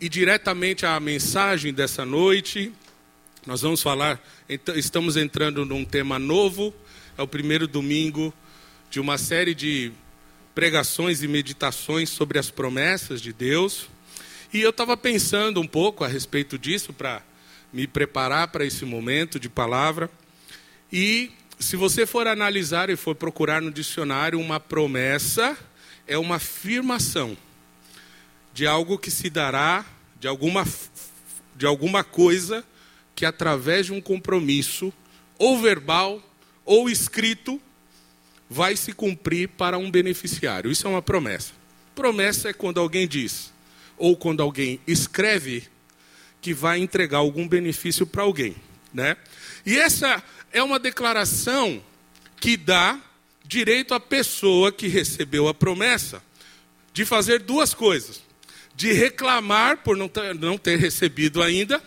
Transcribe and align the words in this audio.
ir 0.00 0.08
diretamente 0.08 0.86
à 0.86 0.98
mensagem 0.98 1.74
dessa 1.74 2.06
noite. 2.06 2.72
Nós 3.46 3.60
vamos 3.60 3.82
falar, 3.82 4.18
estamos 4.74 5.16
entrando 5.16 5.66
num 5.66 5.84
tema 5.84 6.18
novo, 6.18 6.74
é 7.18 7.22
o 7.22 7.28
primeiro 7.28 7.68
domingo 7.68 8.32
de 8.90 8.98
uma 8.98 9.18
série 9.18 9.54
de 9.54 9.92
pregações 10.54 11.22
e 11.22 11.28
meditações 11.28 12.08
sobre 12.08 12.38
as 12.38 12.50
promessas 12.50 13.20
de 13.20 13.30
Deus. 13.30 13.88
E 14.54 14.60
eu 14.62 14.70
estava 14.70 14.96
pensando 14.96 15.60
um 15.60 15.66
pouco 15.66 16.02
a 16.02 16.08
respeito 16.08 16.58
disso 16.58 16.94
para 16.94 17.22
me 17.70 17.86
preparar 17.86 18.48
para 18.48 18.64
esse 18.64 18.86
momento 18.86 19.38
de 19.38 19.50
palavra. 19.50 20.10
E 20.90 21.30
se 21.58 21.76
você 21.76 22.06
for 22.06 22.26
analisar 22.26 22.88
e 22.88 22.96
for 22.96 23.14
procurar 23.14 23.60
no 23.60 23.70
dicionário, 23.70 24.40
uma 24.40 24.58
promessa 24.58 25.56
é 26.06 26.16
uma 26.16 26.36
afirmação 26.36 27.36
de 28.60 28.66
algo 28.66 28.98
que 28.98 29.10
se 29.10 29.30
dará, 29.30 29.86
de 30.20 30.28
alguma, 30.28 30.68
de 31.56 31.64
alguma 31.64 32.04
coisa 32.04 32.62
que 33.14 33.24
através 33.24 33.86
de 33.86 33.92
um 33.94 34.02
compromisso, 34.02 34.92
ou 35.38 35.58
verbal 35.58 36.22
ou 36.62 36.90
escrito, 36.90 37.58
vai 38.50 38.76
se 38.76 38.92
cumprir 38.92 39.48
para 39.48 39.78
um 39.78 39.90
beneficiário. 39.90 40.70
Isso 40.70 40.86
é 40.86 40.90
uma 40.90 41.00
promessa. 41.00 41.54
Promessa 41.94 42.50
é 42.50 42.52
quando 42.52 42.78
alguém 42.78 43.08
diz, 43.08 43.50
ou 43.96 44.14
quando 44.14 44.42
alguém 44.42 44.78
escreve, 44.86 45.66
que 46.42 46.52
vai 46.52 46.80
entregar 46.80 47.16
algum 47.16 47.48
benefício 47.48 48.06
para 48.06 48.24
alguém. 48.24 48.54
Né? 48.92 49.16
E 49.64 49.78
essa 49.78 50.22
é 50.52 50.62
uma 50.62 50.78
declaração 50.78 51.82
que 52.38 52.58
dá 52.58 53.00
direito 53.42 53.94
à 53.94 54.00
pessoa 54.00 54.70
que 54.70 54.86
recebeu 54.86 55.48
a 55.48 55.54
promessa 55.54 56.22
de 56.92 57.06
fazer 57.06 57.38
duas 57.38 57.72
coisas 57.72 58.28
de 58.80 58.94
reclamar 58.94 59.76
por 59.82 59.94
não 59.94 60.08
ter, 60.08 60.34
não 60.34 60.56
ter 60.56 60.78
recebido 60.78 61.42
ainda, 61.42 61.82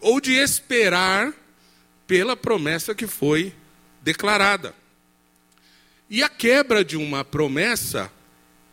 ou 0.00 0.20
de 0.20 0.32
esperar 0.32 1.32
pela 2.04 2.36
promessa 2.36 2.96
que 2.96 3.06
foi 3.06 3.54
declarada. 4.02 4.74
E 6.10 6.24
a 6.24 6.28
quebra 6.28 6.84
de 6.84 6.96
uma 6.96 7.24
promessa 7.24 8.10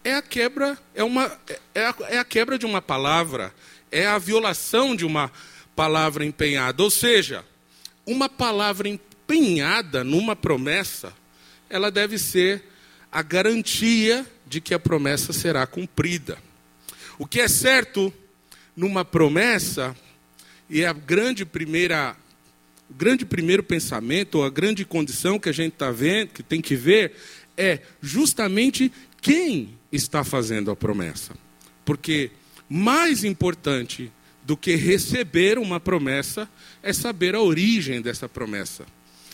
é 0.04 0.16
a 0.16 0.22
quebra, 0.24 0.76
é, 0.96 1.04
uma, 1.04 1.31
é, 1.76 1.86
a, 1.86 1.96
é 2.09 2.18
a 2.18 2.26
quebra 2.26 2.58
de 2.58 2.66
uma 2.66 2.81
palavra, 2.81 3.54
é 3.92 4.08
a 4.08 4.18
violação 4.18 4.96
de 4.96 5.06
uma 5.06 5.31
palavra 5.76 6.26
empenhada. 6.26 6.81
Ou 6.81 6.90
seja, 6.90 7.46
uma 8.04 8.28
palavra 8.28 8.90
empenhada 8.90 10.04
numa 10.04 10.36
promessa, 10.36 11.14
ela 11.70 11.92
deve 11.92 12.18
ser 12.18 12.64
a 13.12 13.22
garantia 13.22 14.26
de 14.44 14.59
que 14.59 14.74
a 14.74 14.80
promessa 14.80 15.31
será 15.31 15.68
cumprida. 15.68 16.40
O 17.17 17.25
que 17.25 17.39
é 17.39 17.47
certo 17.47 18.14
numa 18.75 19.06
promessa, 19.06 19.95
e 20.69 20.81
é 20.81 20.88
a 20.88 20.94
grande 20.94 21.45
primeira, 21.45 22.16
o 22.89 22.94
grande 22.94 23.25
primeiro 23.25 23.64
pensamento, 23.64 24.39
ou 24.39 24.45
a 24.45 24.50
grande 24.50 24.83
condição 24.83 25.38
que 25.38 25.50
a 25.50 25.53
gente 25.53 25.73
está 25.73 25.91
vendo, 25.91 26.29
que 26.29 26.44
tem 26.44 26.62
que 26.62 26.75
ver, 26.75 27.13
é 27.56 27.79
justamente 28.02 28.91
quem 29.22 29.78
está 29.91 30.23
fazendo 30.23 30.72
a 30.72 30.75
promessa. 30.75 31.34
Porque 31.85 32.31
mais 32.68 33.23
importante 33.23 34.12
do 34.44 34.57
que 34.57 34.75
receber 34.75 35.57
uma 35.57 35.79
promessa 35.79 36.50
é 36.81 36.91
saber 36.91 37.35
a 37.35 37.40
origem 37.40 38.02
dessa 38.02 38.28
promessa. 38.28 38.85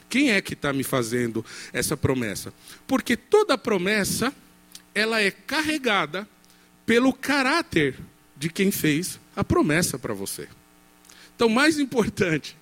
Quem 0.10 0.32
é 0.32 0.42
que 0.42 0.54
está 0.54 0.74
me 0.74 0.84
fazendo 0.84 1.46
essa 1.72 1.96
promessa? 1.96 2.54
Porque 2.88 3.16
toda 3.16 3.58
promessa 3.58 4.34
ela 4.94 5.22
é 5.22 5.32
carregada 5.32 6.28
pelo 6.90 7.14
caráter 7.14 8.00
de 8.36 8.50
quem 8.50 8.72
fez 8.72 9.20
a 9.36 9.44
promessa 9.44 10.00
para 10.00 10.12
você. 10.12 10.48
Então, 11.36 11.48
mais 11.48 11.78
importante 11.78 12.58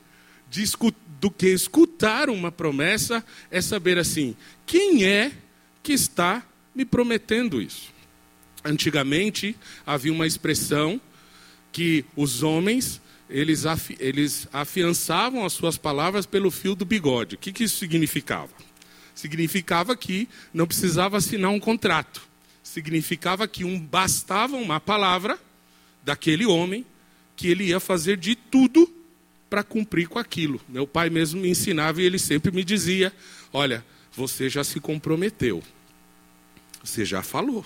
do 1.22 1.32
que 1.32 1.48
escutar 1.48 2.30
uma 2.30 2.52
promessa 2.52 3.24
é 3.50 3.62
saber 3.62 3.98
assim: 3.98 4.36
quem 4.66 5.06
é 5.06 5.32
que 5.82 5.94
está 5.94 6.46
me 6.76 6.84
prometendo 6.84 7.62
isso? 7.62 7.94
Antigamente 8.66 9.56
havia 9.86 10.12
uma 10.12 10.28
expressão 10.28 11.00
que 11.72 12.04
os 12.14 12.44
homens 12.44 13.02
eles, 13.30 13.66
afi, 13.66 13.96
eles 13.98 14.46
afiançavam 14.52 15.46
as 15.46 15.54
suas 15.54 15.78
palavras 15.78 16.26
pelo 16.26 16.52
fio 16.52 16.76
do 16.76 16.84
bigode. 16.84 17.36
O 17.36 17.38
que, 17.38 17.54
que 17.54 17.64
isso 17.64 17.78
significava? 17.78 18.52
Significava 19.16 19.96
que 19.96 20.28
não 20.54 20.68
precisava 20.68 21.16
assinar 21.16 21.52
um 21.52 21.62
contrato 21.62 22.27
significava 22.78 23.48
que 23.48 23.64
um, 23.64 23.80
bastava 23.80 24.56
uma 24.56 24.80
palavra 24.80 25.40
daquele 26.04 26.46
homem 26.46 26.86
que 27.36 27.48
ele 27.48 27.64
ia 27.64 27.80
fazer 27.80 28.18
de 28.18 28.36
tudo 28.36 28.88
para 29.50 29.64
cumprir 29.64 30.08
com 30.08 30.20
aquilo. 30.20 30.62
Meu 30.70 30.86
pai 30.86 31.10
mesmo 31.10 31.42
me 31.42 31.50
ensinava 31.50 32.00
e 32.00 32.06
ele 32.06 32.20
sempre 32.20 32.52
me 32.52 32.64
dizia: 32.64 33.12
Olha, 33.52 33.84
você 34.12 34.48
já 34.48 34.64
se 34.64 34.80
comprometeu, 34.80 35.64
você 36.84 37.04
já 37.04 37.24
falou. 37.24 37.66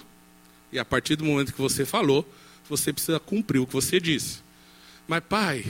E 0.72 0.80
a 0.80 0.86
partir 0.86 1.18
do 1.18 1.26
momento 1.26 1.52
que 1.52 1.62
você 1.62 1.86
falou, 1.86 2.26
você 2.70 2.94
precisa 2.94 3.20
cumprir 3.20 3.60
o 3.60 3.68
que 3.68 3.74
você 3.74 4.00
disse. 4.00 4.40
Mas, 5.06 5.22
pai, 5.28 5.66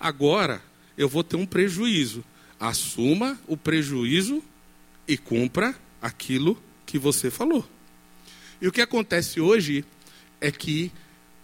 agora 0.00 0.60
eu 0.98 1.08
vou 1.08 1.22
ter 1.22 1.36
um 1.36 1.46
prejuízo. 1.46 2.24
Assuma 2.58 3.38
o 3.46 3.56
prejuízo 3.56 4.42
e 5.06 5.16
cumpra 5.16 5.76
aquilo 6.02 6.60
que 6.84 6.98
você 6.98 7.30
falou. 7.30 7.64
E 8.60 8.68
o 8.68 8.72
que 8.72 8.80
acontece 8.80 9.40
hoje 9.40 9.84
é 10.40 10.50
que 10.50 10.92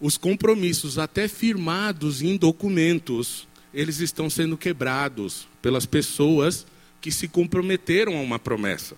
os 0.00 0.18
compromissos, 0.18 0.98
até 0.98 1.26
firmados 1.26 2.22
em 2.22 2.36
documentos, 2.36 3.48
eles 3.72 4.00
estão 4.00 4.28
sendo 4.28 4.56
quebrados 4.56 5.48
pelas 5.62 5.86
pessoas 5.86 6.66
que 7.00 7.10
se 7.10 7.28
comprometeram 7.28 8.16
a 8.16 8.20
uma 8.20 8.38
promessa. 8.38 8.96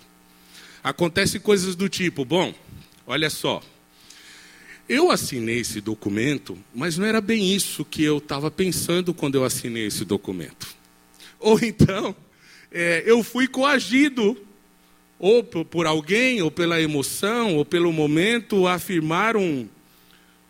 Acontece 0.82 1.38
coisas 1.38 1.76
do 1.76 1.88
tipo, 1.88 2.24
bom, 2.24 2.54
olha 3.06 3.30
só, 3.30 3.62
eu 4.88 5.10
assinei 5.10 5.60
esse 5.60 5.80
documento, 5.80 6.58
mas 6.74 6.96
não 6.96 7.06
era 7.06 7.20
bem 7.20 7.54
isso 7.54 7.84
que 7.84 8.02
eu 8.02 8.18
estava 8.18 8.50
pensando 8.50 9.12
quando 9.12 9.34
eu 9.34 9.44
assinei 9.44 9.86
esse 9.86 10.04
documento. 10.04 10.66
Ou 11.38 11.58
então, 11.62 12.16
é, 12.72 13.02
eu 13.06 13.22
fui 13.22 13.46
coagido 13.46 14.36
ou 15.18 15.42
por 15.42 15.86
alguém, 15.86 16.40
ou 16.42 16.50
pela 16.50 16.80
emoção, 16.80 17.56
ou 17.56 17.64
pelo 17.64 17.92
momento, 17.92 18.66
afirmar 18.66 19.36
um, 19.36 19.66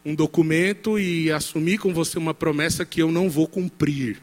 um 0.04 0.14
documento 0.14 0.98
e 0.98 1.30
assumir 1.30 1.78
com 1.78 1.92
você 1.92 2.18
uma 2.18 2.34
promessa 2.34 2.84
que 2.84 3.00
eu 3.00 3.10
não 3.10 3.30
vou 3.30 3.46
cumprir. 3.46 4.20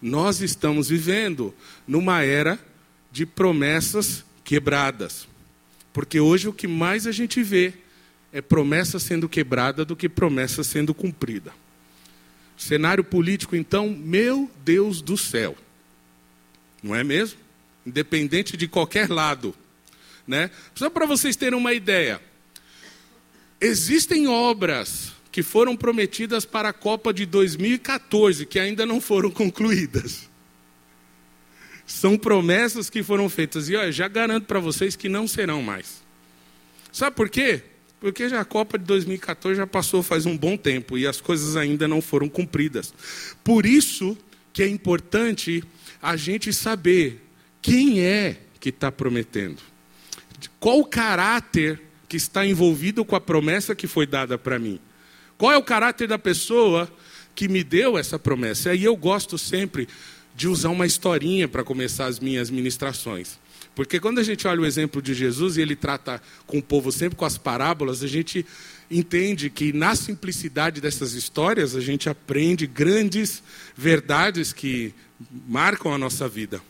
Nós 0.00 0.40
estamos 0.40 0.88
vivendo 0.88 1.54
numa 1.86 2.22
era 2.22 2.58
de 3.10 3.24
promessas 3.24 4.24
quebradas. 4.44 5.28
Porque 5.92 6.20
hoje 6.20 6.48
o 6.48 6.52
que 6.52 6.68
mais 6.68 7.06
a 7.06 7.12
gente 7.12 7.42
vê 7.42 7.72
é 8.32 8.40
promessa 8.40 8.98
sendo 8.98 9.28
quebrada 9.28 9.84
do 9.84 9.96
que 9.96 10.08
promessa 10.08 10.62
sendo 10.62 10.94
cumprida. 10.94 11.52
Cenário 12.56 13.02
político, 13.02 13.56
então, 13.56 13.88
meu 13.88 14.50
Deus 14.64 15.00
do 15.00 15.16
céu. 15.16 15.56
Não 16.82 16.94
é 16.94 17.02
mesmo? 17.02 17.38
Independente 17.84 18.56
de 18.56 18.68
qualquer 18.68 19.08
lado. 19.08 19.54
Né? 20.30 20.48
Só 20.76 20.88
para 20.88 21.06
vocês 21.06 21.34
terem 21.34 21.58
uma 21.58 21.72
ideia. 21.72 22.22
Existem 23.60 24.28
obras 24.28 25.12
que 25.32 25.42
foram 25.42 25.76
prometidas 25.76 26.44
para 26.44 26.68
a 26.68 26.72
Copa 26.72 27.12
de 27.12 27.26
2014 27.26 28.46
que 28.46 28.60
ainda 28.60 28.86
não 28.86 29.00
foram 29.00 29.28
concluídas. 29.32 30.30
São 31.84 32.16
promessas 32.16 32.88
que 32.88 33.02
foram 33.02 33.28
feitas 33.28 33.68
e 33.68 33.90
já 33.90 34.06
garanto 34.06 34.44
para 34.46 34.60
vocês 34.60 34.94
que 34.94 35.08
não 35.08 35.26
serão 35.26 35.60
mais. 35.62 36.00
Sabe 36.92 37.16
por 37.16 37.28
quê? 37.28 37.64
Porque 37.98 38.28
já 38.28 38.40
a 38.40 38.44
Copa 38.44 38.78
de 38.78 38.84
2014 38.84 39.56
já 39.56 39.66
passou 39.66 40.00
faz 40.00 40.26
um 40.26 40.38
bom 40.38 40.56
tempo 40.56 40.96
e 40.96 41.08
as 41.08 41.20
coisas 41.20 41.56
ainda 41.56 41.88
não 41.88 42.00
foram 42.00 42.28
cumpridas. 42.28 42.94
Por 43.42 43.66
isso 43.66 44.16
que 44.52 44.62
é 44.62 44.68
importante 44.68 45.64
a 46.00 46.16
gente 46.16 46.52
saber 46.52 47.20
quem 47.60 48.00
é 48.00 48.36
que 48.60 48.68
está 48.68 48.92
prometendo. 48.92 49.69
Qual 50.60 50.78
o 50.78 50.84
caráter 50.84 51.80
que 52.08 52.16
está 52.16 52.46
envolvido 52.46 53.04
com 53.04 53.16
a 53.16 53.20
promessa 53.20 53.74
que 53.74 53.88
foi 53.88 54.06
dada 54.06 54.38
para 54.38 54.58
mim? 54.58 54.78
Qual 55.36 55.50
é 55.50 55.56
o 55.56 55.62
caráter 55.62 56.06
da 56.06 56.18
pessoa 56.18 56.88
que 57.34 57.48
me 57.48 57.64
deu 57.64 57.96
essa 57.96 58.18
promessa. 58.18 58.74
E 58.74 58.84
eu 58.84 58.96
gosto 58.96 59.38
sempre 59.38 59.88
de 60.36 60.46
usar 60.46 60.68
uma 60.68 60.86
historinha 60.86 61.48
para 61.48 61.64
começar 61.64 62.06
as 62.06 62.20
minhas 62.20 62.50
ministrações. 62.50 63.38
Porque 63.74 64.00
quando 64.00 64.18
a 64.18 64.22
gente 64.22 64.46
olha 64.46 64.60
o 64.60 64.66
exemplo 64.66 65.00
de 65.00 65.14
Jesus 65.14 65.56
e 65.56 65.62
ele 65.62 65.76
trata 65.76 66.20
com 66.46 66.58
o 66.58 66.62
povo 66.62 66.90
sempre 66.90 67.16
com 67.16 67.24
as 67.24 67.38
parábolas, 67.38 68.02
a 68.02 68.06
gente 68.06 68.44
entende 68.90 69.48
que 69.48 69.72
na 69.72 69.94
simplicidade 69.94 70.80
dessas 70.80 71.12
histórias 71.14 71.76
a 71.76 71.80
gente 71.80 72.08
aprende 72.08 72.66
grandes 72.66 73.42
verdades 73.76 74.52
que 74.52 74.92
marcam 75.48 75.94
a 75.94 75.98
nossa 75.98 76.28
vida. 76.28 76.60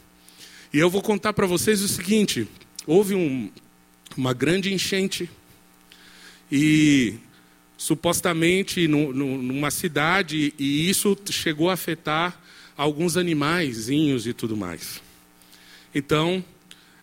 E 0.72 0.78
eu 0.78 0.90
vou 0.90 1.02
contar 1.02 1.32
para 1.32 1.46
vocês 1.46 1.80
o 1.82 1.88
seguinte: 1.88 2.46
houve 2.86 3.14
um, 3.14 3.50
uma 4.16 4.32
grande 4.32 4.72
enchente 4.72 5.30
e 6.50 7.14
supostamente 7.76 8.86
no, 8.86 9.12
no, 9.12 9.40
numa 9.40 9.70
cidade 9.70 10.52
e 10.58 10.90
isso 10.90 11.16
chegou 11.30 11.70
a 11.70 11.74
afetar 11.74 12.38
alguns 12.76 13.16
animaizinhos 13.16 14.26
e 14.26 14.32
tudo 14.32 14.56
mais. 14.56 15.00
Então 15.94 16.44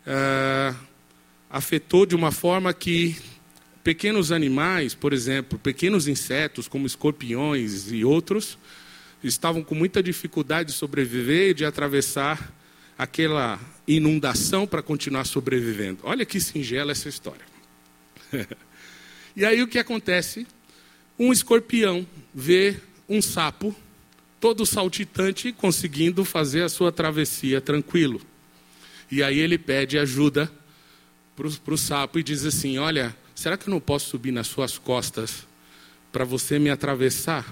uh, 0.06 0.78
afetou 1.50 2.06
de 2.06 2.16
uma 2.16 2.32
forma 2.32 2.74
que 2.74 3.16
pequenos 3.84 4.32
animais, 4.32 4.94
por 4.94 5.14
exemplo, 5.14 5.58
pequenos 5.58 6.08
insetos 6.08 6.68
como 6.68 6.86
escorpiões 6.86 7.92
e 7.92 8.04
outros, 8.04 8.58
estavam 9.24 9.64
com 9.64 9.74
muita 9.74 10.04
dificuldade 10.04 10.70
de 10.70 10.76
sobreviver 10.76 11.52
e 11.52 11.54
de 11.54 11.66
atravessar 11.66 12.54
aquela 12.98 13.60
inundação 13.88 14.68
para 14.68 14.84
continuar 14.84 15.26
sobrevivendo. 15.26 16.00
Olha 16.04 16.26
que 16.26 16.40
singela 16.40 16.92
essa 16.92 17.08
história. 17.08 17.46
e 19.36 19.46
aí 19.46 19.62
o 19.62 19.68
que 19.68 19.80
acontece? 19.80 20.46
Um 21.18 21.32
escorpião 21.32 22.06
vê 22.34 22.76
um 23.08 23.22
sapo 23.22 23.76
todo 24.40 24.66
saltitante 24.66 25.52
conseguindo 25.52 26.24
fazer 26.26 26.64
a 26.64 26.70
sua 26.70 26.92
travessia 26.92 27.62
tranquilo. 27.62 28.22
E 29.10 29.24
aí 29.24 29.40
ele 29.40 29.58
pede 29.58 29.98
ajuda 29.98 30.52
para 31.36 31.74
o 31.74 31.78
sapo 31.78 32.20
e 32.20 32.24
diz 32.24 32.46
assim: 32.46 32.78
Olha, 32.78 33.16
será 33.34 33.58
que 33.58 33.70
eu 33.70 33.72
não 33.72 33.80
posso 33.80 34.10
subir 34.10 34.32
nas 34.32 34.48
suas 34.48 34.78
costas 34.78 35.48
para 36.12 36.26
você 36.26 36.60
me 36.60 36.70
atravessar? 36.70 37.46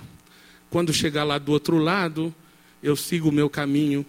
Quando 0.70 0.94
chegar 0.94 1.24
lá 1.24 1.38
do 1.38 1.52
outro 1.52 1.78
lado, 1.78 2.36
eu 2.84 2.96
sigo 2.96 3.30
o 3.30 3.32
meu 3.32 3.50
caminho 3.50 4.06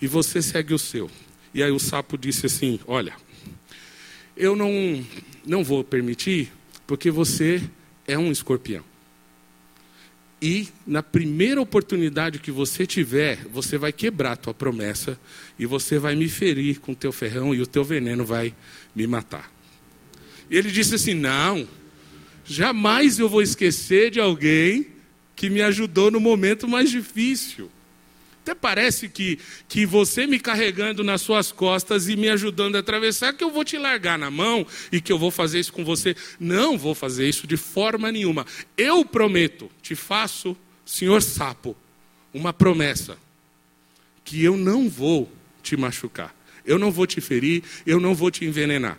e 0.00 0.06
você 0.06 0.42
segue 0.42 0.74
o 0.74 0.78
seu. 0.78 1.10
E 1.52 1.62
aí 1.62 1.70
o 1.70 1.78
sapo 1.78 2.16
disse 2.16 2.46
assim: 2.46 2.78
Olha, 2.86 3.14
eu 4.36 4.54
não, 4.54 5.04
não 5.46 5.64
vou 5.64 5.82
permitir, 5.82 6.52
porque 6.86 7.10
você 7.10 7.62
é 8.06 8.18
um 8.18 8.30
escorpião. 8.30 8.84
E 10.42 10.68
na 10.86 11.02
primeira 11.02 11.60
oportunidade 11.60 12.38
que 12.38 12.50
você 12.50 12.86
tiver, 12.86 13.44
você 13.52 13.76
vai 13.76 13.92
quebrar 13.92 14.32
a 14.32 14.36
tua 14.36 14.54
promessa 14.54 15.20
e 15.58 15.66
você 15.66 15.98
vai 15.98 16.16
me 16.16 16.28
ferir 16.28 16.80
com 16.80 16.92
o 16.92 16.96
teu 16.96 17.12
ferrão 17.12 17.54
e 17.54 17.60
o 17.60 17.66
teu 17.66 17.84
veneno 17.84 18.24
vai 18.24 18.54
me 18.94 19.06
matar. 19.06 19.52
E 20.48 20.56
ele 20.56 20.70
disse 20.70 20.94
assim: 20.94 21.14
Não, 21.14 21.68
jamais 22.44 23.18
eu 23.18 23.28
vou 23.28 23.42
esquecer 23.42 24.10
de 24.10 24.18
alguém 24.18 24.86
que 25.36 25.50
me 25.50 25.60
ajudou 25.60 26.10
no 26.10 26.20
momento 26.20 26.66
mais 26.66 26.90
difícil. 26.90 27.70
Até 28.42 28.54
parece 28.54 29.08
que, 29.08 29.38
que 29.68 29.84
você 29.84 30.26
me 30.26 30.40
carregando 30.40 31.04
nas 31.04 31.20
suas 31.20 31.52
costas 31.52 32.08
e 32.08 32.16
me 32.16 32.28
ajudando 32.30 32.76
a 32.76 32.78
atravessar, 32.78 33.34
que 33.34 33.44
eu 33.44 33.50
vou 33.50 33.64
te 33.64 33.76
largar 33.76 34.18
na 34.18 34.30
mão 34.30 34.66
e 34.90 35.00
que 35.00 35.12
eu 35.12 35.18
vou 35.18 35.30
fazer 35.30 35.60
isso 35.60 35.72
com 35.72 35.84
você. 35.84 36.16
Não 36.38 36.78
vou 36.78 36.94
fazer 36.94 37.28
isso 37.28 37.46
de 37.46 37.58
forma 37.58 38.10
nenhuma. 38.10 38.46
Eu 38.76 39.04
prometo, 39.04 39.70
te 39.82 39.94
faço, 39.94 40.56
senhor 40.86 41.22
sapo, 41.22 41.76
uma 42.32 42.52
promessa: 42.52 43.18
que 44.24 44.42
eu 44.42 44.56
não 44.56 44.88
vou 44.88 45.30
te 45.62 45.76
machucar, 45.76 46.34
eu 46.64 46.78
não 46.78 46.90
vou 46.90 47.06
te 47.06 47.20
ferir, 47.20 47.62
eu 47.84 48.00
não 48.00 48.14
vou 48.14 48.30
te 48.30 48.46
envenenar. 48.46 48.98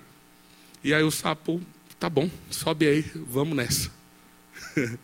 E 0.84 0.94
aí 0.94 1.04
o 1.04 1.12
sapo, 1.12 1.60
tá 2.00 2.10
bom, 2.10 2.30
sobe 2.50 2.88
aí, 2.88 3.06
vamos 3.16 3.56
nessa. 3.56 3.92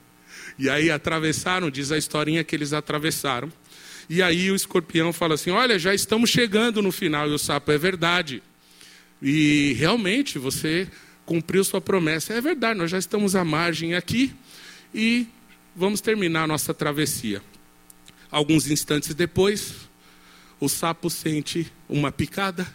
e 0.60 0.70
aí 0.70 0.92
atravessaram, 0.92 1.72
diz 1.72 1.92
a 1.92 1.98
historinha 1.98 2.44
que 2.44 2.56
eles 2.56 2.72
atravessaram. 2.72 3.52
E 4.10 4.22
aí 4.22 4.50
o 4.52 4.56
escorpião 4.56 5.12
fala 5.12 5.36
assim: 5.36 5.52
Olha, 5.52 5.78
já 5.78 5.94
estamos 5.94 6.30
chegando 6.30 6.82
no 6.82 6.92
final. 6.92 7.30
E 7.30 7.34
o 7.34 7.38
sapo, 7.38 7.72
é 7.72 7.78
verdade. 7.78 8.42
E 9.22 9.74
realmente 9.78 10.38
você 10.40 10.88
cumpriu 11.26 11.64
sua 11.64 11.82
promessa. 11.82 12.34
É 12.34 12.42
verdade, 12.42 12.80
nós 12.80 12.90
já 12.90 12.98
estamos 12.98 13.36
à 13.36 13.44
margem 13.44 13.96
aqui 13.96 14.34
e 14.94 15.28
vamos 15.76 16.00
terminar 16.00 16.44
a 16.44 16.48
nossa 16.48 16.74
travessia. 16.74 17.42
Alguns 18.32 18.70
instantes 18.70 19.14
depois, 19.14 19.74
o 20.60 20.70
sapo 20.70 21.10
sente 21.10 21.72
uma 21.88 22.12
picada, 22.12 22.68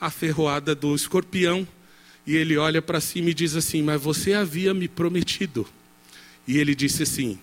a 0.00 0.10
ferroada 0.10 0.74
do 0.74 0.94
escorpião, 0.94 1.66
e 2.26 2.36
ele 2.36 2.56
olha 2.56 2.82
para 2.82 3.00
cima 3.00 3.30
e 3.30 3.34
diz 3.34 3.54
assim: 3.54 3.82
Mas 3.82 4.00
você 4.00 4.32
havia 4.32 4.72
me 4.72 4.88
prometido. 4.88 5.66
E 6.46 6.58
ele 6.58 6.74
disse 6.74 7.02
assim: 7.02 7.38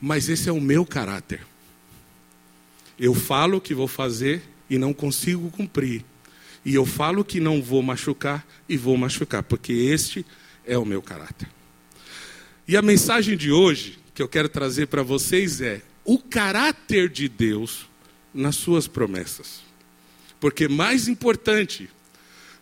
Mas 0.00 0.28
esse 0.28 0.48
é 0.48 0.52
o 0.52 0.60
meu 0.60 0.86
caráter. 0.86 1.49
Eu 3.00 3.14
falo 3.14 3.62
que 3.62 3.74
vou 3.74 3.88
fazer 3.88 4.42
e 4.68 4.76
não 4.76 4.92
consigo 4.92 5.50
cumprir. 5.50 6.04
E 6.62 6.74
eu 6.74 6.84
falo 6.84 7.24
que 7.24 7.40
não 7.40 7.62
vou 7.62 7.82
machucar 7.82 8.46
e 8.68 8.76
vou 8.76 8.94
machucar, 8.94 9.42
porque 9.42 9.72
este 9.72 10.26
é 10.66 10.76
o 10.76 10.84
meu 10.84 11.00
caráter. 11.00 11.48
E 12.68 12.76
a 12.76 12.82
mensagem 12.82 13.38
de 13.38 13.50
hoje 13.50 13.98
que 14.14 14.22
eu 14.22 14.28
quero 14.28 14.50
trazer 14.50 14.88
para 14.88 15.02
vocês 15.02 15.62
é 15.62 15.80
o 16.04 16.18
caráter 16.18 17.08
de 17.08 17.26
Deus 17.26 17.88
nas 18.34 18.56
suas 18.56 18.86
promessas. 18.86 19.62
Porque 20.38 20.68
mais 20.68 21.08
importante 21.08 21.88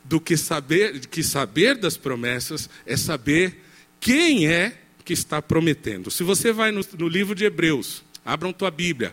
do 0.05 0.20
que 0.20 0.37
saber, 0.37 1.05
que 1.06 1.25
saber 1.25 1.76
das 1.76 1.96
promessas 1.96 2.70
é 2.87 2.96
saber 2.96 3.61
quem 3.99 4.46
é 4.46 4.82
que 5.05 5.12
está 5.12 5.43
prometendo. 5.43 6.12
Se 6.12 6.23
você 6.23 6.52
vai 6.52 6.70
no, 6.70 6.84
no 6.96 7.08
livro 7.08 7.34
de 7.34 7.44
Hebreus, 7.44 8.05
abram 8.25 8.52
tua 8.52 8.70
Bíblia 8.70 9.12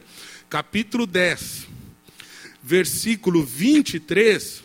capítulo 0.49 1.05
10, 1.05 1.67
versículo 2.61 3.43
23, 3.43 4.63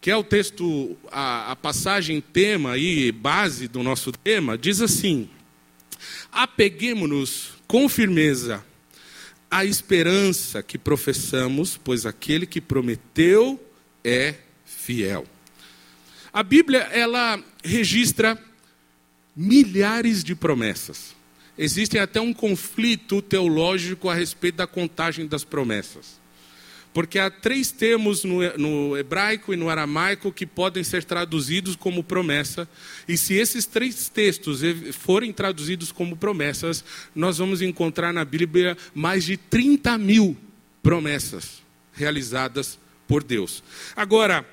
que 0.00 0.10
é 0.10 0.16
o 0.16 0.24
texto, 0.24 0.96
a, 1.10 1.52
a 1.52 1.56
passagem 1.56 2.20
tema 2.20 2.76
e 2.76 3.12
base 3.12 3.68
do 3.68 3.82
nosso 3.82 4.10
tema, 4.12 4.58
diz 4.58 4.80
assim: 4.80 5.28
Apeguemos-nos 6.30 7.52
com 7.66 7.88
firmeza 7.88 8.64
à 9.50 9.64
esperança 9.64 10.62
que 10.62 10.78
professamos, 10.78 11.76
pois 11.76 12.06
aquele 12.06 12.46
que 12.46 12.60
prometeu 12.60 13.62
é 14.02 14.34
fiel. 14.64 15.26
A 16.32 16.42
Bíblia, 16.42 16.80
ela 16.90 17.42
registra 17.62 18.42
milhares 19.36 20.24
de 20.24 20.34
promessas. 20.34 21.14
Existe 21.56 21.98
até 21.98 22.20
um 22.20 22.32
conflito 22.32 23.20
teológico 23.20 24.08
a 24.08 24.14
respeito 24.14 24.56
da 24.56 24.66
contagem 24.66 25.26
das 25.26 25.44
promessas. 25.44 26.20
Porque 26.92 27.18
há 27.18 27.30
três 27.30 27.70
termos 27.70 28.22
no, 28.22 28.40
no, 28.58 28.96
hebraico 28.96 29.52
e 29.52 29.56
no 29.56 29.70
aramaico 29.70 30.30
que 30.30 30.46
podem 30.46 30.84
ser 30.84 31.04
traduzidos 31.04 31.74
como 31.74 32.04
promessa, 32.04 32.68
e 33.08 33.16
se 33.16 33.34
esses 33.34 33.64
três 33.64 34.10
textos 34.10 34.60
forem 34.92 35.32
traduzidos 35.32 35.90
como 35.90 36.16
promessas, 36.16 36.84
nós 37.14 37.38
vamos 37.38 37.62
encontrar 37.62 38.12
na 38.12 38.24
Bíblia 38.24 38.76
mais 38.94 39.24
de 39.24 39.38
30 39.38 39.96
mil 39.96 40.36
promessas 40.82 41.62
realizadas 41.94 42.78
por 43.08 43.22
Deus. 43.22 43.62
Agora, 43.96 44.46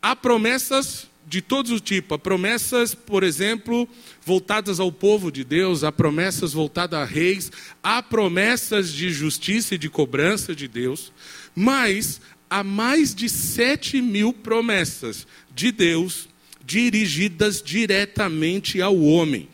há 0.00 0.14
promessas 0.14 1.08
de 1.26 1.40
todos 1.40 1.70
os 1.70 1.80
tipos. 1.80 2.14
Há 2.14 2.18
promessas, 2.18 2.94
por 2.94 3.22
exemplo, 3.22 3.88
voltadas 4.24 4.80
ao 4.80 4.92
povo 4.92 5.30
de 5.30 5.44
Deus, 5.44 5.84
há 5.84 5.92
promessas 5.92 6.52
voltadas 6.52 7.00
a 7.00 7.04
reis, 7.04 7.50
há 7.82 8.02
promessas 8.02 8.92
de 8.92 9.10
justiça 9.10 9.74
e 9.74 9.78
de 9.78 9.88
cobrança 9.88 10.54
de 10.54 10.68
Deus, 10.68 11.12
mas 11.54 12.20
há 12.48 12.62
mais 12.62 13.14
de 13.14 13.28
sete 13.28 14.00
mil 14.00 14.32
promessas 14.32 15.26
de 15.54 15.72
Deus 15.72 16.28
dirigidas 16.64 17.62
diretamente 17.62 18.80
ao 18.80 18.98
homem. 18.98 19.48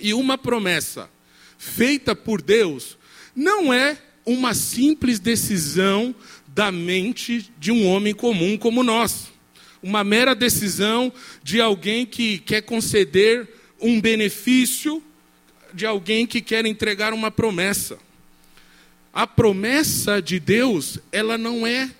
E 0.00 0.14
uma 0.14 0.38
promessa 0.38 1.10
feita 1.58 2.14
por 2.14 2.40
Deus 2.40 2.96
não 3.34 3.72
é 3.72 3.98
uma 4.24 4.54
simples 4.54 5.18
decisão 5.18 6.14
da 6.48 6.70
mente 6.70 7.50
de 7.58 7.72
um 7.72 7.86
homem 7.86 8.14
comum 8.14 8.56
como 8.56 8.82
nós 8.82 9.28
uma 9.82 10.04
mera 10.04 10.34
decisão 10.34 11.12
de 11.42 11.60
alguém 11.60 12.04
que 12.04 12.38
quer 12.38 12.62
conceder 12.62 13.48
um 13.80 14.00
benefício, 14.00 15.02
de 15.72 15.86
alguém 15.86 16.26
que 16.26 16.40
quer 16.40 16.66
entregar 16.66 17.12
uma 17.12 17.30
promessa. 17.30 17.98
A 19.12 19.26
promessa 19.26 20.20
de 20.20 20.38
Deus, 20.38 20.98
ela 21.10 21.36
não 21.36 21.66
é 21.66 21.90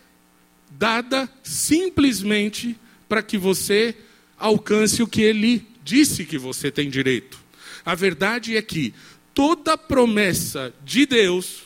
dada 0.70 1.28
simplesmente 1.42 2.76
para 3.08 3.22
que 3.22 3.37
você 3.37 3.94
alcance 4.38 5.02
o 5.02 5.06
que 5.06 5.22
ele 5.22 5.66
disse 5.84 6.25
que 6.25 6.38
você 6.38 6.70
tem 6.70 6.88
direito. 6.88 7.38
A 7.84 7.94
verdade 7.94 8.56
é 8.56 8.62
que 8.62 8.94
toda 9.34 9.76
promessa 9.76 10.72
de 10.84 11.06
Deus 11.06 11.62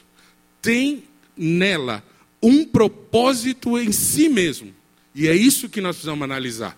tem 0.62 1.04
nela 1.37 2.02
um 2.42 2.64
propósito 2.64 3.78
em 3.78 3.92
si 3.92 4.28
mesmo. 4.28 4.74
E 5.14 5.28
é 5.28 5.35
isso 5.35 5.68
que 5.68 5.80
nós 5.80 5.97
precisamos 5.97 6.23
analisar. 6.23 6.76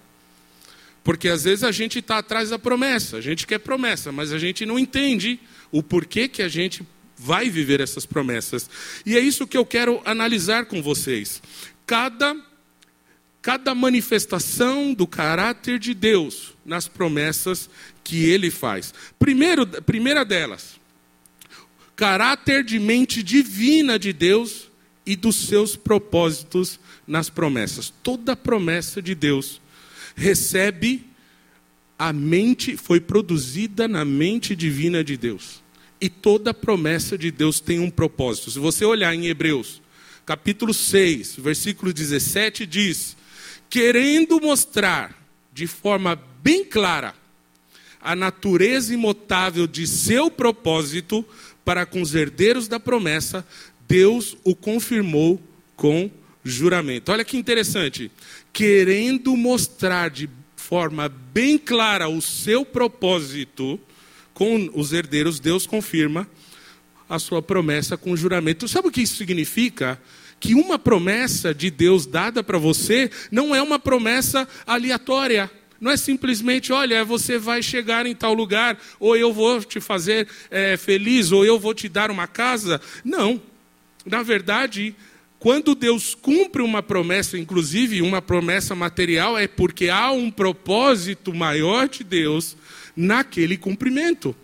Porque 1.03 1.29
às 1.29 1.45
vezes 1.45 1.63
a 1.63 1.71
gente 1.71 2.01
está 2.01 2.19
atrás 2.19 2.51
da 2.51 2.59
promessa, 2.59 3.17
a 3.17 3.21
gente 3.21 3.47
quer 3.47 3.59
promessa, 3.59 4.11
mas 4.11 4.33
a 4.33 4.39
gente 4.39 4.67
não 4.67 4.79
entende 4.79 5.39
o 5.71 5.83
porquê 5.83 6.27
que 6.29 6.43
a 6.43 6.49
gente 6.49 6.83
vai 7.17 7.49
viver 7.49 7.81
essas 7.81 8.05
promessas. 8.05 8.69
E 9.07 9.17
é 9.17 9.21
isso 9.21 9.47
que 9.47 9.57
eu 9.57 9.65
quero 9.65 10.03
analisar 10.05 10.67
com 10.67 10.83
vocês. 10.83 11.41
Cada, 11.87 12.37
cada 13.41 13.75
manifestação 13.75 14.93
do 14.93 15.07
caráter 15.07 15.79
de 15.79 15.95
Deus 15.95 16.55
nas 16.65 16.89
promessas 16.89 17.71
que 18.03 18.25
ele 18.25 18.51
faz. 18.51 18.93
Primeiro, 19.19 19.67
primeira 19.83 20.25
delas, 20.25 20.79
caráter 21.95 22.65
de 22.65 22.79
mente 22.79 23.23
divina 23.23 23.99
de 23.99 24.13
Deus 24.13 24.66
e 25.07 25.15
dos 25.15 25.47
seus 25.47 25.77
propósitos 25.77 26.81
nas 27.07 27.31
promessas. 27.31 27.93
Toda 28.03 28.35
promessa 28.35 29.01
de 29.01 29.15
Deus 29.15 29.61
recebe 30.17 31.07
a 31.99 32.13
mente, 32.13 32.77
foi 32.77 33.01
produzida 33.01 33.87
na 33.87 34.05
mente 34.05 34.57
divina 34.57 35.05
de 35.05 35.17
Deus. 35.17 35.63
E 36.01 36.11
toda 36.11 36.53
promessa 36.53 37.17
de 37.17 37.31
Deus 37.31 37.61
tem 37.61 37.79
um 37.79 37.91
propósito. 37.91 38.51
Se 38.51 38.59
você 38.59 38.85
olhar 38.85 39.15
em 39.15 39.29
Hebreus, 39.29 39.81
capítulo 40.27 40.75
6, 40.75 41.37
versículo 41.37 41.93
17, 41.93 42.67
diz: 42.67 43.17
querendo 43.71 44.41
mostrar 44.41 45.17
de 45.53 45.67
forma 45.67 46.21
bem 46.43 46.65
clara 46.65 47.15
a 48.01 48.15
natureza 48.15 48.93
imutável 48.93 49.67
de 49.67 49.87
seu 49.87 50.31
propósito 50.31 51.25
para 51.65 51.85
com 51.85 52.01
os 52.01 52.15
herdeiros 52.15 52.69
da 52.69 52.79
promessa, 52.79 53.45
Deus 53.89 54.37
o 54.45 54.55
confirmou 54.55 55.41
com 55.75 56.11
juramento. 56.45 57.13
Olha 57.13 57.25
que 57.25 57.37
interessante. 57.37 58.11
Querendo 58.53 59.37
mostrar 59.37 60.11
de 60.11 60.29
forma 60.57 61.09
bem 61.09 61.59
clara 61.59 62.09
o 62.09 62.21
seu 62.21 62.65
propósito 62.65 63.79
com 64.33 64.71
os 64.75 64.93
herdeiros, 64.93 65.41
Deus 65.41 65.67
confirma 65.67 66.29
a 67.09 67.19
sua 67.19 67.41
promessa 67.41 67.97
com 67.97 68.17
juramento. 68.17 68.67
Sabe 68.69 68.89
o 68.89 68.91
que 68.91 69.03
isso 69.03 69.17
significa? 69.17 70.01
Que 70.39 70.55
uma 70.55 70.79
promessa 70.79 71.55
de 71.55 71.71
Deus 71.71 72.05
dada 72.05 72.43
para 72.43 72.59
você 72.59 73.11
não 73.31 73.55
é 73.55 73.63
uma 73.63 73.79
promessa 73.79 74.47
aleatória. 74.67 75.51
Não 75.81 75.91
é 75.91 75.97
simplesmente, 75.97 76.73
olha, 76.73 77.05
você 77.05 77.39
vai 77.39 77.63
chegar 77.63 78.07
em 78.07 78.15
tal 78.15 78.33
lugar, 78.33 78.79
ou 78.99 79.17
eu 79.17 79.33
vou 79.33 79.63
te 79.63 79.79
fazer 79.79 80.27
é, 80.51 80.77
feliz, 80.77 81.33
ou 81.33 81.45
eu 81.45 81.59
vou 81.59 81.75
te 81.75 81.89
dar 81.89 82.11
uma 82.11 82.27
casa. 82.27 82.81
Não. 83.05 83.41
Na 84.07 84.23
verdade, 84.23 84.95
quando 85.39 85.75
Deus 85.75 86.15
cumpre 86.15 86.63
uma 86.63 86.83
promessa, 86.83 87.37
inclusive 87.37 88.01
uma 88.01 88.23
promessa 88.23 88.75
material, 88.75 89.37
é 89.37 89.47
porque 89.47 89.89
há 89.89 90.11
um 90.13 90.31
propósito 90.31 91.35
maior 91.35 91.89
de 91.89 92.05
Deus 92.05 92.57
naquele 92.97 93.57
cumprimento. 93.57 94.35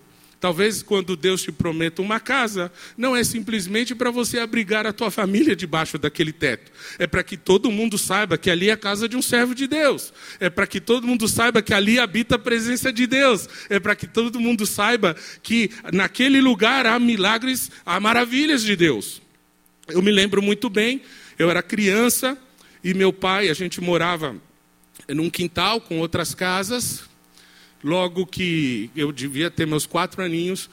Talvez 0.42 0.82
quando 0.82 1.14
Deus 1.14 1.40
te 1.40 1.52
prometa 1.52 2.02
uma 2.02 2.18
casa, 2.18 2.72
não 2.98 3.14
é 3.14 3.22
simplesmente 3.22 3.94
para 3.94 4.10
você 4.10 4.40
abrigar 4.40 4.84
a 4.88 4.92
tua 4.92 5.08
família 5.08 5.54
debaixo 5.54 5.96
daquele 5.96 6.32
teto. 6.32 6.72
É 6.98 7.06
para 7.06 7.22
que 7.22 7.36
todo 7.36 7.70
mundo 7.70 7.96
saiba 7.96 8.36
que 8.36 8.50
ali 8.50 8.68
é 8.68 8.72
a 8.72 8.76
casa 8.76 9.08
de 9.08 9.16
um 9.16 9.22
servo 9.22 9.54
de 9.54 9.68
Deus. 9.68 10.12
É 10.40 10.50
para 10.50 10.66
que 10.66 10.80
todo 10.80 11.06
mundo 11.06 11.28
saiba 11.28 11.62
que 11.62 11.72
ali 11.72 12.00
habita 12.00 12.34
a 12.34 12.40
presença 12.40 12.92
de 12.92 13.06
Deus. 13.06 13.48
É 13.70 13.78
para 13.78 13.94
que 13.94 14.08
todo 14.08 14.40
mundo 14.40 14.66
saiba 14.66 15.14
que 15.44 15.70
naquele 15.92 16.40
lugar 16.40 16.86
há 16.86 16.98
milagres, 16.98 17.70
há 17.86 18.00
maravilhas 18.00 18.64
de 18.64 18.74
Deus. 18.74 19.21
Eu 19.88 20.00
me 20.00 20.10
lembro 20.10 20.40
muito 20.40 20.70
bem, 20.70 21.02
eu 21.38 21.50
era 21.50 21.62
criança 21.62 22.38
e 22.84 22.94
meu 22.94 23.12
pai, 23.12 23.48
a 23.48 23.54
gente 23.54 23.80
morava 23.80 24.36
num 25.08 25.28
quintal 25.28 25.80
com 25.80 25.98
outras 25.98 26.34
casas, 26.34 27.04
logo 27.82 28.26
que 28.26 28.90
eu 28.94 29.10
devia 29.10 29.50
ter 29.50 29.66
meus 29.66 29.86
quatro 29.86 30.22
aninhos, 30.22 30.70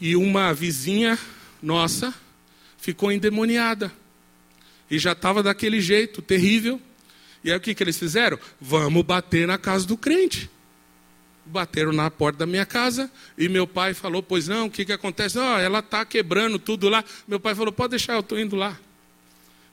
e 0.00 0.16
uma 0.16 0.52
vizinha 0.52 1.18
nossa 1.62 2.14
ficou 2.78 3.12
endemoniada. 3.12 3.92
E 4.90 4.98
já 4.98 5.12
estava 5.12 5.42
daquele 5.42 5.80
jeito, 5.80 6.20
terrível. 6.20 6.80
E 7.44 7.50
aí 7.50 7.56
o 7.56 7.60
que, 7.60 7.74
que 7.74 7.82
eles 7.82 7.98
fizeram? 7.98 8.38
Vamos 8.60 9.04
bater 9.04 9.46
na 9.46 9.56
casa 9.56 9.86
do 9.86 9.96
crente. 9.96 10.50
Bateram 11.50 11.92
na 11.92 12.10
porta 12.10 12.40
da 12.40 12.46
minha 12.46 12.64
casa 12.64 13.10
e 13.36 13.48
meu 13.48 13.66
pai 13.66 13.92
falou: 13.94 14.22
Pois 14.22 14.48
não, 14.48 14.66
o 14.66 14.70
que, 14.70 14.84
que 14.84 14.92
acontece? 14.92 15.38
Oh, 15.38 15.58
ela 15.58 15.80
está 15.80 16.04
quebrando 16.04 16.58
tudo 16.58 16.88
lá. 16.88 17.04
Meu 17.26 17.40
pai 17.40 17.54
falou: 17.54 17.72
Pode 17.72 17.90
deixar, 17.90 18.14
eu 18.14 18.20
estou 18.20 18.38
indo 18.38 18.56
lá 18.56 18.78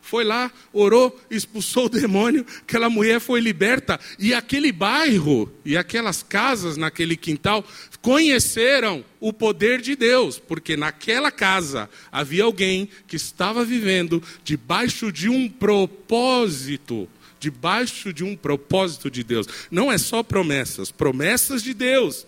foi 0.08 0.24
lá, 0.24 0.50
orou, 0.72 1.20
expulsou 1.30 1.88
o 1.88 1.90
demônio, 1.90 2.46
aquela 2.62 2.90
mulher 2.90 3.20
foi 3.20 3.42
liberta. 3.42 4.00
E 4.18 4.34
aquele 4.34 4.72
bairro 4.72 5.52
e 5.66 5.76
aquelas 5.76 6.24
casas 6.24 6.78
naquele 6.78 7.18
quintal 7.18 7.64
conheceram 8.02 9.04
o 9.20 9.34
poder 9.34 9.82
de 9.82 9.98
Deus, 9.98 10.40
porque 10.40 10.78
naquela 10.78 11.30
casa 11.30 11.90
havia 12.10 12.46
alguém 12.46 12.88
que 13.06 13.18
estava 13.18 13.66
vivendo 13.66 14.24
debaixo 14.46 15.12
de 15.12 15.28
um 15.28 15.50
propósito. 15.50 17.10
Debaixo 17.40 18.12
de 18.12 18.24
um 18.24 18.36
propósito 18.36 19.10
de 19.10 19.24
Deus. 19.24 19.48
Não 19.70 19.92
é 19.92 19.98
só 19.98 20.24
promessas, 20.24 20.92
promessas 20.92 21.62
de 21.62 21.74
Deus. 21.74 22.26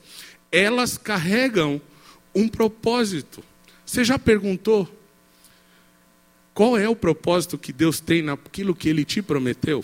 Elas 0.52 0.98
carregam 0.98 1.82
um 2.34 2.48
propósito. 2.48 3.44
Você 3.86 4.04
já 4.04 4.20
perguntou 4.20 4.88
qual 6.54 6.78
é 6.78 6.88
o 6.90 6.96
propósito 6.96 7.58
que 7.58 7.72
Deus 7.72 8.00
tem 8.00 8.22
naquilo 8.22 8.76
que 8.76 8.90
Ele 8.90 9.06
te 9.06 9.22
prometeu? 9.22 9.84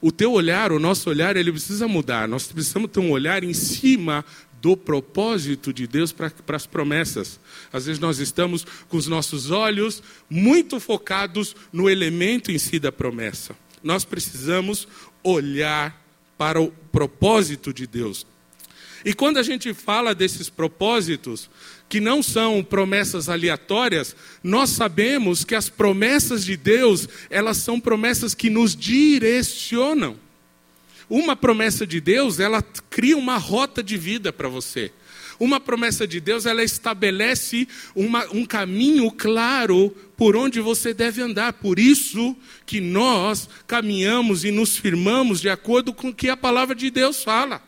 O 0.00 0.12
teu 0.12 0.32
olhar, 0.32 0.70
o 0.70 0.78
nosso 0.78 1.08
olhar, 1.08 1.36
ele 1.36 1.50
precisa 1.50 1.88
mudar. 1.88 2.28
Nós 2.28 2.46
precisamos 2.46 2.90
ter 2.90 3.00
um 3.00 3.10
olhar 3.10 3.42
em 3.42 3.54
cima 3.54 4.24
do 4.60 4.76
propósito 4.76 5.72
de 5.72 5.86
Deus 5.86 6.12
para 6.12 6.30
as 6.48 6.66
promessas. 6.66 7.40
Às 7.72 7.86
vezes 7.86 7.98
nós 7.98 8.18
estamos 8.18 8.66
com 8.88 8.96
os 8.96 9.06
nossos 9.06 9.50
olhos 9.50 10.02
muito 10.28 10.78
focados 10.78 11.56
no 11.72 11.88
elemento 11.88 12.52
em 12.52 12.58
si 12.58 12.78
da 12.78 12.92
promessa. 12.92 13.56
Nós 13.86 14.04
precisamos 14.04 14.88
olhar 15.22 16.04
para 16.36 16.60
o 16.60 16.72
propósito 16.90 17.72
de 17.72 17.86
Deus. 17.86 18.26
E 19.04 19.14
quando 19.14 19.36
a 19.36 19.44
gente 19.44 19.72
fala 19.72 20.12
desses 20.12 20.50
propósitos, 20.50 21.48
que 21.88 22.00
não 22.00 22.20
são 22.20 22.64
promessas 22.64 23.28
aleatórias, 23.28 24.16
nós 24.42 24.70
sabemos 24.70 25.44
que 25.44 25.54
as 25.54 25.68
promessas 25.68 26.44
de 26.44 26.56
Deus, 26.56 27.08
elas 27.30 27.58
são 27.58 27.78
promessas 27.78 28.34
que 28.34 28.50
nos 28.50 28.74
direcionam. 28.74 30.16
Uma 31.08 31.36
promessa 31.36 31.86
de 31.86 32.00
Deus, 32.00 32.40
ela 32.40 32.64
cria 32.90 33.16
uma 33.16 33.38
rota 33.38 33.84
de 33.84 33.96
vida 33.96 34.32
para 34.32 34.48
você. 34.48 34.90
Uma 35.38 35.60
promessa 35.60 36.06
de 36.06 36.20
Deus, 36.20 36.46
ela 36.46 36.64
estabelece 36.64 37.68
uma, 37.94 38.26
um 38.32 38.44
caminho 38.44 39.10
claro 39.10 39.94
por 40.16 40.34
onde 40.36 40.60
você 40.60 40.94
deve 40.94 41.20
andar. 41.20 41.52
Por 41.54 41.78
isso 41.78 42.36
que 42.64 42.80
nós 42.80 43.48
caminhamos 43.66 44.44
e 44.44 44.50
nos 44.50 44.76
firmamos 44.76 45.40
de 45.40 45.48
acordo 45.48 45.92
com 45.92 46.08
o 46.08 46.14
que 46.14 46.28
a 46.28 46.36
palavra 46.36 46.74
de 46.74 46.90
Deus 46.90 47.22
fala. 47.22 47.62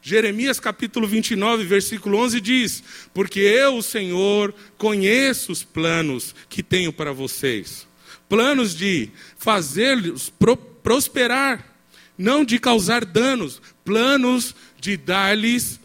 Jeremias 0.00 0.60
capítulo 0.60 1.06
29, 1.06 1.64
versículo 1.64 2.18
11 2.18 2.40
diz: 2.40 2.82
Porque 3.12 3.40
eu, 3.40 3.76
o 3.76 3.82
Senhor, 3.82 4.54
conheço 4.76 5.50
os 5.50 5.64
planos 5.64 6.34
que 6.48 6.62
tenho 6.62 6.92
para 6.92 7.12
vocês. 7.12 7.86
Planos 8.28 8.76
de 8.76 9.10
fazer-los 9.36 10.30
pro 10.30 10.56
prosperar, 10.56 11.76
não 12.16 12.44
de 12.44 12.58
causar 12.58 13.04
danos, 13.04 13.60
planos 13.84 14.54
de 14.80 14.96
dar-lhes 14.96 15.78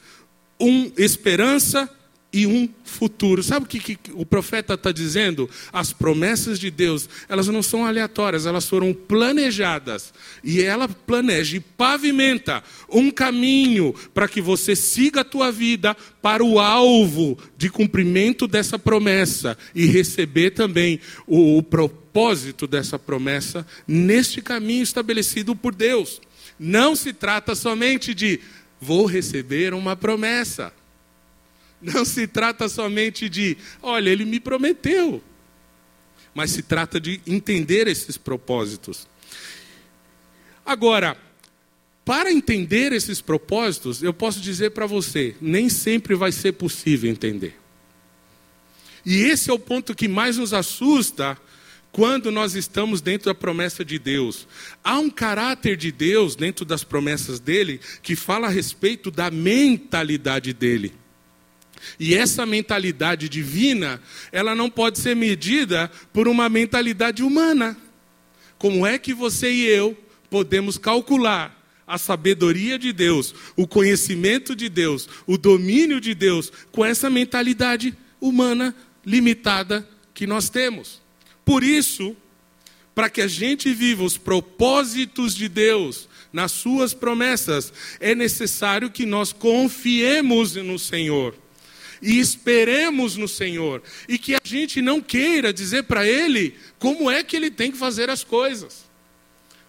uma 0.60 0.92
esperança 0.98 1.90
e 2.34 2.48
um 2.48 2.68
futuro. 2.84 3.44
Sabe 3.44 3.66
o 3.66 3.70
que, 3.70 3.80
que 3.80 4.12
o 4.14 4.26
profeta 4.26 4.74
está 4.74 4.92
dizendo? 4.92 5.48
As 5.72 5.94
promessas 5.94 6.60
de 6.60 6.72
Deus, 6.72 7.08
elas 7.30 7.48
não 7.48 7.62
são 7.62 7.86
aleatórias, 7.86 8.48
elas 8.48 8.68
foram 8.68 8.92
planejadas. 8.92 10.12
E 10.44 10.64
ela 10.64 10.90
planeja 10.90 11.58
e 11.58 11.60
pavimenta 11.60 12.64
um 12.90 13.12
caminho 13.12 13.94
para 14.14 14.28
que 14.28 14.42
você 14.42 14.76
siga 14.76 15.22
a 15.22 15.26
tua 15.26 15.52
vida 15.52 15.96
para 16.24 16.44
o 16.44 16.60
alvo 16.60 17.38
de 17.56 17.70
cumprimento 17.70 18.48
dessa 18.48 18.80
promessa 18.80 19.56
e 19.76 19.86
receber 19.86 20.52
também 20.52 21.00
o, 21.28 21.60
o 21.60 21.62
propósito 21.62 22.66
dessa 22.66 22.98
promessa 22.98 23.66
neste 23.88 24.42
caminho 24.42 24.82
estabelecido 24.82 25.56
por 25.56 25.76
Deus. 25.76 26.20
Não 26.60 26.96
se 26.96 27.14
trata 27.14 27.54
somente 27.56 28.14
de 28.14 28.40
vou 28.84 29.06
receber 29.06 29.74
uma 29.74 29.96
promessa. 29.96 30.74
Não 31.82 32.06
se 32.06 32.28
trata 32.28 32.70
somente 32.70 33.28
de, 33.28 33.58
olha, 33.82 34.10
ele 34.10 34.26
me 34.26 34.40
prometeu. 34.40 35.24
Mas 36.36 36.52
se 36.52 36.62
trata 36.62 37.00
de 37.00 37.22
entender 37.26 37.88
esses 37.88 38.18
propósitos. 38.18 39.08
Agora, 40.66 41.18
para 42.06 42.32
entender 42.32 42.92
esses 42.92 43.22
propósitos, 43.22 44.04
eu 44.04 44.14
posso 44.14 44.40
dizer 44.40 44.72
para 44.72 44.86
você, 44.86 45.36
nem 45.40 45.70
sempre 45.70 46.16
vai 46.16 46.32
ser 46.32 46.54
possível 46.54 47.10
entender. 47.10 47.60
E 49.06 49.24
esse 49.24 49.50
é 49.50 49.54
o 49.54 49.60
ponto 49.60 49.96
que 49.96 50.08
mais 50.08 50.38
nos 50.38 50.54
assusta 50.54 51.38
quando 51.94 52.32
nós 52.32 52.56
estamos 52.56 53.02
dentro 53.02 53.28
da 53.28 53.36
promessa 53.36 53.86
de 53.86 54.00
Deus. 54.00 54.48
Há 54.84 54.98
um 54.98 55.12
caráter 55.12 55.78
de 55.78 55.92
Deus 55.92 56.36
dentro 56.36 56.66
das 56.66 56.84
promessas 56.84 57.40
dele 57.40 57.80
que 58.02 58.16
fala 58.16 58.48
a 58.48 58.50
respeito 58.50 59.12
da 59.12 59.30
mentalidade 59.30 60.54
dele. 60.54 60.92
E 62.00 62.16
essa 62.16 62.48
mentalidade 62.48 63.30
divina, 63.30 64.02
ela 64.32 64.56
não 64.56 64.72
pode 64.72 64.98
ser 64.98 65.16
medida 65.16 65.90
por 66.12 66.28
uma 66.28 66.50
mentalidade 66.50 67.22
humana. 67.22 67.78
Como 68.58 68.88
é 68.88 68.98
que 68.98 69.14
você 69.14 69.52
e 69.52 69.68
eu 69.68 69.96
podemos 70.32 70.80
calcular 70.80 71.62
a 71.86 72.00
sabedoria 72.00 72.80
de 72.80 72.92
Deus, 72.92 73.36
o 73.56 73.68
conhecimento 73.68 74.56
de 74.56 74.68
Deus, 74.68 75.08
o 75.28 75.38
domínio 75.38 76.02
de 76.02 76.16
Deus 76.16 76.52
com 76.72 76.84
essa 76.84 77.08
mentalidade 77.08 77.96
humana 78.20 78.74
limitada 79.06 79.88
que 80.12 80.26
nós 80.26 80.50
temos? 80.50 81.03
Por 81.46 81.64
isso, 81.64 82.16
para 82.96 83.10
que 83.10 83.22
a 83.22 83.28
gente 83.28 83.74
viva 83.74 84.04
os 84.04 84.18
propósitos 84.18 85.36
de 85.36 85.48
Deus 85.50 86.08
nas 86.32 86.52
suas 86.52 86.94
promessas, 86.94 87.74
é 88.00 88.16
necessário 88.16 88.90
que 88.90 89.06
nós 89.06 89.32
confiemos 89.32 90.56
no 90.56 90.80
Senhor 90.80 91.36
e 92.02 92.20
esperemos 92.20 93.16
no 93.16 93.28
Senhor 93.28 93.82
e 94.10 94.18
que 94.18 94.36
a 94.36 94.42
gente 94.44 94.82
não 94.82 95.02
queira 95.02 95.54
dizer 95.54 95.84
para 95.84 96.08
Ele 96.08 96.56
como 96.78 97.10
é 97.10 97.24
que 97.24 97.36
Ele 97.36 97.50
tem 97.50 97.72
que 97.72 97.78
fazer 97.78 98.10
as 98.10 98.24
coisas, 98.24 98.84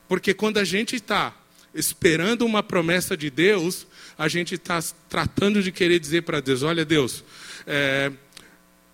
porque 0.09 0.35
quando 0.35 0.59
a 0.59 0.65
gente 0.65 0.97
está 0.97 1.35
esperando 1.75 2.45
uma 2.45 2.63
promessa 2.63 3.17
de 3.17 3.31
Deus, 3.31 3.87
a 4.17 4.29
gente 4.29 4.55
está 4.55 4.83
tratando 5.09 5.63
de 5.63 5.73
querer 5.73 5.99
dizer 5.99 6.23
para 6.23 6.41
Deus: 6.41 6.63
olha, 6.63 6.85
Deus, 6.85 7.25
é, 7.67 8.13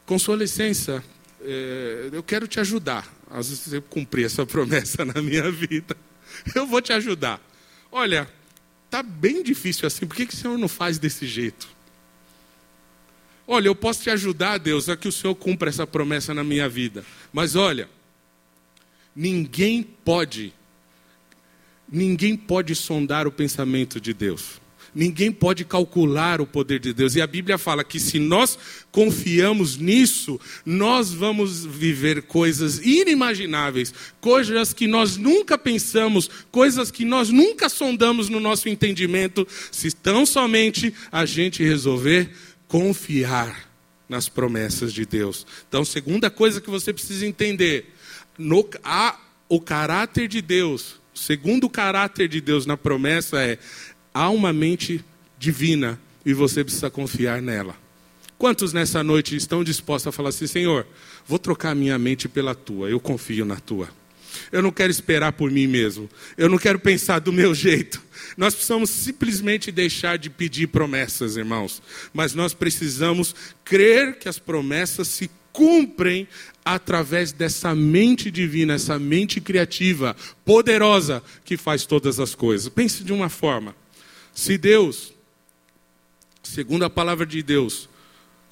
com 0.07 0.19
sua 0.19 0.37
licença, 0.37 1.05
é, 1.43 2.11
eu 2.13 2.23
quero 2.23 2.47
te 2.47 2.61
ajudar. 2.61 3.09
Às 3.31 3.49
vezes 3.49 3.73
eu 3.73 3.83
cumprir 3.83 4.27
essa 4.27 4.45
promessa 4.45 5.05
na 5.07 5.21
minha 5.23 5.51
vida. 5.51 5.97
Eu 6.55 6.67
vou 6.67 6.81
te 6.81 6.93
ajudar. 6.93 7.41
Olha, 7.91 8.29
tá 8.89 9.03
bem 9.03 9.43
difícil 9.43 9.87
assim, 9.87 10.07
por 10.07 10.17
que, 10.17 10.27
que 10.27 10.35
o 10.35 10.37
Senhor 10.37 10.59
não 10.59 10.69
faz 10.69 10.99
desse 10.99 11.27
jeito? 11.27 11.69
Olha, 13.47 13.67
eu 13.67 13.75
posso 13.75 14.03
te 14.03 14.11
ajudar, 14.11 14.59
Deus, 14.59 14.89
a 14.89 14.97
que 14.97 15.09
o 15.09 15.13
Senhor 15.13 15.35
cumpra 15.35 15.69
essa 15.69 15.87
promessa 15.87 16.33
na 16.33 16.45
minha 16.45 16.69
vida. 16.69 17.05
Mas 17.33 17.57
olha, 17.57 17.89
ninguém 19.15 19.83
pode, 19.83 20.55
ninguém 21.91 22.37
pode 22.37 22.77
sondar 22.77 23.27
o 23.27 23.33
pensamento 23.33 24.01
de 24.01 24.15
Deus. 24.15 24.60
Ninguém 24.95 25.31
pode 25.31 25.65
calcular 25.65 26.41
o 26.41 26.47
poder 26.47 26.81
de 26.81 26.93
Deus. 26.93 27.15
E 27.15 27.21
a 27.21 27.27
Bíblia 27.27 27.57
fala 27.57 27.85
que 27.85 28.01
se 28.01 28.19
nós 28.19 28.59
confiamos 28.91 29.77
nisso, 29.77 30.41
nós 30.65 31.13
vamos 31.13 31.65
viver 31.65 32.23
coisas 32.23 32.79
inimagináveis, 32.79 33.95
coisas 34.21 34.73
que 34.73 34.87
nós 34.87 35.17
nunca 35.17 35.57
pensamos, 35.57 36.29
coisas 36.51 36.91
que 36.91 37.05
nós 37.05 37.31
nunca 37.31 37.69
sondamos 37.69 38.29
no 38.29 38.41
nosso 38.41 38.69
entendimento, 38.69 39.47
se 39.71 39.93
tão 39.93 40.27
somente 40.27 40.93
a 41.13 41.25
gente 41.25 41.63
resolver 41.63 42.31
confiar 42.67 43.71
nas 44.09 44.29
promessas 44.29 44.93
de 44.93 45.07
Deus. 45.07 45.47
Então, 45.69 45.85
segunda 45.85 46.29
coisa 46.29 46.61
que 46.61 46.69
você 46.69 46.93
precisa 46.93 47.25
entender, 47.25 47.95
no, 48.37 48.69
a, 48.83 49.19
o 49.49 49.61
caráter 49.61 50.27
de 50.27 50.43
Deus, 50.43 51.01
segundo 51.15 51.65
o 51.65 51.71
caráter 51.71 52.29
de 52.29 52.41
Deus 52.41 52.67
na 52.67 52.77
promessa 52.77 53.41
é 53.41 53.59
há 54.13 54.31
uma 54.31 54.53
mente 54.53 55.05
divina 55.39 56.01
e 56.25 56.33
você 56.35 56.63
precisa 56.63 56.91
confiar 56.91 57.41
nela. 57.41 57.75
Quantos 58.39 58.73
nessa 58.73 59.03
noite 59.05 59.37
estão 59.37 59.63
dispostos 59.63 60.09
a 60.09 60.13
falar 60.13 60.31
assim, 60.31 60.47
Senhor, 60.47 60.87
vou 61.27 61.39
trocar 61.39 61.75
minha 61.75 61.99
mente 61.99 62.29
pela 62.29 62.55
tua, 62.55 62.89
eu 62.89 62.99
confio 62.99 63.45
na 63.45 63.57
tua. 63.57 63.89
Eu 64.53 64.63
não 64.63 64.71
quero 64.71 64.91
esperar 64.91 65.33
por 65.33 65.51
mim 65.51 65.67
mesmo. 65.67 66.09
Eu 66.37 66.49
não 66.49 66.57
quero 66.57 66.79
pensar 66.79 67.19
do 67.19 67.33
meu 67.33 67.55
jeito. 67.55 68.01
Nós 68.37 68.55
precisamos 68.55 68.91
simplesmente 68.91 69.73
deixar 69.73 70.17
de 70.17 70.31
pedir 70.31 70.69
promessas, 70.69 71.37
irmãos. 71.37 71.83
Mas 72.13 72.35
nós 72.35 72.55
precisamos 72.55 73.35
crer 73.65 74.19
que 74.19 74.29
as 74.29 74.39
promessas 74.39 75.09
se 75.09 75.31
cumprem 75.53 76.29
através 76.65 77.33
dessa 77.33 77.75
mente 77.75 78.31
divina, 78.31 78.75
essa 78.75 78.99
mente 78.99 79.41
criativa, 79.41 80.17
poderosa, 80.45 81.23
que 81.45 81.57
faz 81.57 81.85
todas 81.85 82.21
as 82.21 82.35
coisas. 82.35 82.69
Pense 82.69 83.03
de 83.03 83.13
uma 83.13 83.29
forma. 83.29 83.75
Se 84.41 84.57
Deus, 84.57 85.13
segundo 86.43 86.83
a 86.87 86.89
palavra 86.89 87.27
de 87.27 87.43
Deus, 87.43 87.91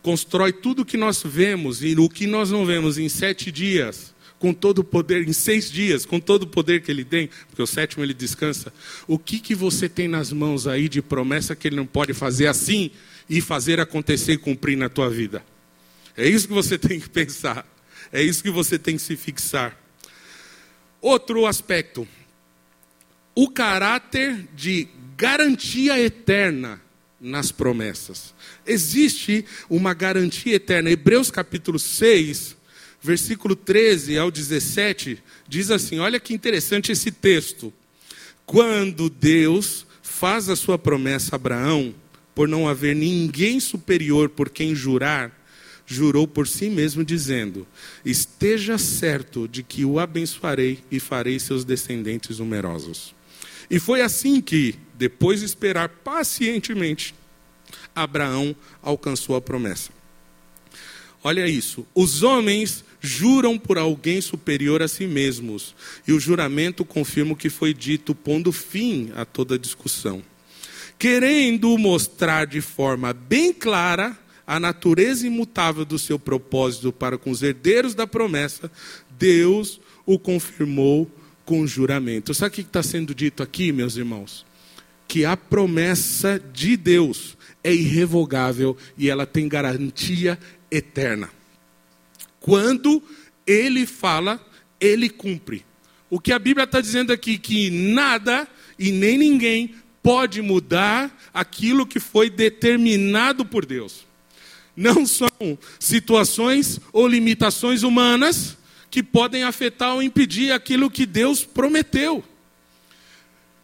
constrói 0.03 0.53
tudo 0.53 0.83
o 0.83 0.85
que 0.85 0.99
nós 0.99 1.23
vemos 1.25 1.83
e 1.83 1.99
o 1.99 2.11
que 2.11 2.27
nós 2.27 2.51
não 2.51 2.67
vemos 2.67 2.99
em 2.99 3.09
sete 3.09 3.51
dias, 3.51 4.15
com 4.39 4.53
todo 4.53 4.81
o 4.81 4.85
poder, 4.85 5.27
em 5.27 5.33
seis 5.33 5.71
dias, 5.71 6.05
com 6.05 6.21
todo 6.21 6.43
o 6.43 6.47
poder 6.47 6.83
que 6.83 6.91
ele 6.91 7.07
tem, 7.07 7.31
porque 7.47 7.63
o 7.63 7.67
sétimo 7.67 8.05
ele 8.05 8.13
descansa, 8.13 8.71
o 9.07 9.19
que, 9.19 9.41
que 9.41 9.55
você 9.55 9.89
tem 9.89 10.09
nas 10.09 10.31
mãos 10.31 10.67
aí 10.67 10.91
de 10.91 11.01
promessa 11.01 11.57
que 11.57 11.67
ele 11.67 11.77
não 11.77 11.87
pode 11.87 12.13
fazer 12.13 12.49
assim 12.49 12.91
e 13.27 13.41
fazer 13.41 13.81
acontecer 13.81 14.35
e 14.35 14.39
cumprir 14.39 14.77
na 14.77 14.91
tua 14.91 15.09
vida? 15.09 15.43
É 16.15 16.29
isso 16.29 16.49
que 16.49 16.53
você 16.53 16.77
tem 16.79 17.01
que 17.01 17.09
pensar, 17.09 17.67
é 18.13 18.23
isso 18.23 18.43
que 18.43 18.51
você 18.51 18.79
tem 18.79 18.97
que 18.97 19.03
se 19.03 19.17
fixar. 19.17 19.75
Outro 21.01 21.47
aspecto, 21.47 22.07
o 23.35 23.49
caráter 23.49 24.47
de 24.55 24.87
garantia 25.19 25.99
eterna 25.99 26.81
nas 27.21 27.51
promessas. 27.51 28.33
Existe 28.65 29.45
uma 29.69 29.93
garantia 29.93 30.55
eterna. 30.55 30.93
Hebreus 30.93 31.29
capítulo 31.29 31.77
6, 31.77 32.57
versículo 33.03 33.57
13 33.57 34.17
ao 34.17 34.31
17, 34.31 35.21
diz 35.49 35.73
assim: 35.73 35.99
olha 35.99 36.21
que 36.21 36.33
interessante 36.33 36.93
esse 36.93 37.11
texto. 37.11 37.73
Quando 38.47 39.11
Deus 39.11 39.85
faz 40.01 40.49
a 40.49 40.55
sua 40.55 40.79
promessa 40.79 41.35
a 41.35 41.37
Abraão, 41.37 41.93
por 42.33 42.47
não 42.47 42.69
haver 42.69 42.95
ninguém 42.95 43.59
superior 43.59 44.29
por 44.29 44.49
quem 44.49 44.73
jurar, 44.73 45.37
jurou 45.85 46.29
por 46.29 46.47
si 46.47 46.71
mesmo, 46.71 47.05
dizendo: 47.05 47.67
Esteja 48.05 48.79
certo 48.79 49.49
de 49.49 49.65
que 49.65 49.85
o 49.85 49.99
abençoarei 49.99 50.79
e 50.93 51.01
farei 51.01 51.41
seus 51.41 51.65
descendentes 51.65 52.39
numerosos. 52.39 53.19
E 53.69 53.81
foi 53.81 54.01
assim 54.01 54.41
que, 54.41 54.77
depois 54.99 55.41
de 55.41 55.47
esperar 55.47 55.89
pacientemente, 55.89 57.15
Abraão 57.95 58.55
alcançou 58.83 59.37
a 59.37 59.41
promessa. 59.41 59.91
Olha 61.23 61.47
isso. 61.47 61.87
Os 61.95 62.25
homens 62.25 62.85
juram 63.01 63.57
por 63.57 63.79
alguém 63.79 64.21
superior 64.21 64.83
a 64.83 64.89
si 64.89 65.07
mesmos, 65.07 65.75
e 66.07 66.13
o 66.13 66.19
juramento 66.19 66.85
confirma 66.85 67.33
o 67.33 67.37
que 67.37 67.49
foi 67.49 67.73
dito, 67.73 68.13
pondo 68.13 68.51
fim 68.51 69.13
a 69.15 69.25
toda 69.25 69.59
discussão. 69.59 70.21
Querendo 70.99 71.79
mostrar 71.79 72.47
de 72.47 72.61
forma 72.61 73.13
bem 73.13 73.53
clara 73.53 74.19
a 74.45 74.59
natureza 74.59 75.27
imutável 75.27 75.85
do 75.85 75.99
seu 75.99 76.19
propósito 76.19 76.93
para 76.93 77.17
com 77.17 77.31
os 77.31 77.41
herdeiros 77.43 77.95
da 77.95 78.07
promessa, 78.07 78.69
Deus 79.17 79.81
o 80.05 80.19
confirmou 80.19 81.09
com 81.45 81.67
juramento. 81.67 82.35
Sabe 82.35 82.49
o 82.49 82.55
que 82.55 82.61
está 82.63 82.83
sendo 82.83 83.15
dito 83.15 83.45
aqui, 83.45 83.71
meus 83.71 83.97
irmãos? 83.97 84.48
Que 85.09 85.25
a 85.25 85.37
promessa 85.37 86.39
de 86.53 86.77
Deus 86.77 87.37
é 87.65 87.75
irrevogável 87.75 88.77
e 88.97 89.11
ela 89.11 89.27
tem 89.27 89.49
garantia 89.49 90.39
eterna. 90.71 91.31
Quando 92.39 93.03
ele 93.47 93.87
fala, 93.87 94.41
ele 94.81 95.09
cumpre. 95.09 95.65
O 96.11 96.21
que 96.21 96.33
a 96.33 96.39
Bíblia 96.39 96.65
está 96.65 96.81
dizendo 96.81 97.13
aqui, 97.13 97.39
que 97.39 97.71
nada 97.71 98.47
e 98.79 98.93
nem 98.93 99.19
ninguém 99.19 99.75
pode 100.03 100.41
mudar 100.41 101.15
aquilo 101.35 101.87
que 101.87 101.99
foi 101.99 102.31
determinado 102.31 103.45
por 103.45 103.67
Deus. 103.67 104.07
Não 104.77 105.05
são 105.05 105.59
situações 105.79 106.81
ou 106.93 107.09
limitações 107.09 107.83
humanas, 107.83 108.57
que 108.91 109.03
podem 109.03 109.43
afetar 109.43 109.95
ou 109.95 110.03
impedir 110.03 110.53
aquilo 110.53 110.91
que 110.91 111.05
Deus 111.05 111.45
prometeu. 111.45 112.25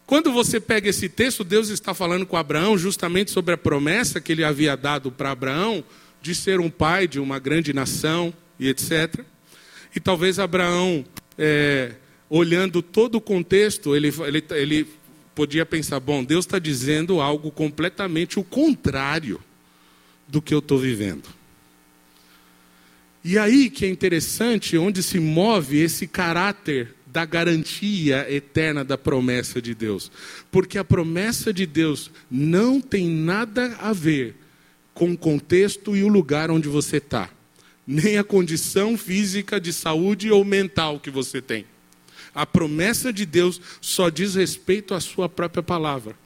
Quando 0.07 0.33
você 0.33 0.61
pega 0.61 0.91
esse 0.91 1.09
texto, 1.09 1.43
Deus 1.43 1.69
está 1.69 1.95
falando 1.95 2.27
com 2.27 2.37
Abraão 2.37 2.77
justamente 2.77 3.31
sobre 3.31 3.55
a 3.55 3.59
promessa 3.59 4.21
que 4.21 4.33
ele 4.33 4.45
havia 4.45 4.77
dado 4.77 5.11
para 5.11 5.31
Abraão 5.31 5.83
de 6.21 6.35
ser 6.35 6.61
um 6.61 6.71
pai 6.71 7.09
de 7.09 7.19
uma 7.19 7.39
grande 7.39 7.73
nação 7.73 8.33
e 8.59 8.69
etc. 8.69 9.21
E 9.95 10.01
talvez 10.01 10.39
Abraão, 10.39 11.05
é, 11.39 11.93
olhando 12.29 12.83
todo 12.83 13.17
o 13.17 13.21
contexto, 13.21 13.97
ele, 13.97 14.13
ele, 14.27 14.45
ele 14.51 14.89
podia 15.35 15.65
pensar: 15.65 16.01
bom, 16.01 16.23
Deus 16.23 16.45
está 16.45 16.59
dizendo 16.59 17.21
algo 17.21 17.51
completamente 17.51 18.39
o 18.39 18.45
contrário 18.45 19.41
do 20.29 20.43
que 20.43 20.53
eu 20.53 20.59
estou 20.59 20.79
vivendo. 20.79 21.29
E 23.25 23.39
aí 23.39 23.71
que 23.71 23.87
é 23.87 23.89
interessante 23.89 24.77
onde 24.77 25.03
se 25.03 25.19
move 25.19 25.79
esse 25.79 26.07
caráter 26.07 26.95
da 27.15 27.25
garantia 27.25 28.27
eterna 28.29 28.85
da 28.85 28.99
promessa 28.99 29.63
de 29.63 29.73
Deus. 29.73 30.11
Porque 30.51 30.79
a 30.79 30.85
promessa 30.85 31.53
de 31.53 31.65
Deus 31.65 32.11
não 32.29 32.81
tem 32.81 33.09
nada 33.09 33.77
a 33.81 33.93
ver 33.93 34.35
com 34.93 35.13
o 35.13 35.17
contexto 35.17 35.95
e 35.95 36.03
o 36.03 36.09
lugar 36.09 36.51
onde 36.51 36.69
você 36.69 36.97
está, 36.97 37.31
nem 37.87 38.19
a 38.19 38.25
condição 38.25 38.99
física 38.99 39.61
de 39.61 39.73
saúde 39.73 40.29
ou 40.33 40.45
mental 40.45 40.99
que 40.99 41.09
você 41.09 41.41
tem. 41.41 41.65
A 42.35 42.45
promessa 42.45 43.13
de 43.13 43.25
Deus 43.25 43.61
só 43.81 44.09
diz 44.09 44.35
respeito 44.35 44.93
à 44.93 45.01
sua 45.01 45.29
própria 45.29 45.63
palavra. 45.63 46.17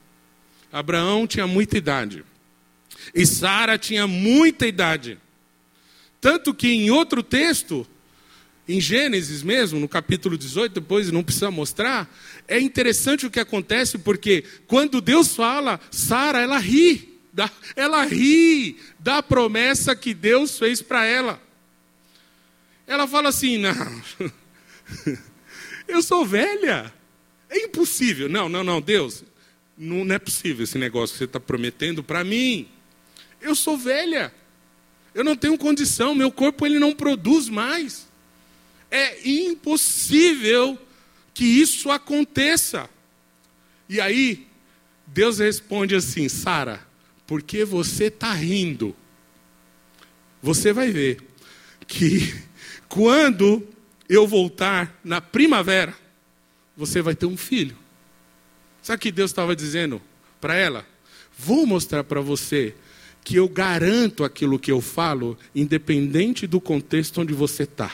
Abraão 0.71 1.27
tinha 1.27 1.45
muita 1.45 1.77
idade. 1.77 2.25
E 3.13 3.27
Sara 3.27 3.77
tinha 3.77 4.07
muita 4.07 4.65
idade. 4.65 5.19
Tanto 6.19 6.51
que 6.51 6.67
em 6.67 6.89
outro 6.89 7.21
texto, 7.21 7.85
em 8.69 8.79
Gênesis 8.79 9.41
mesmo, 9.41 9.79
no 9.79 9.89
capítulo 9.89 10.37
18, 10.37 10.73
depois 10.73 11.11
não 11.11 11.23
precisa 11.23 11.49
mostrar, 11.49 12.07
é 12.47 12.59
interessante 12.59 13.25
o 13.25 13.31
que 13.31 13.39
acontece, 13.39 13.97
porque 13.97 14.43
quando 14.67 15.01
Deus 15.01 15.35
fala, 15.35 15.79
Sara, 15.89 16.39
ela 16.39 16.59
ri, 16.59 17.19
ela 17.75 18.05
ri 18.05 18.77
da 18.99 19.23
promessa 19.23 19.95
que 19.95 20.13
Deus 20.13 20.59
fez 20.59 20.83
para 20.83 21.03
ela. 21.03 21.41
Ela 22.85 23.07
fala 23.07 23.29
assim: 23.29 23.57
não, 23.57 24.03
eu 25.87 26.03
sou 26.03 26.23
velha, 26.23 26.93
é 27.49 27.65
impossível. 27.65 28.29
Não, 28.29 28.47
não, 28.47 28.63
não, 28.63 28.79
Deus, 28.79 29.23
não, 29.75 30.13
é 30.13 30.19
possível 30.19 30.63
esse 30.63 30.77
negócio 30.77 31.13
que 31.13 31.17
você 31.17 31.23
está 31.23 31.39
prometendo 31.39 32.03
para 32.03 32.23
mim. 32.23 32.67
Eu 33.41 33.55
sou 33.55 33.75
velha, 33.75 34.31
eu 35.15 35.23
não 35.23 35.35
tenho 35.35 35.57
condição, 35.57 36.13
meu 36.13 36.31
corpo 36.31 36.67
ele 36.67 36.77
não 36.77 36.93
produz 36.93 37.49
mais. 37.49 38.08
É 38.91 39.27
impossível 39.27 40.77
que 41.33 41.45
isso 41.45 41.89
aconteça. 41.91 42.89
E 43.87 44.01
aí, 44.01 44.47
Deus 45.07 45.39
responde 45.39 45.95
assim: 45.95 46.27
Sara, 46.27 46.85
por 47.25 47.41
que 47.41 47.63
você 47.63 48.05
está 48.05 48.33
rindo? 48.33 48.95
Você 50.41 50.73
vai 50.73 50.91
ver 50.91 51.21
que 51.87 52.33
quando 52.89 53.67
eu 54.07 54.27
voltar 54.27 54.99
na 55.03 55.21
primavera, 55.21 55.95
você 56.75 57.01
vai 57.01 57.15
ter 57.15 57.25
um 57.25 57.37
filho. 57.37 57.77
Sabe 58.81 58.97
o 58.97 58.99
que 59.01 59.11
Deus 59.11 59.31
estava 59.31 59.55
dizendo 59.55 60.01
para 60.41 60.55
ela? 60.55 60.85
Vou 61.37 61.65
mostrar 61.65 62.03
para 62.03 62.21
você 62.21 62.73
que 63.23 63.35
eu 63.35 63.47
garanto 63.47 64.23
aquilo 64.23 64.57
que 64.57 64.71
eu 64.71 64.81
falo, 64.81 65.37
independente 65.53 66.47
do 66.47 66.59
contexto 66.59 67.21
onde 67.21 67.33
você 67.33 67.63
está. 67.63 67.91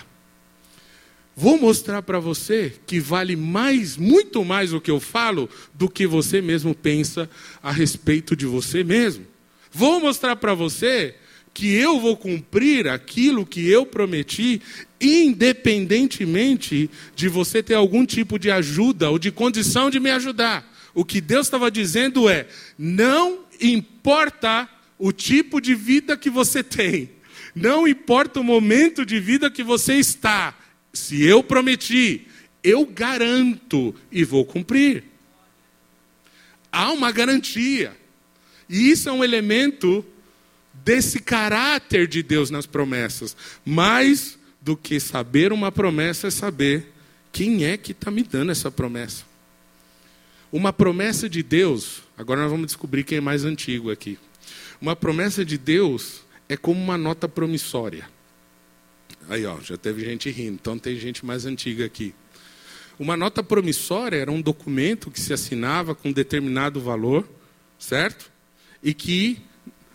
Vou 1.35 1.59
mostrar 1.59 2.01
para 2.01 2.17
você 2.17 2.73
que 2.87 2.99
vale 2.99 3.35
mais, 3.35 3.97
muito 3.97 4.45
mais 4.45 4.71
o 4.71 4.79
que 4.79 4.89
eu 4.89 5.01
falo 5.01 5.49
do 5.73 5.89
que 5.89 6.07
você 6.07 6.41
mesmo 6.41 6.73
pensa 6.73 7.29
a 7.61 7.73
respeito 7.73 8.37
de 8.37 8.45
você 8.45 8.85
mesmo. 8.85 9.25
Vou 9.69 9.99
mostrar 9.99 10.37
para 10.37 10.53
você 10.53 11.13
que 11.53 11.73
eu 11.73 11.99
vou 11.99 12.15
cumprir 12.15 12.87
aquilo 12.87 13.45
que 13.45 13.69
eu 13.69 13.85
prometi, 13.85 14.61
independentemente 14.99 16.89
de 17.13 17.27
você 17.27 17.61
ter 17.61 17.73
algum 17.73 18.05
tipo 18.05 18.39
de 18.39 18.49
ajuda 18.49 19.09
ou 19.09 19.19
de 19.19 19.29
condição 19.29 19.89
de 19.89 19.99
me 19.99 20.11
ajudar. 20.11 20.69
O 20.93 21.03
que 21.03 21.19
Deus 21.19 21.47
estava 21.47 21.69
dizendo 21.69 22.29
é: 22.29 22.47
não 22.77 23.39
importa 23.59 24.69
o 24.97 25.11
tipo 25.11 25.59
de 25.59 25.75
vida 25.75 26.15
que 26.15 26.29
você 26.29 26.63
tem, 26.63 27.09
não 27.53 27.85
importa 27.85 28.39
o 28.39 28.43
momento 28.43 29.05
de 29.05 29.19
vida 29.19 29.51
que 29.51 29.63
você 29.63 29.95
está, 29.95 30.55
se 30.95 31.23
eu 31.23 31.43
prometi, 31.43 32.27
eu 32.63 32.85
garanto 32.85 33.93
e 34.11 34.23
vou 34.23 34.45
cumprir. 34.45 35.03
Há 36.71 36.91
uma 36.91 37.11
garantia. 37.11 37.95
E 38.67 38.89
isso 38.89 39.07
é 39.07 39.11
um 39.11 39.23
elemento 39.23 40.03
desse 40.73 41.19
caráter 41.19 42.07
de 42.07 42.23
Deus 42.23 42.49
nas 42.49 42.65
promessas. 42.65 43.35
Mais 43.63 44.37
do 44.61 44.75
que 44.75 44.99
saber 44.99 45.53
uma 45.53 45.71
promessa 45.71 46.27
é 46.27 46.31
saber 46.31 46.91
quem 47.31 47.65
é 47.65 47.77
que 47.77 47.91
está 47.91 48.09
me 48.09 48.23
dando 48.23 48.51
essa 48.51 48.71
promessa. 48.71 49.25
Uma 50.51 50.71
promessa 50.71 51.29
de 51.29 51.43
Deus, 51.43 52.01
agora 52.17 52.41
nós 52.41 52.51
vamos 52.51 52.67
descobrir 52.67 53.03
quem 53.03 53.17
é 53.17 53.21
mais 53.21 53.43
antigo 53.43 53.91
aqui. 53.91 54.17
Uma 54.81 54.95
promessa 54.95 55.43
de 55.45 55.57
Deus 55.57 56.21
é 56.47 56.55
como 56.55 56.81
uma 56.81 56.97
nota 56.97 57.27
promissória. 57.27 58.14
Aí, 59.29 59.45
ó, 59.45 59.59
já 59.59 59.77
teve 59.77 60.03
gente 60.03 60.29
rindo, 60.29 60.53
então 60.53 60.77
tem 60.77 60.95
gente 60.97 61.25
mais 61.25 61.45
antiga 61.45 61.85
aqui. 61.85 62.13
Uma 62.97 63.17
nota 63.17 63.43
promissória 63.43 64.17
era 64.17 64.31
um 64.31 64.41
documento 64.41 65.11
que 65.11 65.19
se 65.19 65.33
assinava 65.33 65.93
com 65.93 66.11
determinado 66.11 66.79
valor, 66.79 67.27
certo? 67.77 68.31
E 68.81 68.93
que, 68.93 69.41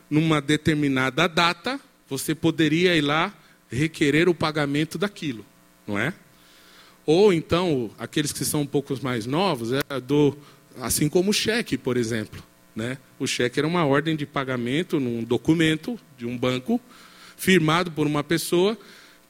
numa 0.08 0.40
determinada 0.40 1.26
data, 1.26 1.80
você 2.08 2.34
poderia 2.34 2.94
ir 2.96 3.00
lá 3.00 3.32
requerer 3.70 4.28
o 4.28 4.34
pagamento 4.34 4.98
daquilo, 4.98 5.46
não 5.86 5.98
é? 5.98 6.12
Ou 7.06 7.32
então, 7.32 7.90
aqueles 7.98 8.32
que 8.32 8.44
são 8.44 8.62
um 8.62 8.66
pouco 8.66 8.94
mais 9.02 9.26
novos, 9.26 9.70
é 9.72 10.00
do, 10.00 10.36
assim 10.80 11.08
como 11.08 11.30
o 11.30 11.34
cheque, 11.34 11.78
por 11.78 11.96
exemplo. 11.96 12.42
Né? 12.74 12.98
O 13.18 13.26
cheque 13.26 13.58
era 13.58 13.66
uma 13.66 13.84
ordem 13.84 14.14
de 14.14 14.26
pagamento 14.26 15.00
num 15.00 15.24
documento 15.24 15.98
de 16.18 16.26
um 16.26 16.36
banco, 16.36 16.80
firmado 17.36 17.90
por 17.90 18.06
uma 18.06 18.22
pessoa, 18.22 18.76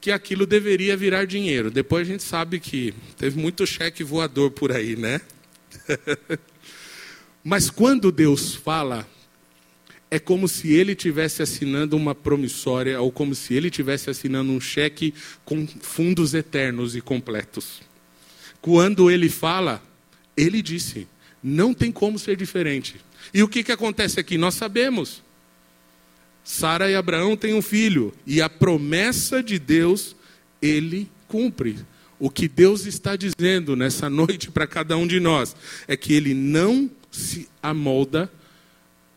que 0.01 0.11
aquilo 0.11 0.47
deveria 0.47 0.97
virar 0.97 1.25
dinheiro. 1.25 1.69
Depois 1.69 2.07
a 2.07 2.11
gente 2.11 2.23
sabe 2.23 2.59
que 2.59 2.91
teve 3.17 3.39
muito 3.39 3.65
cheque 3.67 4.03
voador 4.03 4.49
por 4.49 4.71
aí, 4.71 4.95
né? 4.95 5.21
Mas 7.43 7.69
quando 7.69 8.11
Deus 8.11 8.55
fala, 8.55 9.07
é 10.09 10.17
como 10.17 10.47
se 10.47 10.73
ele 10.73 10.93
estivesse 10.93 11.43
assinando 11.43 11.95
uma 11.95 12.15
promissória, 12.15 12.99
ou 12.99 13.11
como 13.11 13.35
se 13.35 13.53
ele 13.53 13.67
estivesse 13.67 14.09
assinando 14.09 14.51
um 14.51 14.59
cheque 14.59 15.13
com 15.45 15.67
fundos 15.67 16.33
eternos 16.33 16.95
e 16.95 17.01
completos. 17.01 17.81
Quando 18.59 19.09
ele 19.09 19.29
fala, 19.29 19.81
ele 20.35 20.61
disse: 20.61 21.07
não 21.43 21.73
tem 21.73 21.91
como 21.91 22.17
ser 22.17 22.35
diferente. 22.35 22.95
E 23.33 23.41
o 23.43 23.47
que, 23.47 23.63
que 23.63 23.71
acontece 23.71 24.19
aqui? 24.19 24.37
Nós 24.37 24.55
sabemos. 24.55 25.23
Sara 26.43 26.89
e 26.89 26.95
Abraão 26.95 27.37
têm 27.37 27.53
um 27.53 27.61
filho, 27.61 28.13
e 28.25 28.41
a 28.41 28.49
promessa 28.49 29.43
de 29.43 29.59
Deus, 29.59 30.15
ele 30.61 31.09
cumpre. 31.27 31.77
O 32.19 32.29
que 32.29 32.47
Deus 32.47 32.85
está 32.85 33.15
dizendo 33.15 33.75
nessa 33.75 34.09
noite 34.09 34.51
para 34.51 34.67
cada 34.67 34.95
um 34.95 35.07
de 35.07 35.19
nós 35.19 35.55
é 35.87 35.97
que 35.97 36.13
ele 36.13 36.33
não 36.33 36.89
se 37.09 37.47
amolda 37.61 38.31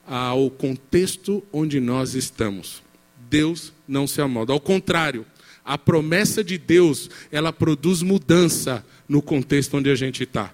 ao 0.06 0.50
contexto 0.50 1.42
onde 1.52 1.80
nós 1.80 2.14
estamos. 2.14 2.82
Deus 3.28 3.72
não 3.86 4.06
se 4.06 4.20
amolda. 4.20 4.52
Ao 4.52 4.60
contrário, 4.60 5.26
a 5.64 5.78
promessa 5.78 6.44
de 6.44 6.58
Deus, 6.58 7.10
ela 7.32 7.52
produz 7.52 8.02
mudança 8.02 8.84
no 9.08 9.22
contexto 9.22 9.76
onde 9.76 9.90
a 9.90 9.94
gente 9.94 10.22
está. 10.22 10.52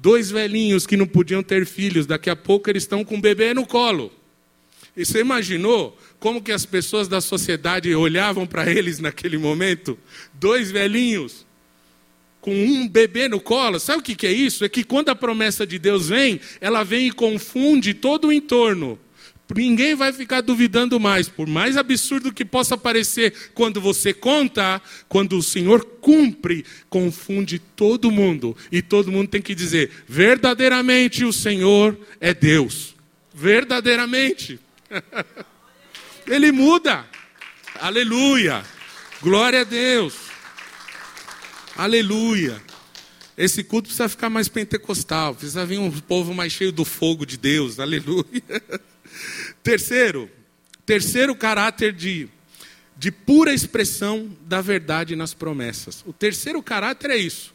Dois 0.00 0.30
velhinhos 0.30 0.86
que 0.86 0.96
não 0.96 1.06
podiam 1.06 1.42
ter 1.42 1.66
filhos, 1.66 2.06
daqui 2.06 2.30
a 2.30 2.36
pouco 2.36 2.70
eles 2.70 2.84
estão 2.84 3.04
com 3.04 3.16
um 3.16 3.20
bebê 3.20 3.54
no 3.54 3.66
colo. 3.66 4.12
E 4.98 5.06
você 5.06 5.20
imaginou 5.20 5.96
como 6.18 6.42
que 6.42 6.50
as 6.50 6.66
pessoas 6.66 7.06
da 7.06 7.20
sociedade 7.20 7.94
olhavam 7.94 8.44
para 8.44 8.68
eles 8.68 8.98
naquele 8.98 9.38
momento? 9.38 9.96
Dois 10.34 10.72
velhinhos 10.72 11.46
com 12.40 12.52
um 12.52 12.88
bebê 12.88 13.28
no 13.28 13.40
colo. 13.40 13.78
Sabe 13.78 14.00
o 14.00 14.02
que, 14.02 14.16
que 14.16 14.26
é 14.26 14.32
isso? 14.32 14.64
É 14.64 14.68
que 14.68 14.82
quando 14.82 15.10
a 15.10 15.14
promessa 15.14 15.64
de 15.64 15.78
Deus 15.78 16.08
vem, 16.08 16.40
ela 16.60 16.82
vem 16.82 17.06
e 17.06 17.12
confunde 17.12 17.94
todo 17.94 18.26
o 18.26 18.32
entorno. 18.32 18.98
Ninguém 19.54 19.94
vai 19.94 20.12
ficar 20.12 20.40
duvidando 20.40 20.98
mais, 20.98 21.28
por 21.28 21.46
mais 21.46 21.76
absurdo 21.76 22.32
que 22.32 22.44
possa 22.44 22.76
parecer 22.76 23.32
quando 23.54 23.80
você 23.80 24.12
conta, 24.12 24.82
quando 25.08 25.38
o 25.38 25.42
Senhor 25.44 25.84
cumpre, 26.00 26.64
confunde 26.90 27.60
todo 27.60 28.10
mundo. 28.10 28.56
E 28.72 28.82
todo 28.82 29.12
mundo 29.12 29.28
tem 29.28 29.40
que 29.40 29.54
dizer: 29.54 29.92
verdadeiramente 30.08 31.24
o 31.24 31.32
Senhor 31.32 31.96
é 32.20 32.34
Deus. 32.34 32.96
Verdadeiramente. 33.32 34.58
Ele 36.26 36.52
muda. 36.52 37.06
Aleluia. 37.80 38.64
Glória 39.20 39.62
a 39.62 39.64
Deus. 39.64 40.14
Aleluia. 41.76 42.60
Esse 43.36 43.62
culto 43.62 43.84
precisa 43.88 44.08
ficar 44.08 44.28
mais 44.28 44.48
pentecostal, 44.48 45.34
precisa 45.34 45.64
vir 45.64 45.78
um 45.78 45.90
povo 45.90 46.34
mais 46.34 46.52
cheio 46.52 46.72
do 46.72 46.84
fogo 46.84 47.24
de 47.24 47.36
Deus. 47.36 47.78
Aleluia. 47.78 48.24
Terceiro, 49.62 50.30
terceiro 50.84 51.34
caráter 51.36 51.92
de, 51.92 52.28
de 52.96 53.10
pura 53.10 53.52
expressão 53.52 54.36
da 54.42 54.60
verdade 54.60 55.14
nas 55.14 55.34
promessas. 55.34 56.02
O 56.06 56.12
terceiro 56.12 56.62
caráter 56.62 57.10
é 57.10 57.16
isso. 57.16 57.52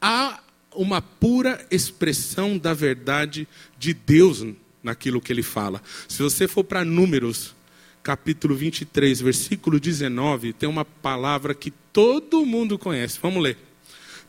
Há 0.00 0.40
uma 0.74 1.00
pura 1.00 1.64
expressão 1.70 2.58
da 2.58 2.74
verdade 2.74 3.46
de 3.78 3.94
Deus 3.94 4.42
naquilo 4.84 5.20
que 5.20 5.32
ele 5.32 5.42
fala. 5.42 5.82
Se 6.06 6.22
você 6.22 6.46
for 6.46 6.62
para 6.62 6.84
Números, 6.84 7.54
capítulo 8.02 8.54
23, 8.54 9.22
versículo 9.22 9.80
19, 9.80 10.52
tem 10.52 10.68
uma 10.68 10.84
palavra 10.84 11.54
que 11.54 11.72
todo 11.92 12.44
mundo 12.44 12.78
conhece. 12.78 13.18
Vamos 13.20 13.42
ler. 13.42 13.56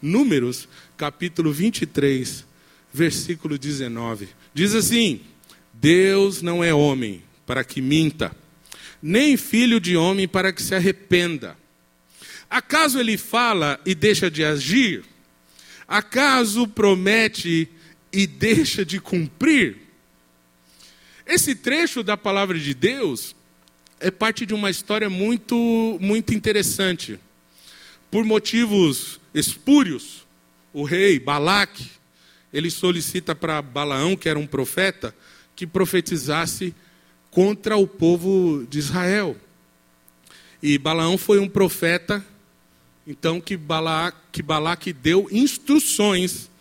Números, 0.01 0.67
capítulo 0.97 1.51
23, 1.51 2.45
versículo 2.93 3.57
19. 3.59 4.29
Diz 4.53 4.73
assim: 4.73 5.19
Deus 5.73 6.41
não 6.41 6.63
é 6.63 6.73
homem 6.73 7.21
para 7.45 7.63
que 7.63 7.81
minta, 7.81 8.35
nem 9.01 9.35
filho 9.35 9.79
de 9.79 9.97
homem 9.97 10.27
para 10.27 10.53
que 10.53 10.63
se 10.63 10.73
arrependa. 10.73 11.57
Acaso 12.49 12.99
ele 12.99 13.17
fala 13.17 13.79
e 13.85 13.93
deixa 13.93 14.31
de 14.31 14.43
agir? 14.43 15.03
Acaso 15.87 16.67
promete 16.67 17.67
e 18.11 18.25
deixa 18.25 18.85
de 18.85 18.99
cumprir? 18.99 19.84
Esse 21.25 21.55
trecho 21.55 22.03
da 22.03 22.15
palavra 22.15 22.57
de 22.59 22.73
Deus 22.75 23.35
é 23.99 24.11
parte 24.11 24.45
de 24.45 24.53
uma 24.53 24.69
história 24.69 25.09
muito, 25.09 25.97
muito 25.99 26.35
interessante. 26.35 27.19
Por 28.11 28.23
motivos 28.23 29.19
espúrios, 29.33 30.23
o 30.71 30.83
rei 30.83 31.19
Balaque, 31.19 31.89
ele 32.53 32.69
solicita 32.69 33.33
para 33.33 33.59
Balaão, 33.59 34.15
que 34.15 34.29
era 34.29 34.37
um 34.37 34.45
profeta, 34.45 35.15
que 35.55 35.65
profetizasse 35.65 36.75
contra 37.31 37.75
o 37.75 37.87
povo 37.87 38.65
de 38.69 38.77
Israel. 38.77 39.35
E 40.61 40.77
Balaão 40.77 41.17
foi 41.17 41.39
um 41.39 41.49
profeta, 41.49 42.23
então 43.07 43.41
que 43.41 43.57
Balaque, 43.57 44.17
que 44.31 44.43
Balaque 44.43 44.93
deu 44.93 45.27
instruções 45.31 46.51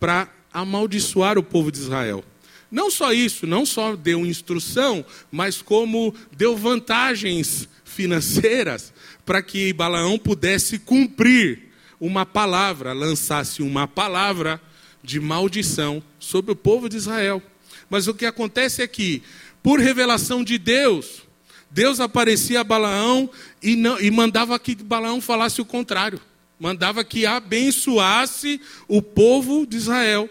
para 0.00 0.26
amaldiçoar 0.52 1.36
o 1.38 1.42
povo 1.42 1.70
de 1.70 1.78
Israel. 1.78 2.24
Não 2.70 2.90
só 2.90 3.12
isso, 3.12 3.46
não 3.46 3.66
só 3.66 3.96
deu 3.96 4.24
instrução, 4.24 5.04
mas 5.30 5.60
como 5.60 6.14
deu 6.36 6.56
vantagens 6.56 7.68
financeiras 7.84 8.92
para 9.26 9.42
que 9.42 9.72
Balaão 9.72 10.18
pudesse 10.18 10.78
cumprir 10.78 11.70
uma 12.00 12.24
palavra, 12.24 12.92
lançasse 12.92 13.62
uma 13.62 13.86
palavra 13.86 14.60
de 15.02 15.18
maldição 15.18 16.02
sobre 16.18 16.52
o 16.52 16.56
povo 16.56 16.88
de 16.88 16.96
Israel. 16.96 17.42
Mas 17.88 18.06
o 18.06 18.14
que 18.14 18.24
acontece 18.24 18.82
é 18.82 18.86
que, 18.86 19.22
por 19.62 19.80
revelação 19.80 20.44
de 20.44 20.56
Deus, 20.56 21.22
Deus 21.70 22.00
aparecia 22.00 22.60
a 22.60 22.64
Balaão 22.64 23.28
e, 23.62 23.76
não, 23.76 24.00
e 24.00 24.10
mandava 24.10 24.58
que 24.58 24.74
Balaão 24.74 25.20
falasse 25.20 25.60
o 25.60 25.64
contrário. 25.64 26.20
Mandava 26.58 27.02
que 27.04 27.26
abençoasse 27.26 28.60
o 28.86 29.00
povo 29.00 29.66
de 29.66 29.76
Israel. 29.76 30.28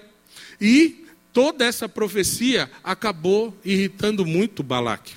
E 0.62 0.99
toda 1.34 1.66
essa 1.66 1.88
profecia 1.88 2.70
acabou 2.84 3.58
irritando 3.64 4.26
muito 4.26 4.64
Balaque. 4.64 5.14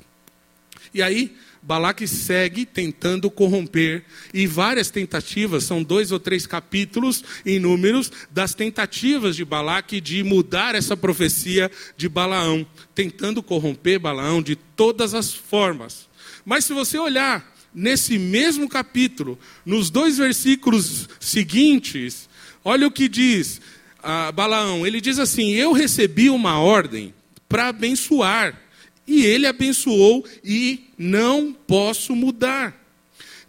E 0.95 1.03
aí, 1.03 1.35
Balaque 1.63 2.09
segue 2.09 2.67
tentando 2.67 3.31
corromper, 3.31 4.05
e 4.35 4.49
várias 4.49 4.91
tentativas, 4.91 5.63
são 5.63 5.81
dois 5.83 6.11
ou 6.11 6.19
três 6.19 6.45
capítulos 6.45 7.23
em 7.47 7.61
números, 7.61 8.11
das 8.31 8.53
tentativas 8.53 9.37
de 9.37 9.45
Balaque 9.45 10.01
de 10.01 10.25
mudar 10.25 10.75
essa 10.75 10.97
profecia 10.97 11.71
de 11.97 12.09
Balaão, 12.09 12.67
tentando 12.95 13.43
corromper 13.43 14.01
Balaão 14.01 14.43
de 14.43 14.57
todas 14.57 15.15
as 15.15 15.33
formas. 15.33 16.09
Mas 16.45 16.65
se 16.65 16.73
você 16.73 16.99
olhar 16.99 17.55
nesse 17.73 18.19
mesmo 18.19 18.69
capítulo, 18.69 19.39
nos 19.65 19.89
dois 19.89 20.19
versículos 20.19 21.09
seguintes, 21.21 22.29
olha 22.65 22.89
o 22.89 22.93
que 22.93 23.09
diz: 23.09 23.61
a 24.03 24.33
Balaão, 24.33 24.87
ele 24.87 25.01
diz 25.01 25.19
assim: 25.19 25.53
Eu 25.53 25.73
recebi 25.73 26.29
uma 26.29 26.59
ordem 26.59 27.15
para 27.49 27.69
abençoar, 27.69 28.61
e 29.07 29.25
ele 29.25 29.47
abençoou, 29.47 30.25
e 30.45 30.89
não 30.99 31.53
posso 31.53 32.17
mudar. 32.17 32.83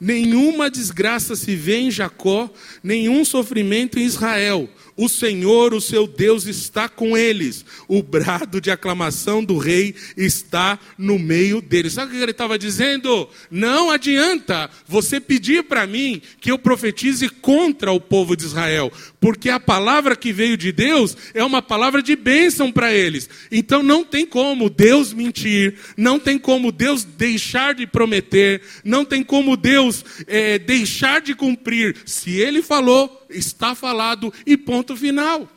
Nenhuma 0.03 0.69
desgraça 0.69 1.33
se 1.33 1.55
vê 1.55 1.77
em 1.77 1.89
Jacó, 1.89 2.51
nenhum 2.83 3.23
sofrimento 3.23 3.97
em 3.97 4.03
Israel. 4.03 4.69
O 4.97 5.07
Senhor, 5.07 5.73
o 5.73 5.79
seu 5.79 6.05
Deus, 6.05 6.45
está 6.45 6.89
com 6.89 7.17
eles. 7.17 7.65
O 7.87 8.03
brado 8.03 8.59
de 8.59 8.69
aclamação 8.69 9.41
do 9.41 9.57
rei 9.57 9.95
está 10.17 10.77
no 10.97 11.17
meio 11.17 11.61
deles. 11.61 11.93
Sabe 11.93 12.11
o 12.11 12.15
que 12.15 12.21
ele 12.21 12.31
estava 12.31 12.59
dizendo? 12.59 13.29
Não 13.49 13.89
adianta 13.89 14.69
você 14.85 15.21
pedir 15.21 15.63
para 15.63 15.87
mim 15.87 16.21
que 16.41 16.51
eu 16.51 16.59
profetize 16.59 17.29
contra 17.29 17.91
o 17.91 18.01
povo 18.01 18.35
de 18.35 18.43
Israel, 18.43 18.91
porque 19.23 19.49
a 19.49 19.57
palavra 19.57 20.17
que 20.17 20.33
veio 20.33 20.57
de 20.57 20.73
Deus 20.73 21.15
é 21.33 21.41
uma 21.41 21.61
palavra 21.61 22.03
de 22.03 22.13
bênção 22.13 22.69
para 22.69 22.93
eles. 22.93 23.29
Então 23.49 23.81
não 23.81 24.03
tem 24.03 24.25
como 24.25 24.69
Deus 24.69 25.13
mentir, 25.13 25.77
não 25.95 26.19
tem 26.19 26.37
como 26.37 26.73
Deus 26.73 27.05
deixar 27.05 27.73
de 27.73 27.87
prometer, 27.87 28.61
não 28.83 29.05
tem 29.05 29.23
como 29.23 29.55
Deus 29.55 30.03
é, 30.27 30.59
deixar 30.59 31.21
de 31.21 31.33
cumprir. 31.33 31.95
Se 32.05 32.31
ele 32.31 32.61
falou, 32.61 33.25
está 33.29 33.73
falado 33.73 34.33
e 34.45 34.57
ponto 34.57 34.93
final. 34.93 35.49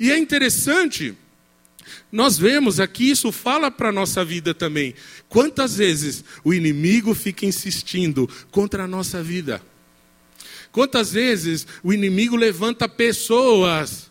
E 0.00 0.10
é 0.10 0.18
interessante, 0.18 1.14
nós 2.10 2.36
vemos 2.36 2.80
aqui, 2.80 3.10
isso 3.10 3.30
fala 3.30 3.70
para 3.70 3.90
a 3.90 3.92
nossa 3.92 4.24
vida 4.24 4.52
também. 4.52 4.92
Quantas 5.28 5.76
vezes 5.76 6.24
o 6.42 6.52
inimigo 6.52 7.14
fica 7.14 7.46
insistindo 7.46 8.28
contra 8.50 8.82
a 8.82 8.88
nossa 8.88 9.22
vida? 9.22 9.62
Quantas 10.78 11.10
vezes 11.10 11.66
o 11.82 11.92
inimigo 11.92 12.36
levanta 12.36 12.88
pessoas 12.88 14.08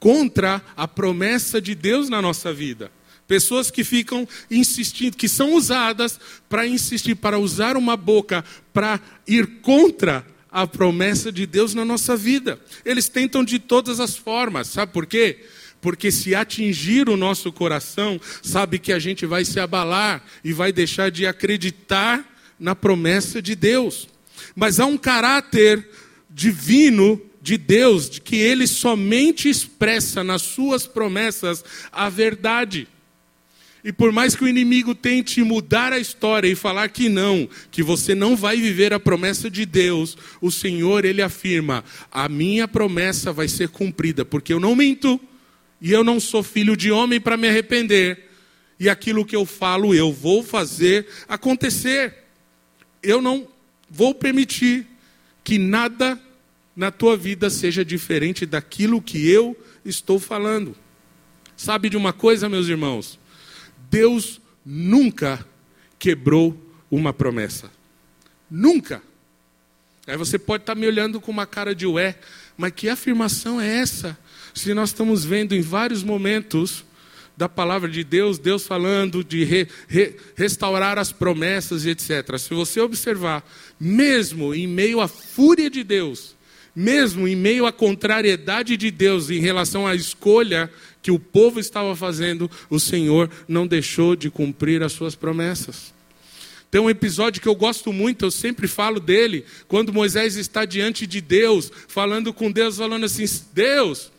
contra 0.00 0.60
a 0.76 0.88
promessa 0.88 1.60
de 1.60 1.72
Deus 1.72 2.08
na 2.08 2.20
nossa 2.20 2.52
vida? 2.52 2.90
Pessoas 3.28 3.70
que 3.70 3.84
ficam 3.84 4.26
insistindo, 4.50 5.16
que 5.16 5.28
são 5.28 5.54
usadas 5.54 6.18
para 6.48 6.66
insistir, 6.66 7.14
para 7.14 7.38
usar 7.38 7.76
uma 7.76 7.96
boca, 7.96 8.44
para 8.72 9.00
ir 9.24 9.60
contra 9.62 10.26
a 10.50 10.66
promessa 10.66 11.30
de 11.30 11.46
Deus 11.46 11.74
na 11.74 11.84
nossa 11.84 12.16
vida. 12.16 12.58
Eles 12.84 13.08
tentam 13.08 13.44
de 13.44 13.60
todas 13.60 14.00
as 14.00 14.16
formas, 14.16 14.66
sabe 14.66 14.92
por 14.92 15.06
quê? 15.06 15.44
Porque 15.80 16.10
se 16.10 16.34
atingir 16.34 17.08
o 17.08 17.16
nosso 17.16 17.52
coração, 17.52 18.20
sabe 18.42 18.80
que 18.80 18.92
a 18.92 18.98
gente 18.98 19.26
vai 19.26 19.44
se 19.44 19.60
abalar 19.60 20.24
e 20.42 20.52
vai 20.52 20.72
deixar 20.72 21.08
de 21.08 21.24
acreditar 21.24 22.28
na 22.58 22.74
promessa 22.74 23.40
de 23.40 23.54
Deus. 23.54 24.08
Mas 24.54 24.78
há 24.78 24.86
um 24.86 24.96
caráter 24.96 25.88
divino 26.30 27.20
de 27.40 27.58
Deus, 27.58 28.08
de 28.08 28.20
que 28.20 28.36
ele 28.36 28.66
somente 28.66 29.48
expressa 29.48 30.24
nas 30.24 30.42
suas 30.42 30.86
promessas 30.86 31.62
a 31.92 32.08
verdade. 32.08 32.88
E 33.84 33.92
por 33.92 34.10
mais 34.10 34.34
que 34.34 34.42
o 34.42 34.48
inimigo 34.48 34.94
tente 34.94 35.42
mudar 35.42 35.92
a 35.92 35.98
história 35.98 36.48
e 36.48 36.54
falar 36.54 36.88
que 36.88 37.10
não, 37.10 37.46
que 37.70 37.82
você 37.82 38.14
não 38.14 38.34
vai 38.34 38.56
viver 38.56 38.94
a 38.94 38.98
promessa 38.98 39.50
de 39.50 39.66
Deus, 39.66 40.16
o 40.40 40.50
Senhor, 40.50 41.04
ele 41.04 41.20
afirma: 41.20 41.84
a 42.10 42.26
minha 42.26 42.66
promessa 42.66 43.30
vai 43.30 43.46
ser 43.46 43.68
cumprida, 43.68 44.24
porque 44.24 44.54
eu 44.54 44.58
não 44.58 44.74
minto 44.74 45.20
e 45.82 45.92
eu 45.92 46.02
não 46.02 46.18
sou 46.18 46.42
filho 46.42 46.74
de 46.74 46.90
homem 46.90 47.20
para 47.20 47.36
me 47.36 47.46
arrepender. 47.46 48.30
E 48.80 48.88
aquilo 48.88 49.24
que 49.24 49.36
eu 49.36 49.44
falo, 49.44 49.94
eu 49.94 50.10
vou 50.10 50.42
fazer 50.42 51.06
acontecer. 51.28 52.24
Eu 53.02 53.20
não 53.20 53.46
vou 53.90 54.14
permitir 54.14 54.86
que 55.42 55.58
nada 55.58 56.20
na 56.74 56.90
tua 56.90 57.16
vida 57.16 57.48
seja 57.50 57.84
diferente 57.84 58.46
daquilo 58.46 59.00
que 59.00 59.28
eu 59.28 59.56
estou 59.84 60.18
falando. 60.18 60.74
Sabe 61.56 61.88
de 61.88 61.96
uma 61.96 62.12
coisa, 62.12 62.48
meus 62.48 62.66
irmãos? 62.66 63.18
Deus 63.90 64.40
nunca 64.64 65.46
quebrou 65.98 66.58
uma 66.90 67.12
promessa. 67.12 67.70
Nunca. 68.50 69.02
Aí 70.06 70.16
você 70.16 70.38
pode 70.38 70.62
estar 70.62 70.74
me 70.74 70.86
olhando 70.86 71.20
com 71.20 71.30
uma 71.30 71.46
cara 71.46 71.74
de 71.74 71.86
ué, 71.86 72.18
mas 72.56 72.72
que 72.72 72.88
afirmação 72.88 73.60
é 73.60 73.78
essa? 73.78 74.18
Se 74.52 74.74
nós 74.74 74.90
estamos 74.90 75.24
vendo 75.24 75.54
em 75.54 75.60
vários 75.60 76.02
momentos 76.02 76.84
da 77.36 77.48
palavra 77.48 77.88
de 77.88 78.04
Deus, 78.04 78.38
Deus 78.38 78.66
falando 78.66 79.24
de 79.24 79.44
re, 79.44 79.66
re, 79.88 80.16
restaurar 80.36 80.98
as 80.98 81.12
promessas 81.12 81.84
e 81.84 81.90
etc. 81.90 82.38
Se 82.38 82.54
você 82.54 82.80
observar, 82.80 83.44
mesmo 83.78 84.54
em 84.54 84.66
meio 84.66 85.00
à 85.00 85.08
fúria 85.08 85.68
de 85.68 85.82
Deus, 85.82 86.36
mesmo 86.74 87.26
em 87.26 87.36
meio 87.36 87.66
à 87.66 87.72
contrariedade 87.72 88.76
de 88.76 88.90
Deus 88.90 89.30
em 89.30 89.40
relação 89.40 89.86
à 89.86 89.94
escolha 89.94 90.70
que 91.02 91.10
o 91.10 91.18
povo 91.18 91.60
estava 91.60 91.94
fazendo, 91.94 92.50
o 92.70 92.80
Senhor 92.80 93.30
não 93.46 93.66
deixou 93.66 94.16
de 94.16 94.30
cumprir 94.30 94.82
as 94.82 94.92
suas 94.92 95.14
promessas. 95.14 95.92
Tem 96.70 96.80
um 96.80 96.90
episódio 96.90 97.40
que 97.40 97.46
eu 97.46 97.54
gosto 97.54 97.92
muito, 97.92 98.24
eu 98.24 98.30
sempre 98.32 98.66
falo 98.66 98.98
dele, 98.98 99.44
quando 99.68 99.92
Moisés 99.92 100.34
está 100.34 100.64
diante 100.64 101.06
de 101.06 101.20
Deus, 101.20 101.70
falando 101.86 102.32
com 102.32 102.50
Deus, 102.50 102.78
falando 102.78 103.04
assim: 103.04 103.24
Deus, 103.52 104.10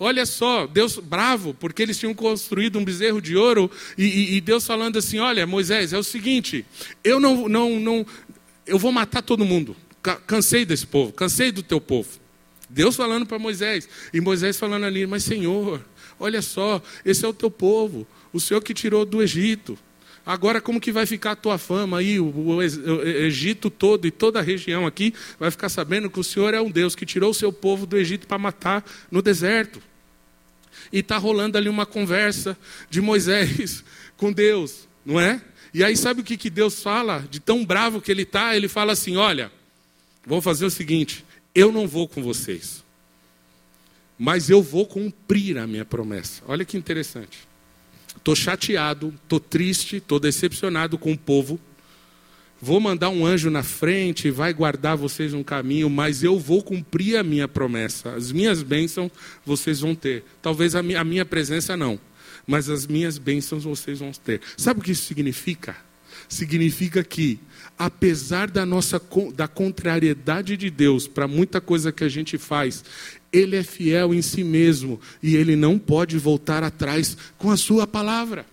olha 0.00 0.26
só, 0.26 0.66
Deus 0.66 0.98
bravo, 0.98 1.54
porque 1.54 1.82
eles 1.82 1.96
tinham 1.96 2.12
construído 2.12 2.78
um 2.78 2.84
bezerro 2.84 3.20
de 3.20 3.36
ouro, 3.36 3.70
e, 3.96 4.04
e, 4.04 4.36
e 4.36 4.40
Deus 4.40 4.66
falando 4.66 4.98
assim: 4.98 5.20
Olha, 5.20 5.46
Moisés, 5.46 5.92
é 5.92 5.98
o 5.98 6.02
seguinte, 6.02 6.66
eu 7.04 7.20
não, 7.20 7.48
não, 7.48 7.78
não, 7.78 8.06
eu 8.66 8.78
vou 8.78 8.90
matar 8.90 9.22
todo 9.22 9.44
mundo, 9.44 9.76
cansei 10.26 10.64
desse 10.64 10.86
povo, 10.86 11.12
cansei 11.12 11.52
do 11.52 11.62
teu 11.62 11.80
povo. 11.80 12.18
Deus 12.68 12.96
falando 12.96 13.26
para 13.26 13.38
Moisés, 13.38 13.88
e 14.12 14.20
Moisés 14.20 14.56
falando 14.56 14.86
ali, 14.86 15.06
mas 15.06 15.22
Senhor, 15.22 15.80
Olha 16.20 16.42
só, 16.42 16.82
esse 17.02 17.24
é 17.24 17.28
o 17.28 17.32
teu 17.32 17.50
povo, 17.50 18.06
o 18.30 18.38
Senhor 18.38 18.62
que 18.62 18.74
tirou 18.74 19.06
do 19.06 19.22
Egito. 19.22 19.78
Agora, 20.24 20.60
como 20.60 20.78
que 20.78 20.92
vai 20.92 21.06
ficar 21.06 21.32
a 21.32 21.36
tua 21.36 21.56
fama 21.56 21.98
aí? 21.98 22.20
O, 22.20 22.26
o, 22.26 22.56
o, 22.56 22.62
Egito 22.62 23.70
todo 23.70 24.06
e 24.06 24.10
toda 24.10 24.38
a 24.38 24.42
região 24.42 24.86
aqui 24.86 25.14
vai 25.38 25.50
ficar 25.50 25.70
sabendo 25.70 26.10
que 26.10 26.20
o 26.20 26.24
Senhor 26.24 26.52
é 26.52 26.60
um 26.60 26.70
Deus 26.70 26.94
que 26.94 27.06
tirou 27.06 27.30
o 27.30 27.34
seu 27.34 27.50
povo 27.50 27.86
do 27.86 27.96
Egito 27.96 28.26
para 28.26 28.36
matar 28.36 28.84
no 29.10 29.22
deserto. 29.22 29.80
E 30.92 30.98
está 30.98 31.16
rolando 31.18 31.56
ali 31.56 31.68
uma 31.68 31.86
conversa 31.86 32.56
de 32.88 33.00
Moisés 33.00 33.84
com 34.16 34.32
Deus, 34.32 34.88
não 35.04 35.20
é? 35.20 35.40
E 35.72 35.84
aí, 35.84 35.96
sabe 35.96 36.20
o 36.20 36.24
que, 36.24 36.36
que 36.36 36.50
Deus 36.50 36.82
fala? 36.82 37.24
De 37.30 37.38
tão 37.38 37.64
bravo 37.64 38.00
que 38.00 38.10
ele 38.10 38.22
está, 38.22 38.56
ele 38.56 38.68
fala 38.68 38.92
assim: 38.92 39.16
Olha, 39.16 39.52
vou 40.26 40.42
fazer 40.42 40.64
o 40.64 40.70
seguinte, 40.70 41.24
eu 41.54 41.70
não 41.70 41.86
vou 41.86 42.08
com 42.08 42.22
vocês, 42.22 42.84
mas 44.18 44.50
eu 44.50 44.62
vou 44.62 44.84
cumprir 44.84 45.58
a 45.58 45.66
minha 45.66 45.84
promessa. 45.84 46.42
Olha 46.46 46.64
que 46.64 46.76
interessante. 46.76 47.48
Estou 48.16 48.34
chateado, 48.34 49.14
estou 49.22 49.40
triste, 49.40 49.96
estou 49.96 50.18
decepcionado 50.20 50.98
com 50.98 51.12
o 51.12 51.18
povo. 51.18 51.58
Vou 52.62 52.78
mandar 52.78 53.08
um 53.08 53.24
anjo 53.24 53.48
na 53.48 53.62
frente, 53.62 54.30
vai 54.30 54.52
guardar 54.52 54.96
vocês 54.96 55.32
no 55.32 55.42
caminho, 55.42 55.88
mas 55.88 56.22
eu 56.22 56.38
vou 56.38 56.62
cumprir 56.62 57.16
a 57.16 57.22
minha 57.22 57.48
promessa. 57.48 58.10
As 58.10 58.30
minhas 58.30 58.62
bênçãos 58.62 59.10
vocês 59.46 59.80
vão 59.80 59.94
ter. 59.94 60.24
Talvez 60.42 60.74
a 60.74 60.82
minha, 60.82 61.00
a 61.00 61.04
minha 61.04 61.24
presença 61.24 61.74
não, 61.74 61.98
mas 62.46 62.68
as 62.68 62.86
minhas 62.86 63.16
bênçãos 63.16 63.64
vocês 63.64 64.00
vão 64.00 64.12
ter. 64.12 64.42
Sabe 64.58 64.80
o 64.80 64.82
que 64.82 64.92
isso 64.92 65.06
significa? 65.06 65.74
Significa 66.28 67.02
que, 67.02 67.40
apesar 67.78 68.50
da 68.50 68.66
nossa 68.66 69.00
da 69.34 69.48
contrariedade 69.48 70.54
de 70.56 70.68
Deus 70.68 71.08
para 71.08 71.26
muita 71.26 71.62
coisa 71.62 71.90
que 71.90 72.04
a 72.04 72.08
gente 72.08 72.36
faz, 72.36 72.84
ele 73.32 73.56
é 73.56 73.62
fiel 73.62 74.12
em 74.12 74.20
si 74.20 74.44
mesmo 74.44 75.00
e 75.22 75.34
ele 75.34 75.56
não 75.56 75.78
pode 75.78 76.18
voltar 76.18 76.62
atrás 76.62 77.16
com 77.38 77.50
a 77.50 77.56
sua 77.56 77.86
palavra. 77.86 78.44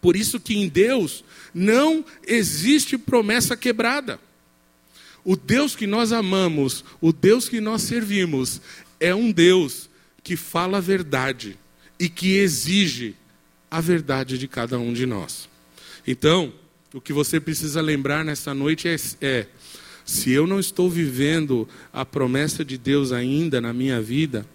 Por 0.00 0.16
isso 0.16 0.40
que 0.40 0.56
em 0.56 0.68
Deus 0.68 1.24
não 1.54 2.04
existe 2.26 2.96
promessa 2.96 3.56
quebrada. 3.56 4.18
O 5.24 5.36
Deus 5.36 5.76
que 5.76 5.86
nós 5.86 6.12
amamos, 6.12 6.84
o 7.00 7.12
Deus 7.12 7.48
que 7.48 7.60
nós 7.60 7.82
servimos, 7.82 8.60
é 8.98 9.14
um 9.14 9.30
Deus 9.30 9.90
que 10.22 10.36
fala 10.36 10.78
a 10.78 10.80
verdade 10.80 11.58
e 11.98 12.08
que 12.08 12.36
exige 12.36 13.14
a 13.70 13.80
verdade 13.80 14.38
de 14.38 14.48
cada 14.48 14.78
um 14.78 14.92
de 14.92 15.04
nós. 15.06 15.48
Então, 16.06 16.52
o 16.92 17.00
que 17.00 17.12
você 17.12 17.38
precisa 17.38 17.80
lembrar 17.80 18.24
nessa 18.24 18.54
noite 18.54 18.88
é, 18.88 18.96
é 19.20 19.46
se 20.04 20.30
eu 20.30 20.46
não 20.46 20.58
estou 20.58 20.90
vivendo 20.90 21.68
a 21.92 22.04
promessa 22.04 22.64
de 22.64 22.76
Deus 22.76 23.12
ainda 23.12 23.60
na 23.60 23.72
minha 23.72 24.00
vida, 24.00 24.46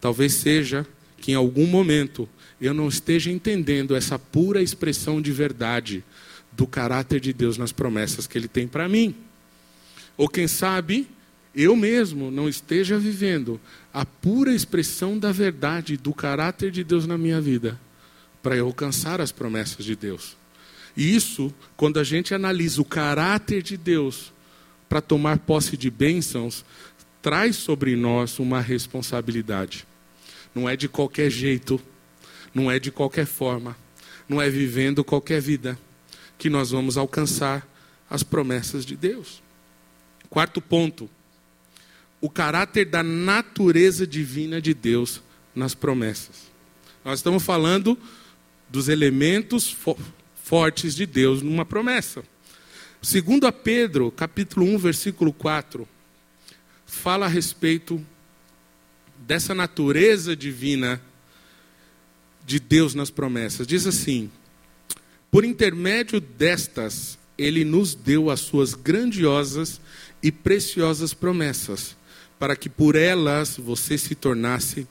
talvez 0.00 0.34
seja 0.34 0.86
que 1.16 1.32
em 1.32 1.34
algum 1.34 1.66
momento 1.66 2.28
eu 2.60 2.74
não 2.74 2.88
esteja 2.88 3.30
entendendo 3.30 3.94
essa 3.94 4.18
pura 4.18 4.62
expressão 4.62 5.20
de 5.20 5.32
verdade 5.32 6.04
do 6.52 6.66
caráter 6.66 7.20
de 7.20 7.32
Deus 7.32 7.56
nas 7.56 7.72
promessas 7.72 8.26
que 8.26 8.36
Ele 8.36 8.48
tem 8.48 8.68
para 8.68 8.88
mim. 8.88 9.14
Ou 10.16 10.28
quem 10.28 10.46
sabe, 10.46 11.08
eu 11.54 11.74
mesmo 11.74 12.30
não 12.30 12.48
esteja 12.48 12.98
vivendo 12.98 13.60
a 13.92 14.04
pura 14.04 14.52
expressão 14.54 15.18
da 15.18 15.32
verdade 15.32 15.96
do 15.96 16.12
caráter 16.12 16.70
de 16.70 16.84
Deus 16.84 17.06
na 17.06 17.16
minha 17.16 17.40
vida, 17.40 17.80
para 18.42 18.56
eu 18.56 18.66
alcançar 18.66 19.20
as 19.20 19.32
promessas 19.32 19.84
de 19.84 19.96
Deus. 19.96 20.36
E 20.96 21.14
isso, 21.14 21.52
quando 21.76 21.98
a 21.98 22.04
gente 22.04 22.34
analisa 22.34 22.80
o 22.80 22.84
caráter 22.84 23.62
de 23.62 23.76
Deus, 23.76 24.32
para 24.90 25.00
tomar 25.00 25.38
posse 25.38 25.76
de 25.76 25.88
bênçãos, 25.88 26.64
traz 27.22 27.54
sobre 27.54 27.94
nós 27.94 28.40
uma 28.40 28.60
responsabilidade. 28.60 29.86
Não 30.52 30.68
é 30.68 30.76
de 30.76 30.88
qualquer 30.88 31.30
jeito, 31.30 31.80
não 32.54 32.70
é 32.70 32.78
de 32.78 32.90
qualquer 32.90 33.26
forma, 33.26 33.76
não 34.28 34.40
é 34.40 34.48
vivendo 34.48 35.04
qualquer 35.04 35.40
vida 35.40 35.78
que 36.38 36.48
nós 36.48 36.70
vamos 36.70 36.96
alcançar 36.96 37.66
as 38.08 38.22
promessas 38.22 38.84
de 38.84 38.96
Deus. 38.96 39.42
Quarto 40.28 40.60
ponto, 40.60 41.08
o 42.20 42.28
caráter 42.28 42.84
da 42.84 43.02
natureza 43.02 44.06
divina 44.06 44.60
de 44.60 44.74
Deus 44.74 45.22
nas 45.54 45.74
promessas. 45.74 46.50
Nós 47.04 47.18
estamos 47.18 47.42
falando 47.42 47.98
dos 48.68 48.88
elementos 48.88 49.70
fo 49.70 49.96
fortes 50.42 50.96
de 50.96 51.06
Deus 51.06 51.42
numa 51.42 51.64
promessa. 51.64 52.24
Segundo 53.00 53.46
a 53.46 53.52
Pedro, 53.52 54.10
capítulo 54.10 54.66
1, 54.66 54.78
versículo 54.78 55.32
4, 55.32 55.88
fala 56.84 57.26
a 57.26 57.28
respeito 57.28 58.04
dessa 59.16 59.54
natureza 59.54 60.34
divina 60.34 61.00
de 62.46 62.58
Deus 62.58 62.94
nas 62.94 63.10
promessas. 63.10 63.66
Diz 63.66 63.86
assim: 63.86 64.30
Por 65.30 65.44
intermédio 65.44 66.20
destas, 66.20 67.18
ele 67.36 67.64
nos 67.64 67.94
deu 67.94 68.30
as 68.30 68.40
suas 68.40 68.74
grandiosas 68.74 69.80
e 70.22 70.30
preciosas 70.30 71.14
promessas, 71.14 71.96
para 72.38 72.54
que 72.54 72.68
por 72.68 72.96
elas 72.96 73.56
você 73.56 73.96
se 73.96 74.14
tornasse 74.14 74.86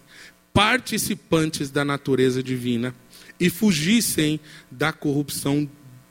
participantes 0.53 1.69
da 1.69 1.85
natureza 1.85 2.41
divina 2.41 2.93
e 3.39 3.49
fugissem 3.49 4.39
da 4.69 4.91
corrupção 4.91 5.69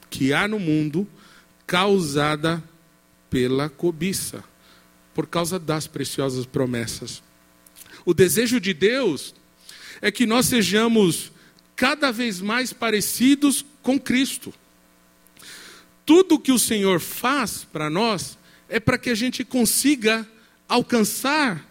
que 0.09 0.33
há 0.33 0.48
no 0.48 0.59
mundo 0.59 1.07
causada 1.66 2.62
pela 3.29 3.68
cobiça, 3.68 4.42
por 5.14 5.27
causa 5.27 5.59
das 5.59 5.87
preciosas 5.87 6.46
promessas. 6.46 7.22
O 8.07 8.14
desejo 8.14 8.59
de 8.59 8.72
Deus 8.72 9.35
é 10.00 10.11
que 10.11 10.26
nós 10.26 10.46
sejamos 10.46 11.32
cada 11.76 12.11
vez 12.11 12.40
mais 12.40 12.72
parecidos 12.72 13.64
com 13.82 13.98
Cristo. 13.98 14.52
Tudo 16.04 16.38
que 16.38 16.52
o 16.52 16.58
Senhor 16.58 17.00
faz 17.00 17.64
para 17.64 17.88
nós 17.88 18.38
é 18.68 18.80
para 18.80 18.98
que 18.98 19.11
a 19.11 19.14
gente 19.14 19.44
consiga 19.44 20.26
alcançar 20.68 21.66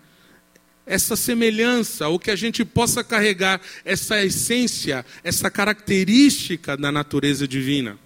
essa 0.85 1.17
semelhança, 1.17 2.07
ou 2.07 2.17
que 2.17 2.31
a 2.31 2.35
gente 2.35 2.63
possa 2.63 3.03
carregar 3.03 3.59
essa 3.83 4.23
essência, 4.23 5.05
essa 5.21 5.51
característica 5.51 6.77
da 6.77 6.91
natureza 6.91 7.45
divina. 7.45 7.99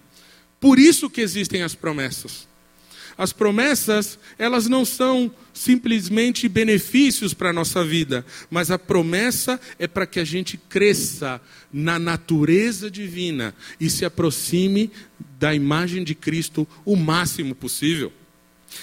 Por 0.58 0.78
isso 0.78 1.08
que 1.08 1.20
existem 1.20 1.62
as 1.62 1.76
promessas. 1.76 2.48
As 3.16 3.32
promessas, 3.32 4.18
elas 4.38 4.68
não 4.68 4.84
são 4.84 5.32
simplesmente 5.52 6.48
benefícios 6.48 7.34
para 7.34 7.50
a 7.50 7.52
nossa 7.52 7.84
vida, 7.84 8.24
mas 8.50 8.70
a 8.70 8.78
promessa 8.78 9.60
é 9.78 9.86
para 9.86 10.06
que 10.06 10.18
a 10.18 10.24
gente 10.24 10.56
cresça 10.56 11.40
na 11.72 11.98
natureza 11.98 12.90
divina 12.90 13.54
e 13.78 13.90
se 13.90 14.04
aproxime 14.04 14.90
da 15.38 15.54
imagem 15.54 16.04
de 16.04 16.14
Cristo 16.14 16.66
o 16.84 16.96
máximo 16.96 17.54
possível. 17.54 18.12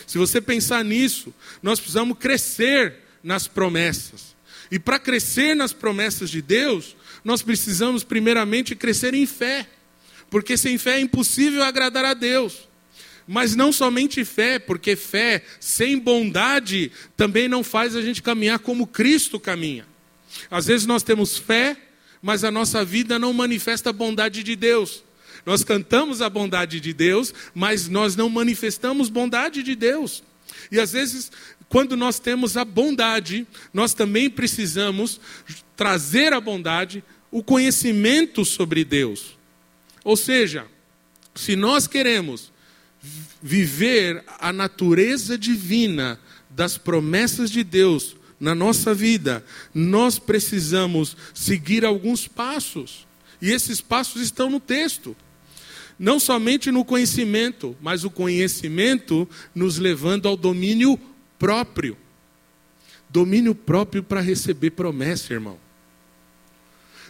Se 0.06 0.18
você 0.18 0.40
pensar 0.40 0.86
nisso, 0.86 1.34
nós 1.62 1.80
precisamos 1.80 2.18
crescer 2.18 2.96
nas 3.24 3.48
promessas. 3.48 4.36
E 4.72 4.78
para 4.78 5.00
crescer 5.00 5.56
nas 5.56 5.74
promessas 5.74 6.30
de 6.30 6.42
Deus, 6.42 6.96
nós 7.24 7.42
precisamos 7.42 8.04
primeiramente 8.04 8.76
crescer 8.76 9.14
em 9.14 9.26
fé. 9.26 9.68
Porque 10.30 10.56
sem 10.56 10.78
fé 10.78 10.98
é 10.98 11.00
impossível 11.00 11.64
agradar 11.64 12.06
a 12.06 12.14
Deus. 12.14 12.69
Mas 13.32 13.56
não 13.56 13.72
somente 13.72 14.26
fé, 14.26 14.58
porque 14.58 14.96
fé 14.96 15.44
sem 15.60 16.00
bondade 16.00 16.92
também 17.16 17.48
não 17.48 17.64
faz 17.64 17.96
a 17.96 18.02
gente 18.02 18.24
caminhar 18.24 18.58
como 18.58 18.88
Cristo 18.88 19.40
caminha. 19.40 19.86
Às 20.50 20.66
vezes 20.66 20.88
nós 20.88 21.04
temos 21.04 21.38
fé, 21.38 21.78
mas 22.24 22.44
a 22.44 22.50
nossa 22.50 22.84
vida 22.84 23.20
não 23.20 23.32
manifesta 23.32 23.92
a 23.92 23.94
bondade 23.94 24.42
de 24.42 24.56
Deus. 24.56 25.04
Nós 25.46 25.64
cantamos 25.64 26.24
a 26.24 26.30
bondade 26.30 26.80
de 26.80 26.92
Deus, 26.92 27.32
mas 27.54 27.88
nós 27.88 28.16
não 28.16 28.30
manifestamos 28.30 29.10
bondade 29.10 29.62
de 29.62 29.76
Deus. 29.76 30.24
E 30.72 30.80
às 30.80 30.94
vezes, 30.94 31.32
quando 31.70 31.96
nós 31.96 32.18
temos 32.18 32.58
a 32.58 32.66
bondade, 32.66 33.46
nós 33.72 33.94
também 33.94 34.28
precisamos 34.28 35.22
trazer 35.76 36.34
a 36.34 36.42
bondade, 36.42 37.04
o 37.30 37.44
conhecimento 37.44 38.44
sobre 38.44 38.84
Deus. 38.84 39.38
Ou 40.04 40.18
seja, 40.18 40.66
se 41.36 41.56
nós 41.56 41.86
queremos 41.86 42.52
viver 43.42 44.24
a 44.40 44.52
natureza 44.52 45.38
divina 45.38 46.20
das 46.50 46.78
promessas 46.78 47.50
de 47.50 47.64
Deus 47.64 48.16
na 48.40 48.56
nossa 48.56 48.94
vida, 48.94 49.44
nós 49.74 50.18
precisamos 50.18 51.16
seguir 51.34 51.86
alguns 51.86 52.28
passos. 52.28 53.08
E 53.42 53.52
esses 53.52 53.82
passos 53.82 54.22
estão 54.22 54.50
no 54.50 54.60
texto. 54.60 55.16
Não 55.98 56.20
somente 56.20 56.72
no 56.72 56.86
conhecimento, 56.86 57.76
mas 57.82 58.04
o 58.04 58.10
conhecimento 58.10 59.28
nos 59.54 59.78
levando 59.78 60.28
ao 60.28 60.38
domínio 60.38 61.00
próprio. 61.38 61.98
Domínio 63.10 63.54
próprio 63.54 64.04
para 64.04 64.22
receber 64.22 64.72
promessa, 64.72 65.34
irmão. 65.34 65.60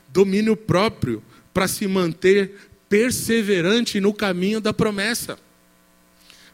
Domínio 0.07 0.55
próprio 0.55 1.24
para 1.53 1.68
se 1.68 1.88
manter 1.88 2.70
perseverante 2.88 3.99
no 3.99 4.13
caminho 4.13 4.59
da 4.59 4.74
promessa. 4.74 5.38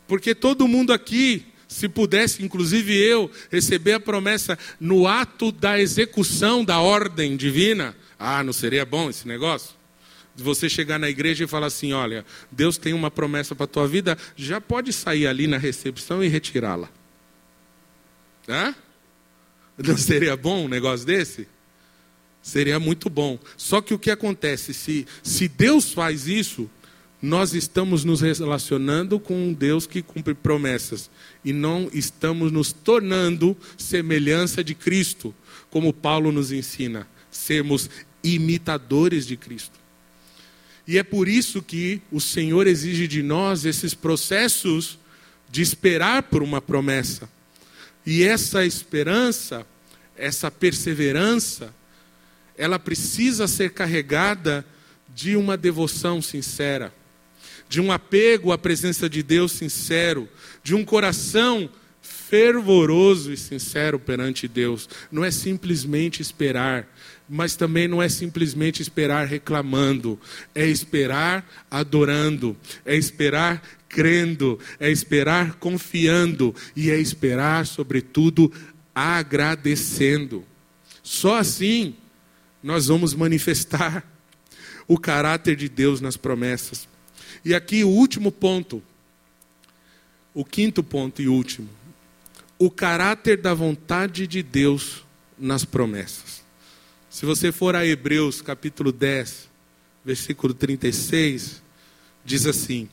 Porque 0.08 0.36
todo 0.36 0.68
mundo 0.68 0.94
aqui, 0.94 1.46
se 1.68 1.90
pudesse, 1.90 2.44
inclusive 2.44 2.96
eu, 2.96 3.30
receber 3.52 3.94
a 3.94 4.00
promessa 4.00 4.58
no 4.80 5.08
ato 5.08 5.52
da 5.52 5.80
execução 5.80 6.64
da 6.64 6.80
ordem 6.80 7.36
divina, 7.36 7.96
ah, 8.20 8.44
não 8.44 8.54
seria 8.54 8.86
bom 8.86 9.10
esse 9.10 9.28
negócio? 9.28 9.76
você 10.44 10.68
chegar 10.68 11.00
na 11.00 11.10
igreja 11.10 11.44
e 11.44 11.48
falar 11.48 11.68
assim: 11.68 11.94
olha, 11.94 12.26
Deus 12.52 12.78
tem 12.78 12.94
uma 12.94 13.10
promessa 13.10 13.56
para 13.56 13.64
a 13.66 13.68
tua 13.68 13.88
vida, 13.88 14.18
já 14.36 14.60
pode 14.60 14.92
sair 14.92 15.28
ali 15.28 15.48
na 15.48 15.58
recepção 15.58 16.24
e 16.24 16.28
retirá-la. 16.28 16.90
Hã? 18.48 18.76
Não 19.78 19.98
seria 19.98 20.36
bom 20.36 20.66
um 20.66 20.68
negócio 20.68 21.06
desse? 21.06 21.48
Seria 22.42 22.80
muito 22.80 23.10
bom. 23.10 23.40
Só 23.58 23.82
que 23.82 23.94
o 23.94 24.00
que 24.00 24.12
acontece? 24.12 24.74
Se, 24.74 25.08
se 25.24 25.48
Deus 25.48 25.92
faz 25.92 26.28
isso, 26.28 26.70
nós 27.22 27.54
estamos 27.54 28.04
nos 28.04 28.22
relacionando 28.22 29.20
com 29.20 29.48
um 29.48 29.54
Deus 29.54 29.88
que 29.88 30.02
cumpre 30.02 30.34
promessas 30.34 31.10
e 31.44 31.52
não 31.54 31.90
estamos 31.94 32.52
nos 32.52 32.72
tornando 32.72 33.58
semelhança 33.78 34.64
de 34.64 34.76
Cristo, 34.76 35.34
como 35.70 35.94
Paulo 35.94 36.32
nos 36.32 36.52
ensina, 36.52 37.08
sermos 37.32 37.90
imitadores 38.24 39.26
de 39.26 39.38
Cristo. 39.38 39.80
E 40.88 40.98
é 40.98 41.04
por 41.04 41.28
isso 41.28 41.62
que 41.62 42.02
o 42.12 42.22
Senhor 42.22 42.68
exige 42.68 43.08
de 43.08 43.24
nós 43.24 43.66
esses 43.66 43.94
processos 43.94 45.00
de 45.50 45.62
esperar 45.62 46.24
por 46.24 46.44
uma 46.44 46.62
promessa. 46.62 47.30
E 48.06 48.24
essa 48.24 48.66
esperança, 48.66 49.66
essa 50.16 50.52
perseverança, 50.52 51.74
ela 52.58 52.78
precisa 52.78 53.48
ser 53.48 53.72
carregada 53.72 54.66
de 55.14 55.36
uma 55.36 55.58
devoção 55.58 56.22
sincera, 56.22 56.94
de 57.68 57.82
um 57.82 57.92
apego 57.92 58.52
à 58.52 58.58
presença 58.58 59.10
de 59.10 59.24
Deus 59.24 59.52
sincero, 59.52 60.30
de 60.64 60.76
um 60.76 60.84
coração 60.86 61.70
fervoroso 62.02 63.32
e 63.32 63.38
sincero 63.38 64.00
perante 64.00 64.48
Deus. 64.48 64.90
Não 65.12 65.24
é 65.24 65.32
simplesmente 65.32 66.22
esperar, 66.22 66.88
mas 67.30 67.56
também 67.56 67.88
não 67.88 68.02
é 68.02 68.10
simplesmente 68.10 68.82
esperar 68.82 69.26
reclamando, 69.26 70.20
é 70.54 70.66
esperar 70.66 71.48
adorando, 71.70 72.56
é 72.86 72.96
esperar 72.96 73.62
crendo, 73.88 74.60
é 74.80 74.90
esperar 74.92 75.56
confiando 75.56 76.54
e 76.76 76.90
é 76.92 77.00
esperar, 77.00 77.66
sobretudo, 77.66 78.52
agradecendo. 78.94 80.44
Só 81.02 81.38
assim 81.38 81.96
nós 82.62 82.88
vamos 82.88 83.14
manifestar 83.14 84.04
o 84.88 84.98
caráter 84.98 85.56
de 85.56 85.70
Deus 85.70 86.02
nas 86.02 86.18
promessas. 86.18 86.88
E 87.46 87.54
aqui 87.54 87.84
o 87.84 87.90
último 87.90 88.32
ponto, 88.32 88.82
o 90.34 90.44
quinto 90.44 90.84
ponto 90.84 91.22
e 91.22 91.28
último, 91.28 91.70
o 92.58 92.72
caráter 92.72 93.38
da 93.38 93.54
vontade 93.54 94.26
de 94.26 94.42
Deus 94.42 95.06
nas 95.38 95.64
promessas. 95.64 96.44
Se 97.08 97.24
você 97.24 97.52
for 97.52 97.76
a 97.76 97.86
Hebreus 97.86 98.42
capítulo 98.42 98.92
10, 98.92 99.48
versículo 100.04 100.56
36, 100.56 101.62
diz 102.26 102.48
assim: 102.48 102.90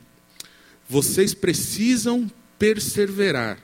Vocês 0.87 1.33
precisam 1.33 2.31
perseverar, 2.59 3.59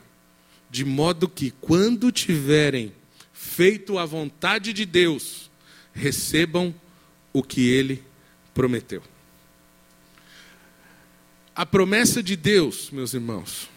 de 0.70 0.86
modo 0.86 1.28
que 1.28 1.50
quando 1.60 2.10
tiverem 2.10 2.94
feito 3.30 3.98
a 3.98 4.06
vontade 4.06 4.72
de 4.72 4.86
Deus, 4.86 5.50
recebam 5.92 6.74
o 7.30 7.42
que 7.42 7.68
ele 7.68 8.02
prometeu. 8.54 9.02
A 11.58 11.66
promessa 11.66 12.22
de 12.22 12.36
Deus, 12.36 12.88
meus 12.92 13.14
irmãos, 13.14 13.68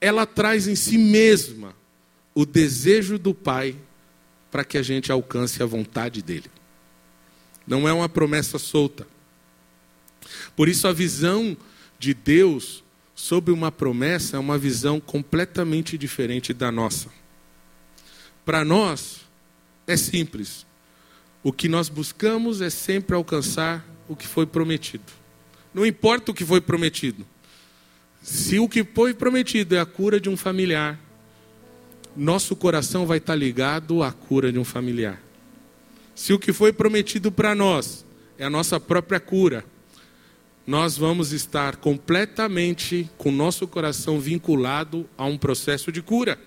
ela 0.00 0.24
traz 0.24 0.68
em 0.68 0.76
si 0.76 0.96
mesma 0.96 1.74
o 2.32 2.46
desejo 2.46 3.18
do 3.18 3.34
Pai 3.34 3.74
para 4.52 4.64
que 4.64 4.78
a 4.78 4.82
gente 4.84 5.10
alcance 5.10 5.60
a 5.60 5.66
vontade 5.66 6.22
dele. 6.22 6.48
Não 7.66 7.88
é 7.88 7.92
uma 7.92 8.08
promessa 8.08 8.56
solta. 8.56 9.04
Por 10.54 10.68
isso, 10.68 10.86
a 10.86 10.92
visão 10.92 11.56
de 11.98 12.14
Deus 12.14 12.84
sobre 13.16 13.52
uma 13.52 13.72
promessa 13.72 14.36
é 14.36 14.38
uma 14.38 14.56
visão 14.56 15.00
completamente 15.00 15.98
diferente 15.98 16.54
da 16.54 16.70
nossa. 16.70 17.08
Para 18.44 18.64
nós, 18.64 19.22
é 19.88 19.96
simples. 19.96 20.64
O 21.42 21.52
que 21.52 21.68
nós 21.68 21.88
buscamos 21.88 22.60
é 22.60 22.70
sempre 22.70 23.16
alcançar 23.16 23.84
o 24.08 24.14
que 24.14 24.28
foi 24.28 24.46
prometido. 24.46 25.25
Não 25.76 25.84
importa 25.84 26.30
o 26.30 26.34
que 26.34 26.42
foi 26.42 26.58
prometido. 26.58 27.26
Se 28.22 28.58
o 28.58 28.66
que 28.66 28.82
foi 28.82 29.12
prometido 29.12 29.76
é 29.76 29.78
a 29.78 29.84
cura 29.84 30.18
de 30.18 30.26
um 30.26 30.34
familiar, 30.34 30.98
nosso 32.16 32.56
coração 32.56 33.04
vai 33.04 33.18
estar 33.18 33.34
ligado 33.34 34.02
à 34.02 34.10
cura 34.10 34.50
de 34.50 34.58
um 34.58 34.64
familiar. 34.64 35.20
Se 36.14 36.32
o 36.32 36.38
que 36.38 36.50
foi 36.50 36.72
prometido 36.72 37.30
para 37.30 37.54
nós 37.54 38.06
é 38.38 38.46
a 38.46 38.48
nossa 38.48 38.80
própria 38.80 39.20
cura, 39.20 39.66
nós 40.66 40.96
vamos 40.96 41.34
estar 41.34 41.76
completamente 41.76 43.10
com 43.18 43.30
nosso 43.30 43.68
coração 43.68 44.18
vinculado 44.18 45.06
a 45.14 45.26
um 45.26 45.36
processo 45.36 45.92
de 45.92 46.00
cura. 46.00 46.38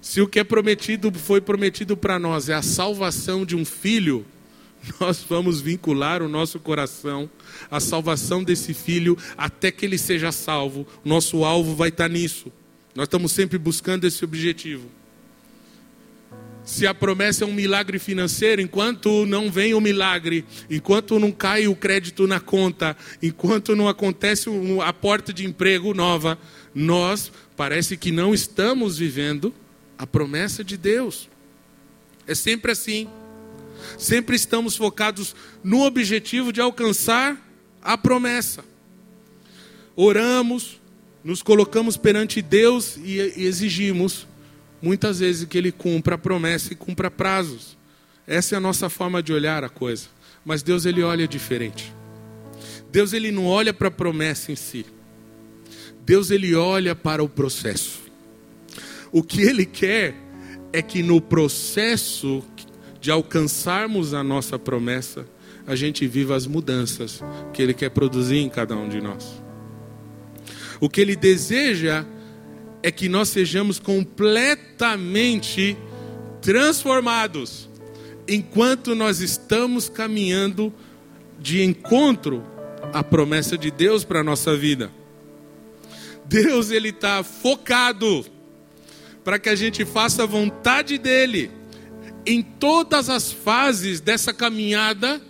Se 0.00 0.22
o 0.22 0.26
que 0.26 0.40
é 0.40 0.44
prometido 0.44 1.12
foi 1.12 1.42
prometido 1.42 1.98
para 1.98 2.18
nós 2.18 2.48
é 2.48 2.54
a 2.54 2.62
salvação 2.62 3.44
de 3.44 3.54
um 3.54 3.62
filho, 3.66 4.24
nós 5.00 5.24
vamos 5.28 5.60
vincular 5.60 6.22
o 6.22 6.28
nosso 6.28 6.58
coração 6.58 7.30
à 7.70 7.80
salvação 7.80 8.42
desse 8.42 8.74
filho 8.74 9.16
até 9.36 9.70
que 9.70 9.84
ele 9.84 9.98
seja 9.98 10.32
salvo. 10.32 10.86
Nosso 11.04 11.44
alvo 11.44 11.74
vai 11.74 11.88
estar 11.88 12.08
nisso. 12.08 12.52
Nós 12.94 13.04
estamos 13.04 13.32
sempre 13.32 13.58
buscando 13.58 14.06
esse 14.06 14.24
objetivo. 14.24 14.88
Se 16.64 16.86
a 16.86 16.94
promessa 16.94 17.44
é 17.44 17.46
um 17.46 17.52
milagre 17.52 17.98
financeiro, 17.98 18.62
enquanto 18.62 19.26
não 19.26 19.50
vem 19.50 19.74
o 19.74 19.80
milagre, 19.80 20.44
enquanto 20.70 21.18
não 21.18 21.32
cai 21.32 21.66
o 21.66 21.74
crédito 21.74 22.26
na 22.26 22.38
conta, 22.38 22.96
enquanto 23.20 23.74
não 23.74 23.88
acontece 23.88 24.48
a 24.84 24.92
porta 24.92 25.32
de 25.32 25.44
emprego 25.44 25.92
nova, 25.92 26.38
nós 26.72 27.32
parece 27.56 27.96
que 27.96 28.12
não 28.12 28.32
estamos 28.32 28.96
vivendo 28.96 29.52
a 29.98 30.06
promessa 30.06 30.62
de 30.62 30.76
Deus. 30.76 31.28
É 32.26 32.34
sempre 32.34 32.70
assim. 32.70 33.08
Sempre 33.98 34.36
estamos 34.36 34.76
focados 34.76 35.34
no 35.62 35.82
objetivo 35.82 36.52
de 36.52 36.60
alcançar 36.60 37.40
a 37.82 37.96
promessa. 37.98 38.64
Oramos, 39.96 40.80
nos 41.22 41.42
colocamos 41.42 41.96
perante 41.96 42.40
Deus 42.40 42.96
e 42.96 43.18
exigimos, 43.18 44.26
muitas 44.80 45.18
vezes, 45.20 45.46
que 45.46 45.58
Ele 45.58 45.70
cumpra 45.70 46.14
a 46.14 46.18
promessa 46.18 46.72
e 46.72 46.76
cumpra 46.76 47.10
prazos. 47.10 47.76
Essa 48.26 48.54
é 48.54 48.58
a 48.58 48.60
nossa 48.60 48.88
forma 48.88 49.22
de 49.22 49.32
olhar 49.32 49.64
a 49.64 49.68
coisa. 49.68 50.06
Mas 50.44 50.62
Deus, 50.62 50.86
Ele 50.86 51.02
olha 51.02 51.28
diferente. 51.28 51.92
Deus, 52.90 53.12
Ele 53.12 53.30
não 53.30 53.46
olha 53.46 53.72
para 53.72 53.88
a 53.88 53.90
promessa 53.90 54.50
em 54.50 54.56
si. 54.56 54.86
Deus, 56.04 56.30
Ele 56.30 56.54
olha 56.54 56.94
para 56.94 57.22
o 57.22 57.28
processo. 57.28 58.00
O 59.10 59.22
que 59.22 59.42
Ele 59.42 59.66
quer 59.66 60.14
é 60.72 60.80
que 60.80 61.02
no 61.02 61.20
processo 61.20 62.42
de 63.02 63.10
alcançarmos 63.10 64.14
a 64.14 64.22
nossa 64.22 64.56
promessa, 64.58 65.26
a 65.66 65.74
gente 65.74 66.06
viva 66.06 66.36
as 66.36 66.46
mudanças 66.46 67.20
que 67.52 67.60
Ele 67.60 67.74
quer 67.74 67.90
produzir 67.90 68.38
em 68.38 68.48
cada 68.48 68.76
um 68.76 68.88
de 68.88 69.00
nós. 69.00 69.42
O 70.80 70.88
que 70.88 71.00
ele 71.00 71.14
deseja 71.14 72.04
é 72.82 72.90
que 72.90 73.08
nós 73.08 73.28
sejamos 73.28 73.78
completamente 73.78 75.76
transformados 76.40 77.68
enquanto 78.26 78.94
nós 78.94 79.20
estamos 79.20 79.88
caminhando 79.88 80.74
de 81.38 81.62
encontro 81.62 82.44
à 82.92 83.04
promessa 83.04 83.56
de 83.56 83.70
Deus 83.70 84.04
para 84.04 84.20
a 84.20 84.24
nossa 84.24 84.56
vida. 84.56 84.90
Deus 86.24 86.70
ele 86.72 86.88
está 86.88 87.22
focado 87.22 88.24
para 89.22 89.38
que 89.38 89.48
a 89.48 89.54
gente 89.54 89.84
faça 89.84 90.24
a 90.24 90.26
vontade 90.26 90.98
dele 90.98 91.48
em 92.24 92.42
todas 92.42 93.08
as 93.08 93.32
fases 93.32 94.00
dessa 94.00 94.32
caminhada 94.32 95.20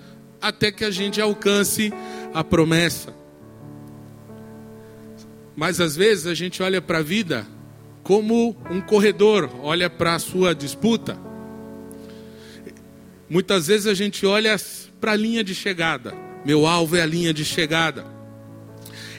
até 0.41 0.71
que 0.71 0.85
a 0.85 0.91
gente 0.91 1.21
alcance 1.21 1.93
a 2.35 2.43
promessa. 2.43 3.15
Mas 5.55 5.81
às 5.81 5.97
vezes 5.97 6.27
a 6.27 6.35
gente 6.35 6.63
olha 6.63 6.81
para 6.81 6.99
a 6.99 7.03
vida 7.03 7.47
como 8.03 8.57
um 8.71 8.81
corredor 8.81 9.49
olha 9.63 9.89
para 9.89 10.15
a 10.15 10.19
sua 10.19 10.55
disputa. 10.55 11.17
Muitas 13.29 13.69
vezes 13.69 13.87
a 13.87 13.95
gente 13.95 14.27
olha 14.27 14.57
para 15.01 15.13
a 15.13 15.17
linha 15.17 15.45
de 15.45 15.55
chegada. 15.55 16.15
Meu 16.45 16.67
alvo 16.67 16.97
é 16.97 17.03
a 17.03 17.07
linha 17.07 17.33
de 17.33 17.45
chegada. 17.45 18.05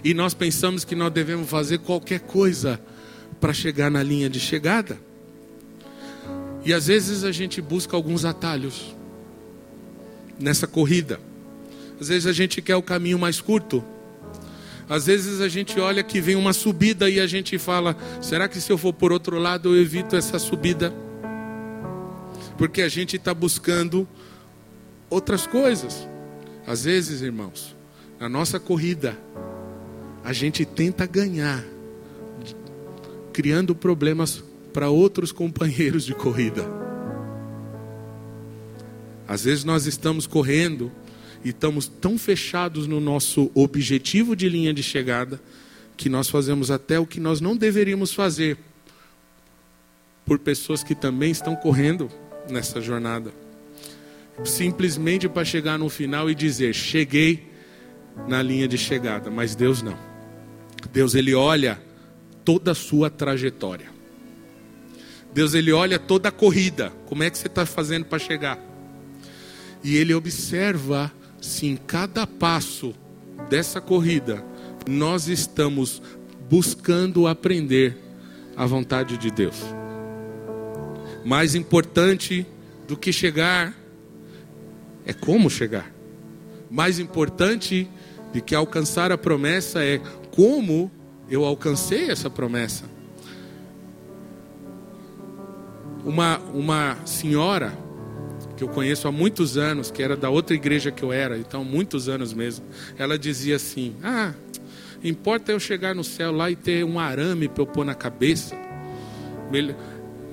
E 0.04 0.14
nós 0.14 0.34
pensamos 0.34 0.84
que 0.84 0.96
nós 0.96 1.12
devemos 1.12 1.50
fazer 1.50 1.80
qualquer 1.80 2.20
coisa 2.20 2.80
para 3.40 3.54
chegar 3.54 3.90
na 3.90 4.04
linha 4.04 4.30
de 4.30 4.40
chegada. 4.40 5.00
E 6.66 6.74
às 6.74 6.88
vezes 6.88 7.24
a 7.24 7.32
gente 7.32 7.62
busca 7.62 7.96
alguns 7.96 8.24
atalhos 8.24 8.96
nessa 10.40 10.66
corrida. 10.66 11.20
Às 12.00 12.08
vezes 12.08 12.26
a 12.26 12.34
gente 12.34 12.62
quer 12.62 12.76
o 12.76 12.82
caminho 12.82 13.20
mais 13.20 13.42
curto. 13.42 13.84
Às 14.90 15.06
vezes 15.06 15.42
a 15.42 15.48
gente 15.48 15.80
olha 15.80 16.04
que 16.04 16.20
vem 16.22 16.36
uma 16.36 16.54
subida 16.54 17.10
e 17.10 17.20
a 17.20 17.28
gente 17.28 17.58
fala: 17.58 17.96
será 18.22 18.48
que 18.48 18.60
se 18.60 18.72
eu 18.72 18.78
for 18.78 18.94
por 18.94 19.12
outro 19.12 19.38
lado 19.40 19.76
eu 19.76 19.82
evito 19.82 20.16
essa 20.16 20.40
subida? 20.40 20.94
Porque 22.58 22.82
a 22.82 22.90
gente 22.90 23.16
está 23.18 23.34
buscando 23.34 24.08
outras 25.10 25.46
coisas. 25.48 26.08
Às 26.66 26.86
vezes, 26.86 27.22
irmãos, 27.22 27.76
na 28.20 28.30
nossa 28.30 28.60
corrida, 28.60 29.18
a 30.24 30.32
gente 30.32 30.64
tenta 30.64 31.06
ganhar, 31.06 31.64
criando 33.34 33.76
problemas 33.76 34.44
para 34.74 34.90
outros 34.90 35.32
companheiros 35.32 36.04
de 36.04 36.16
corrida. 36.16 36.68
Às 39.28 39.46
vezes 39.46 39.64
nós 39.64 39.86
estamos 39.86 40.28
correndo 40.28 40.92
e 41.44 41.50
estamos 41.50 41.88
tão 41.88 42.18
fechados 42.18 42.88
no 42.88 43.00
nosso 43.00 43.52
objetivo 43.54 44.36
de 44.36 44.50
linha 44.50 44.74
de 44.74 44.84
chegada 44.84 45.40
que 45.96 46.10
nós 46.10 46.30
fazemos 46.30 46.72
até 46.72 47.00
o 47.00 47.06
que 47.06 47.20
nós 47.20 47.40
não 47.40 47.56
deveríamos 47.56 48.14
fazer 48.14 48.58
por 50.26 50.40
pessoas 50.40 50.84
que 50.84 50.96
também 50.96 51.32
estão 51.32 51.56
correndo 51.56 52.10
nessa 52.50 52.82
jornada. 52.82 53.32
Simplesmente 54.44 55.30
para 55.30 55.46
chegar 55.46 55.78
no 55.78 55.90
final 55.90 56.30
e 56.30 56.36
dizer: 56.36 56.74
cheguei 56.74 57.48
na 58.28 58.42
linha 58.42 58.68
de 58.68 58.78
chegada, 58.78 59.30
mas 59.30 59.56
Deus 59.56 59.82
não. 59.82 59.98
Deus 60.92 61.14
ele 61.14 61.34
olha 61.34 61.80
toda 62.44 62.72
a 62.72 62.76
sua 62.76 63.10
trajetória. 63.10 63.93
Deus 65.34 65.54
ele 65.54 65.72
olha 65.72 65.98
toda 65.98 66.30
a 66.30 66.32
corrida, 66.32 66.92
como 67.08 67.24
é 67.24 67.30
que 67.30 67.38
você 67.38 67.48
está 67.48 67.66
fazendo 67.66 68.06
para 68.06 68.20
chegar? 68.20 68.60
E 69.84 69.98
ele 69.98 70.14
observa 70.14 71.12
se 71.42 71.66
em 71.66 71.76
cada 71.76 72.26
passo 72.26 72.94
dessa 73.50 73.82
corrida 73.82 74.44
nós 74.88 75.28
estamos 75.28 76.02
buscando 76.50 77.28
aprender 77.28 77.98
a 78.56 78.66
vontade 78.66 79.18
de 79.18 79.32
Deus. 79.32 79.58
Mais 81.26 81.56
importante 81.56 82.46
do 82.88 82.96
que 82.96 83.12
chegar 83.12 83.76
é 85.06 85.14
como 85.14 85.50
chegar. 85.50 85.92
Mais 86.70 87.00
importante 87.00 87.90
do 88.34 88.42
que 88.42 88.54
alcançar 88.54 89.12
a 89.12 89.18
promessa 89.18 89.84
é 89.84 90.00
como 90.32 90.92
eu 91.30 91.46
alcancei 91.46 92.10
essa 92.10 92.30
promessa. 92.30 92.93
Uma, 96.06 96.38
uma 96.54 96.98
senhora 97.06 97.78
que 98.58 98.64
eu 98.64 98.68
conheço 98.68 99.08
há 99.08 99.12
muitos 99.12 99.58
anos, 99.58 99.90
que 99.90 100.04
era 100.04 100.16
da 100.16 100.30
outra 100.30 100.56
igreja 100.56 100.92
que 100.92 101.04
eu 101.04 101.12
era, 101.12 101.38
então 101.38 101.64
muitos 101.64 102.08
anos 102.08 102.34
mesmo, 102.34 102.66
ela 102.98 103.18
dizia 103.18 103.56
assim: 103.56 103.96
Ah, 104.04 104.34
importa 105.04 105.52
eu 105.52 105.60
chegar 105.60 105.96
no 105.96 106.04
céu 106.04 106.32
lá 106.32 106.50
e 106.52 106.56
ter 106.56 106.84
um 106.84 107.00
arame 107.00 107.48
para 107.48 107.62
eu 107.62 107.68
pôr 107.68 107.86
na 107.86 107.96
cabeça. 107.96 108.56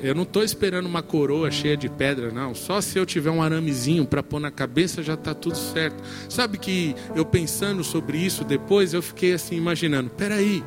Eu 0.03 0.15
não 0.15 0.23
estou 0.23 0.43
esperando 0.43 0.87
uma 0.87 1.03
coroa 1.03 1.51
cheia 1.51 1.77
de 1.77 1.89
pedra, 1.89 2.31
não. 2.31 2.55
Só 2.55 2.81
se 2.81 2.99
eu 2.99 3.05
tiver 3.05 3.31
um 3.31 3.43
aramezinho 3.43 4.07
para 4.07 4.23
pôr 4.23 4.41
na 4.41 4.51
cabeça 4.51 5.03
já 5.03 5.13
está 5.15 5.35
tudo 5.35 5.57
certo. 5.57 6.03
Sabe 6.29 6.57
que 6.57 6.95
eu 7.15 7.25
pensando 7.25 7.85
sobre 7.85 8.17
isso 8.17 8.43
depois, 8.43 8.95
eu 8.95 9.03
fiquei 9.03 9.35
assim 9.35 9.57
imaginando: 9.57 10.09
peraí, 10.11 10.65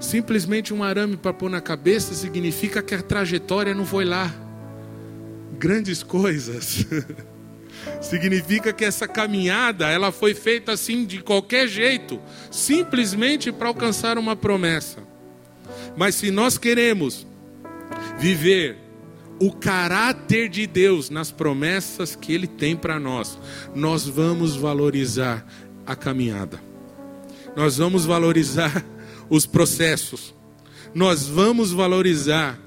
simplesmente 0.00 0.72
um 0.72 0.82
arame 0.82 1.16
para 1.16 1.32
pôr 1.32 1.50
na 1.50 1.60
cabeça 1.60 2.14
significa 2.14 2.82
que 2.82 2.94
a 2.94 3.02
trajetória 3.02 3.74
não 3.74 3.86
foi 3.86 4.04
lá. 4.04 4.32
Grandes 5.58 6.02
coisas. 6.02 6.86
significa 8.00 8.72
que 8.72 8.84
essa 8.84 9.06
caminhada 9.06 9.88
ela 9.88 10.12
foi 10.12 10.34
feita 10.34 10.72
assim 10.72 11.04
de 11.04 11.20
qualquer 11.20 11.68
jeito, 11.68 12.20
simplesmente 12.50 13.52
para 13.52 13.68
alcançar 13.68 14.18
uma 14.18 14.36
promessa. 14.36 14.98
Mas 15.96 16.14
se 16.14 16.30
nós 16.30 16.58
queremos 16.58 17.26
viver 18.18 18.76
o 19.38 19.52
caráter 19.52 20.48
de 20.48 20.66
Deus 20.66 21.10
nas 21.10 21.30
promessas 21.30 22.16
que 22.16 22.32
Ele 22.32 22.46
tem 22.46 22.76
para 22.76 22.98
nós, 22.98 23.38
nós 23.74 24.06
vamos 24.06 24.56
valorizar 24.56 25.46
a 25.84 25.94
caminhada, 25.94 26.60
nós 27.54 27.76
vamos 27.78 28.04
valorizar 28.04 28.84
os 29.28 29.46
processos, 29.46 30.34
nós 30.94 31.26
vamos 31.26 31.72
valorizar 31.72 32.58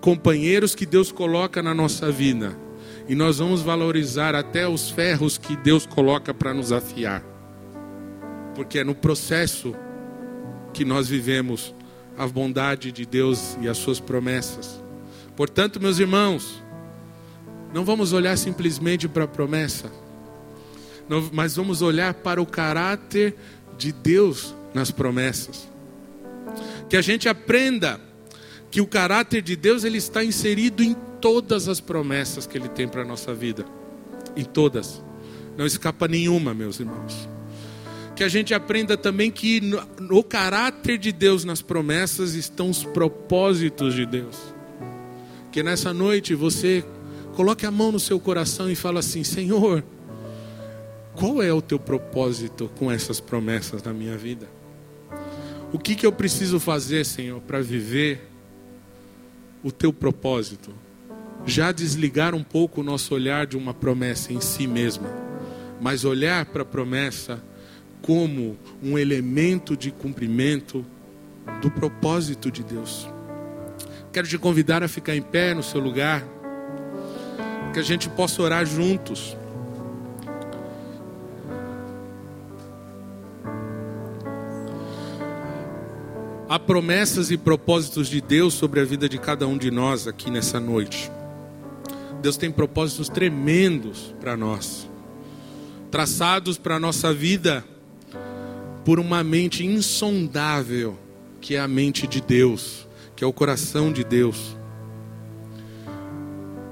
companheiros 0.00 0.74
que 0.74 0.86
Deus 0.86 1.12
coloca 1.12 1.62
na 1.62 1.74
nossa 1.74 2.10
vida, 2.10 2.56
e 3.08 3.14
nós 3.14 3.38
vamos 3.38 3.62
valorizar 3.62 4.34
até 4.34 4.66
os 4.66 4.90
ferros 4.90 5.38
que 5.38 5.56
Deus 5.56 5.86
coloca 5.86 6.32
para 6.34 6.54
nos 6.54 6.72
afiar, 6.72 7.22
porque 8.54 8.78
é 8.78 8.84
no 8.84 8.94
processo 8.94 9.74
que 10.72 10.84
nós 10.84 11.08
vivemos 11.08 11.74
a 12.18 12.26
bondade 12.26 12.90
de 12.90 13.04
Deus 13.04 13.56
e 13.60 13.68
as 13.68 13.76
suas 13.76 14.00
promessas. 14.00 14.82
Portanto, 15.36 15.80
meus 15.80 15.98
irmãos, 15.98 16.62
não 17.72 17.84
vamos 17.84 18.12
olhar 18.12 18.36
simplesmente 18.38 19.06
para 19.06 19.24
a 19.24 19.28
promessa, 19.28 19.92
mas 21.32 21.54
vamos 21.54 21.82
olhar 21.82 22.14
para 22.14 22.40
o 22.40 22.46
caráter 22.46 23.36
de 23.76 23.92
Deus 23.92 24.55
nas 24.76 24.90
promessas. 24.90 25.66
Que 26.88 26.96
a 26.96 27.02
gente 27.02 27.28
aprenda 27.28 27.98
que 28.70 28.80
o 28.80 28.86
caráter 28.86 29.42
de 29.42 29.56
Deus 29.56 29.82
ele 29.82 29.98
está 29.98 30.22
inserido 30.22 30.82
em 30.82 30.94
todas 31.20 31.66
as 31.66 31.80
promessas 31.80 32.46
que 32.46 32.58
ele 32.58 32.68
tem 32.68 32.86
para 32.86 33.02
a 33.02 33.04
nossa 33.04 33.34
vida. 33.34 33.64
Em 34.36 34.44
todas. 34.44 35.02
Não 35.56 35.66
escapa 35.66 36.06
nenhuma, 36.06 36.52
meus 36.52 36.78
irmãos 36.78 37.26
que 38.16 38.24
a 38.24 38.28
gente 38.30 38.54
aprenda 38.54 38.96
também 38.96 39.30
que 39.30 39.60
no, 39.60 39.82
no 40.00 40.24
caráter 40.24 40.96
de 40.96 41.12
Deus 41.12 41.44
nas 41.44 41.60
promessas 41.60 42.32
estão 42.32 42.70
os 42.70 42.82
propósitos 42.82 43.92
de 43.92 44.06
Deus. 44.06 44.38
Que 45.52 45.62
nessa 45.62 45.92
noite 45.92 46.34
você 46.34 46.82
coloque 47.34 47.66
a 47.66 47.70
mão 47.70 47.92
no 47.92 48.00
seu 48.00 48.18
coração 48.18 48.70
e 48.70 48.74
fala 48.74 49.00
assim: 49.00 49.22
Senhor, 49.22 49.84
qual 51.14 51.42
é 51.42 51.52
o 51.52 51.60
teu 51.60 51.78
propósito 51.78 52.70
com 52.78 52.90
essas 52.90 53.20
promessas 53.20 53.82
na 53.82 53.92
minha 53.92 54.16
vida? 54.16 54.48
O 55.72 55.78
que, 55.78 55.94
que 55.96 56.06
eu 56.06 56.12
preciso 56.12 56.60
fazer, 56.60 57.04
Senhor, 57.04 57.40
para 57.40 57.60
viver 57.60 58.28
o 59.64 59.72
teu 59.72 59.92
propósito? 59.92 60.72
Já 61.44 61.72
desligar 61.72 62.34
um 62.34 62.42
pouco 62.42 62.80
o 62.80 62.84
nosso 62.84 63.14
olhar 63.14 63.46
de 63.46 63.56
uma 63.56 63.74
promessa 63.74 64.32
em 64.32 64.40
si 64.40 64.66
mesma, 64.66 65.08
mas 65.80 66.04
olhar 66.04 66.46
para 66.46 66.62
a 66.62 66.64
promessa 66.64 67.42
como 68.00 68.56
um 68.82 68.96
elemento 68.96 69.76
de 69.76 69.90
cumprimento 69.90 70.86
do 71.60 71.70
propósito 71.70 72.50
de 72.50 72.62
Deus. 72.62 73.08
Quero 74.12 74.28
te 74.28 74.38
convidar 74.38 74.82
a 74.82 74.88
ficar 74.88 75.16
em 75.16 75.22
pé 75.22 75.52
no 75.52 75.62
seu 75.62 75.80
lugar, 75.80 76.24
que 77.72 77.80
a 77.80 77.82
gente 77.82 78.08
possa 78.08 78.40
orar 78.40 78.64
juntos. 78.64 79.36
Há 86.48 86.60
promessas 86.60 87.32
e 87.32 87.36
propósitos 87.36 88.06
de 88.06 88.20
Deus 88.20 88.54
sobre 88.54 88.78
a 88.78 88.84
vida 88.84 89.08
de 89.08 89.18
cada 89.18 89.48
um 89.48 89.58
de 89.58 89.68
nós 89.68 90.06
aqui 90.06 90.30
nessa 90.30 90.60
noite. 90.60 91.10
Deus 92.22 92.36
tem 92.36 92.52
propósitos 92.52 93.08
tremendos 93.08 94.14
para 94.20 94.36
nós, 94.36 94.88
traçados 95.90 96.56
para 96.56 96.76
a 96.76 96.80
nossa 96.80 97.12
vida 97.12 97.64
por 98.84 99.00
uma 99.00 99.24
mente 99.24 99.66
insondável, 99.66 100.96
que 101.40 101.56
é 101.56 101.58
a 101.58 101.66
mente 101.66 102.06
de 102.06 102.20
Deus, 102.20 102.86
que 103.16 103.24
é 103.24 103.26
o 103.26 103.32
coração 103.32 103.92
de 103.92 104.04
Deus. 104.04 104.56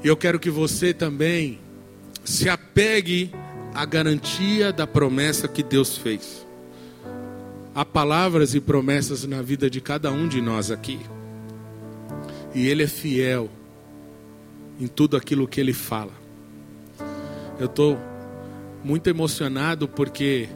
E 0.05 0.07
eu 0.07 0.17
quero 0.17 0.39
que 0.39 0.51
você 0.51 0.95
também 0.95 1.59
se 2.25 2.49
apegue 2.49 3.33
à 3.75 3.85
garantia 3.85 4.73
da 4.73 4.87
promessa 4.87 5.49
que 5.49 5.65
Deus 5.65 5.99
fez. 5.99 6.44
Há 7.75 7.85
palavras 7.85 8.55
e 8.55 8.61
promessas 8.61 9.25
na 9.25 9.43
vida 9.43 9.69
de 9.69 9.81
cada 9.81 10.13
um 10.13 10.29
de 10.29 10.41
nós 10.41 10.71
aqui. 10.71 11.01
E 12.55 12.69
Ele 12.69 12.85
é 12.85 12.87
fiel 12.87 13.51
em 14.79 14.87
tudo 14.87 15.17
aquilo 15.17 15.49
que 15.49 15.61
Ele 15.61 15.73
fala. 15.73 16.13
Eu 17.59 17.67
estou 17.67 17.99
muito 18.85 19.09
emocionado 19.09 19.89
porque 19.89 20.49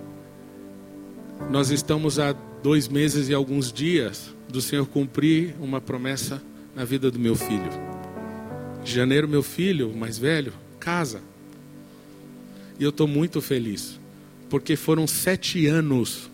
nós 1.51 1.71
estamos 1.71 2.19
há 2.19 2.33
dois 2.63 2.87
meses 2.87 3.29
e 3.29 3.35
alguns 3.35 3.73
dias 3.73 4.35
do 4.49 4.61
Senhor 4.61 4.87
cumprir 4.87 5.55
uma 5.61 5.81
promessa 5.81 6.43
na 6.75 6.85
vida 6.85 7.11
do 7.11 7.19
meu 7.19 7.35
filho. 7.35 7.71
Em 8.83 8.87
janeiro, 8.87 9.29
meu 9.29 9.43
filho 9.43 9.93
mais 9.95 10.19
velho 10.19 10.53
casa. 10.79 11.21
E 12.79 12.85
eu 12.85 12.91
estou 12.91 13.09
muito 13.09 13.43
feliz, 13.43 13.99
porque 14.49 14.77
foram 14.77 15.07
sete 15.07 15.67
anos 15.67 16.28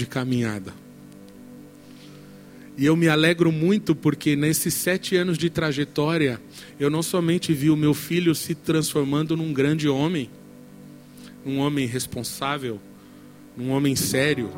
de 0.00 0.06
caminhada. 0.06 0.72
E 2.76 2.86
eu 2.86 2.96
me 2.96 3.06
alegro 3.06 3.52
muito 3.52 3.94
porque 3.94 4.34
nesses 4.34 4.72
sete 4.72 5.14
anos 5.14 5.36
de 5.36 5.50
trajetória, 5.50 6.40
eu 6.78 6.88
não 6.88 7.02
somente 7.02 7.52
vi 7.52 7.68
o 7.68 7.76
meu 7.76 7.92
filho 7.92 8.34
se 8.34 8.54
transformando 8.54 9.36
num 9.36 9.52
grande 9.52 9.90
homem, 9.90 10.30
um 11.44 11.58
homem 11.58 11.86
responsável, 11.86 12.80
num 13.54 13.70
homem 13.70 13.94
sério, 13.94 14.50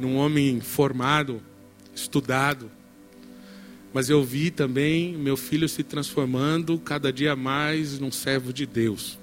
num 0.00 0.16
homem 0.16 0.60
formado, 0.60 1.40
estudado. 1.94 2.68
Mas 3.94 4.10
eu 4.10 4.24
vi 4.24 4.50
também 4.50 5.16
meu 5.16 5.36
filho 5.36 5.68
se 5.68 5.84
transformando 5.84 6.78
cada 6.78 7.12
dia 7.12 7.36
mais 7.36 8.00
num 8.00 8.10
servo 8.10 8.52
de 8.52 8.66
Deus. 8.66 9.16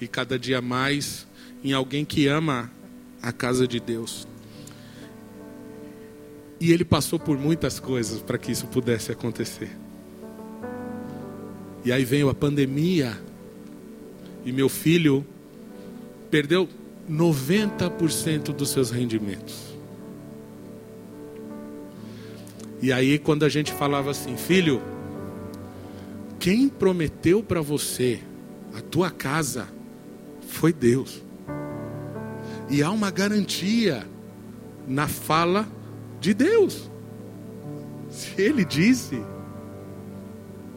e 0.00 0.08
cada 0.08 0.36
dia 0.36 0.60
mais 0.60 1.24
em 1.62 1.72
alguém 1.72 2.04
que 2.04 2.26
ama 2.26 2.70
a 3.24 3.32
casa 3.32 3.66
de 3.66 3.80
Deus. 3.80 4.28
E 6.60 6.72
ele 6.72 6.84
passou 6.84 7.18
por 7.18 7.38
muitas 7.38 7.80
coisas 7.80 8.20
para 8.20 8.38
que 8.38 8.52
isso 8.52 8.66
pudesse 8.66 9.10
acontecer. 9.10 9.70
E 11.84 11.90
aí 11.90 12.04
veio 12.04 12.28
a 12.28 12.34
pandemia, 12.34 13.18
e 14.44 14.52
meu 14.52 14.68
filho 14.68 15.26
perdeu 16.30 16.68
90% 17.10 18.52
dos 18.52 18.70
seus 18.70 18.90
rendimentos. 18.90 19.74
E 22.80 22.92
aí, 22.92 23.18
quando 23.18 23.44
a 23.44 23.48
gente 23.48 23.72
falava 23.72 24.10
assim, 24.10 24.36
filho, 24.36 24.82
quem 26.38 26.68
prometeu 26.68 27.42
para 27.42 27.62
você 27.62 28.20
a 28.74 28.82
tua 28.82 29.10
casa 29.10 29.68
foi 30.46 30.72
Deus. 30.72 31.23
E 32.74 32.82
há 32.82 32.90
uma 32.90 33.08
garantia 33.08 34.04
na 34.84 35.06
fala 35.06 35.64
de 36.20 36.34
Deus. 36.34 36.90
Se 38.10 38.34
Ele 38.36 38.64
disse, 38.64 39.22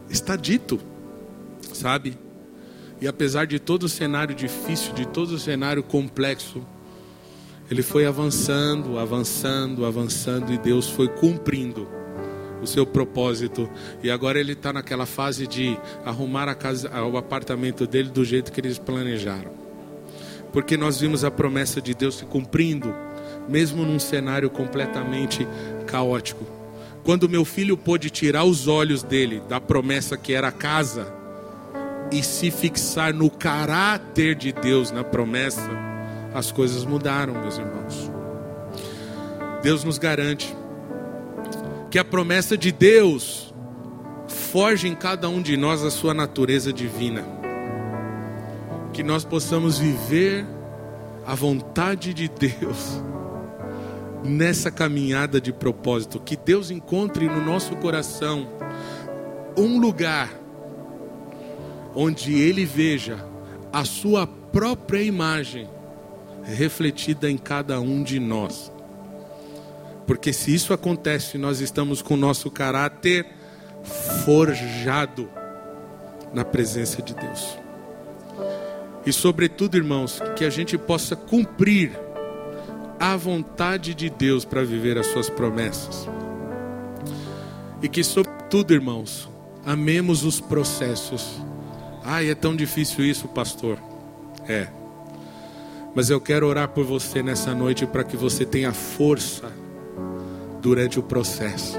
está 0.07 0.35
dito, 0.35 0.79
sabe? 1.73 2.15
E 3.01 3.07
apesar 3.07 3.47
de 3.47 3.57
todo 3.57 3.85
o 3.85 3.89
cenário 3.89 4.35
difícil, 4.35 4.93
de 4.93 5.07
todo 5.07 5.31
o 5.31 5.39
cenário 5.39 5.81
complexo, 5.81 6.63
ele 7.67 7.81
foi 7.81 8.05
avançando, 8.05 8.99
avançando, 8.99 9.83
avançando 9.83 10.53
e 10.53 10.57
Deus 10.59 10.87
foi 10.87 11.07
cumprindo 11.07 11.87
o 12.61 12.67
seu 12.67 12.85
propósito. 12.85 13.67
E 14.03 14.11
agora 14.11 14.39
ele 14.39 14.51
está 14.51 14.71
naquela 14.71 15.07
fase 15.07 15.47
de 15.47 15.75
arrumar 16.05 16.47
a 16.47 16.53
casa, 16.53 16.91
o 17.01 17.17
apartamento 17.17 17.87
dele 17.87 18.11
do 18.11 18.23
jeito 18.23 18.51
que 18.51 18.61
eles 18.61 18.77
planejaram. 18.77 19.66
Porque 20.51 20.77
nós 20.77 20.99
vimos 20.99 21.23
a 21.23 21.31
promessa 21.31 21.81
de 21.81 21.93
Deus 21.93 22.15
se 22.15 22.25
cumprindo, 22.25 22.93
mesmo 23.47 23.85
num 23.85 23.99
cenário 23.99 24.49
completamente 24.49 25.47
caótico. 25.85 26.45
Quando 27.03 27.29
meu 27.29 27.45
filho 27.45 27.77
pôde 27.77 28.09
tirar 28.09 28.43
os 28.43 28.67
olhos 28.67 29.01
dele 29.03 29.41
da 29.47 29.61
promessa 29.61 30.17
que 30.17 30.33
era 30.33 30.49
a 30.49 30.51
casa 30.51 31.13
e 32.11 32.21
se 32.21 32.51
fixar 32.51 33.13
no 33.13 33.29
caráter 33.29 34.35
de 34.35 34.51
Deus, 34.51 34.91
na 34.91 35.03
promessa, 35.03 35.69
as 36.33 36.51
coisas 36.51 36.85
mudaram, 36.85 37.33
meus 37.33 37.57
irmãos. 37.57 38.11
Deus 39.63 39.83
nos 39.83 39.97
garante 39.97 40.55
que 41.89 41.97
a 41.97 42.05
promessa 42.05 42.57
de 42.57 42.71
Deus 42.71 43.53
forge 44.27 44.87
em 44.87 44.95
cada 44.95 45.29
um 45.29 45.41
de 45.41 45.55
nós 45.57 45.83
a 45.83 45.91
sua 45.91 46.13
natureza 46.13 46.71
divina. 46.71 47.36
Que 48.97 49.03
nós 49.03 49.23
possamos 49.23 49.77
viver 49.77 50.43
a 51.23 51.35
vontade 51.35 52.15
de 52.15 52.27
Deus 52.27 52.99
nessa 54.25 54.71
caminhada 54.71 55.39
de 55.39 55.53
propósito. 55.53 56.19
Que 56.19 56.35
Deus 56.35 56.71
encontre 56.71 57.29
no 57.29 57.39
nosso 57.45 57.75
coração 57.75 58.47
um 59.55 59.79
lugar 59.79 60.31
onde 61.93 62.41
ele 62.41 62.65
veja 62.65 63.23
a 63.71 63.85
sua 63.85 64.25
própria 64.25 65.03
imagem 65.03 65.69
refletida 66.43 67.29
em 67.29 67.37
cada 67.37 67.79
um 67.79 68.01
de 68.01 68.19
nós. 68.19 68.71
Porque 70.07 70.33
se 70.33 70.55
isso 70.55 70.73
acontece, 70.73 71.37
nós 71.37 71.59
estamos 71.59 72.01
com 72.01 72.15
o 72.15 72.17
nosso 72.17 72.49
caráter 72.49 73.27
forjado 74.25 75.29
na 76.33 76.43
presença 76.43 76.99
de 76.99 77.13
Deus. 77.13 77.66
E 79.07 79.11
sobretudo, 79.11 79.75
irmãos, 79.75 80.21
que 80.35 80.45
a 80.45 80.49
gente 80.51 80.77
possa 80.77 81.15
cumprir 81.15 81.97
a 82.99 83.15
vontade 83.15 83.95
de 83.95 84.09
Deus 84.09 84.45
para 84.45 84.63
viver 84.63 84.99
as 84.99 85.07
suas 85.07 85.29
promessas. 85.29 86.07
E 87.81 87.89
que 87.89 88.03
sobretudo, 88.03 88.73
irmãos, 88.73 89.27
amemos 89.65 90.23
os 90.23 90.39
processos 90.39 91.41
Ai, 92.09 92.29
é 92.29 92.35
tão 92.35 92.55
difícil 92.55 93.03
isso, 93.03 93.27
pastor. 93.27 93.77
É. 94.47 94.69
Mas 95.93 96.09
eu 96.09 96.21
quero 96.21 96.47
orar 96.47 96.69
por 96.69 96.85
você 96.85 97.21
nessa 97.21 97.53
noite 97.53 97.85
para 97.85 98.01
que 98.01 98.15
você 98.15 98.45
tenha 98.45 98.71
força 98.71 99.51
durante 100.61 100.97
o 100.97 101.03
processo. 101.03 101.77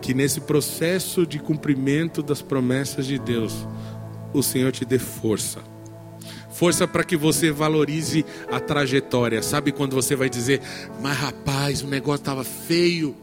Que 0.00 0.14
nesse 0.14 0.40
processo 0.42 1.26
de 1.26 1.40
cumprimento 1.40 2.22
das 2.22 2.40
promessas 2.40 3.06
de 3.06 3.18
Deus, 3.18 3.66
o 4.32 4.42
Senhor 4.42 4.72
te 4.72 4.84
dê 4.84 4.98
força. 4.98 5.60
Força 6.50 6.88
para 6.88 7.04
que 7.04 7.16
você 7.16 7.50
valorize 7.50 8.24
a 8.50 8.58
trajetória. 8.58 9.42
Sabe 9.42 9.70
quando 9.70 9.94
você 9.94 10.16
vai 10.16 10.28
dizer, 10.28 10.60
mas 11.00 11.16
rapaz, 11.16 11.82
o 11.82 11.86
negócio 11.86 12.22
estava 12.22 12.42
feio 12.42 13.14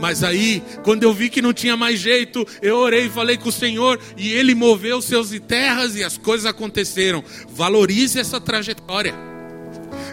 mas 0.00 0.22
aí, 0.22 0.62
quando 0.82 1.02
eu 1.02 1.12
vi 1.12 1.28
que 1.28 1.42
não 1.42 1.52
tinha 1.52 1.76
mais 1.76 1.98
jeito, 1.98 2.46
eu 2.62 2.76
orei 2.76 3.06
e 3.06 3.10
falei 3.10 3.36
com 3.36 3.48
o 3.48 3.52
Senhor, 3.52 3.98
e 4.16 4.32
Ele 4.32 4.54
moveu 4.54 5.00
seus 5.00 5.30
terras 5.40 5.96
e 5.96 6.04
as 6.04 6.16
coisas 6.16 6.46
aconteceram. 6.46 7.22
Valorize 7.48 8.18
essa 8.18 8.40
trajetória, 8.40 9.14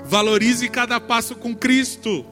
valorize 0.06 0.68
cada 0.70 1.00
passo 1.00 1.36
com 1.36 1.56
Cristo. 1.56 2.26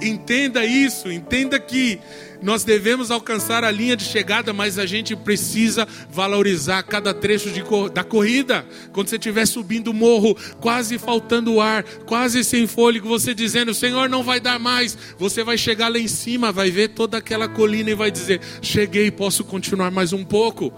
Entenda 0.00 0.64
isso, 0.64 1.10
entenda 1.10 1.58
que 1.60 1.98
nós 2.42 2.64
devemos 2.64 3.10
alcançar 3.10 3.64
a 3.64 3.70
linha 3.70 3.96
de 3.96 4.04
chegada, 4.04 4.52
mas 4.52 4.78
a 4.78 4.86
gente 4.86 5.14
precisa 5.14 5.86
valorizar 6.10 6.82
cada 6.82 7.14
trecho 7.14 7.50
de, 7.50 7.62
da 7.92 8.02
corrida. 8.02 8.66
Quando 8.92 9.08
você 9.08 9.16
estiver 9.16 9.46
subindo 9.46 9.88
o 9.88 9.94
morro, 9.94 10.36
quase 10.60 10.98
faltando 10.98 11.60
ar, 11.60 11.84
quase 12.06 12.42
sem 12.44 12.66
fôlego, 12.66 13.08
você 13.08 13.34
dizendo: 13.34 13.72
Senhor, 13.72 14.08
não 14.08 14.22
vai 14.22 14.40
dar 14.40 14.58
mais. 14.58 14.96
Você 15.18 15.44
vai 15.44 15.56
chegar 15.56 15.88
lá 15.88 15.98
em 15.98 16.08
cima, 16.08 16.52
vai 16.52 16.70
ver 16.70 16.88
toda 16.88 17.18
aquela 17.18 17.48
colina 17.48 17.90
e 17.90 17.94
vai 17.94 18.10
dizer: 18.10 18.40
Cheguei, 18.60 19.10
posso 19.10 19.44
continuar 19.44 19.90
mais 19.90 20.12
um 20.12 20.24
pouco. 20.24 20.72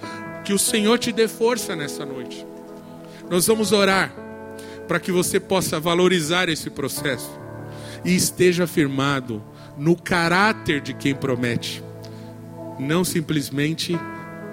Que 0.44 0.52
o 0.52 0.58
Senhor 0.58 0.98
te 0.98 1.10
dê 1.10 1.26
força 1.26 1.74
nessa 1.74 2.04
noite. 2.04 2.46
Nós 3.30 3.46
vamos 3.46 3.72
orar 3.72 4.14
para 4.86 5.00
que 5.00 5.10
você 5.10 5.40
possa 5.40 5.80
valorizar 5.80 6.50
esse 6.50 6.68
processo 6.68 7.30
e 8.04 8.14
esteja 8.14 8.66
firmado 8.66 9.42
no 9.76 9.96
caráter 9.96 10.80
de 10.80 10.94
quem 10.94 11.14
promete, 11.14 11.82
não 12.78 13.04
simplesmente 13.04 13.98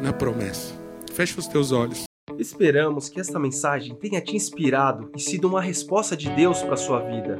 na 0.02 0.12
promessa. 0.12 0.74
Feche 1.14 1.40
os 1.40 1.48
teus 1.48 1.72
olhos. 1.72 2.04
Esperamos 2.38 3.10
que 3.10 3.20
esta 3.20 3.38
mensagem 3.38 3.94
tenha 3.96 4.22
te 4.22 4.36
inspirado 4.36 5.12
e 5.16 5.20
sido 5.20 5.48
uma 5.48 5.62
resposta 5.62 6.18
de 6.18 6.30
Deus 6.32 6.62
para 6.62 6.74
a 6.74 6.78
sua 6.78 7.02
vida. 7.02 7.40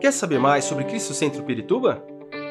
Quer 0.00 0.12
saber 0.12 0.38
mais 0.38 0.64
sobre 0.64 0.84
Cristo 0.84 1.14
Centro 1.14 1.42
Pirituba? 1.44 2.04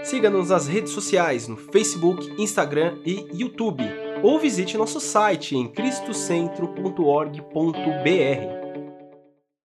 Siga-nos 0.03 0.49
nas 0.49 0.67
redes 0.67 0.93
sociais 0.93 1.47
no 1.47 1.57
Facebook, 1.57 2.33
Instagram 2.41 2.97
e 3.05 3.27
YouTube, 3.33 3.83
ou 4.23 4.39
visite 4.39 4.77
nosso 4.77 4.99
site 4.99 5.55
em 5.55 5.67
cristocentro.org.br. 5.67 8.60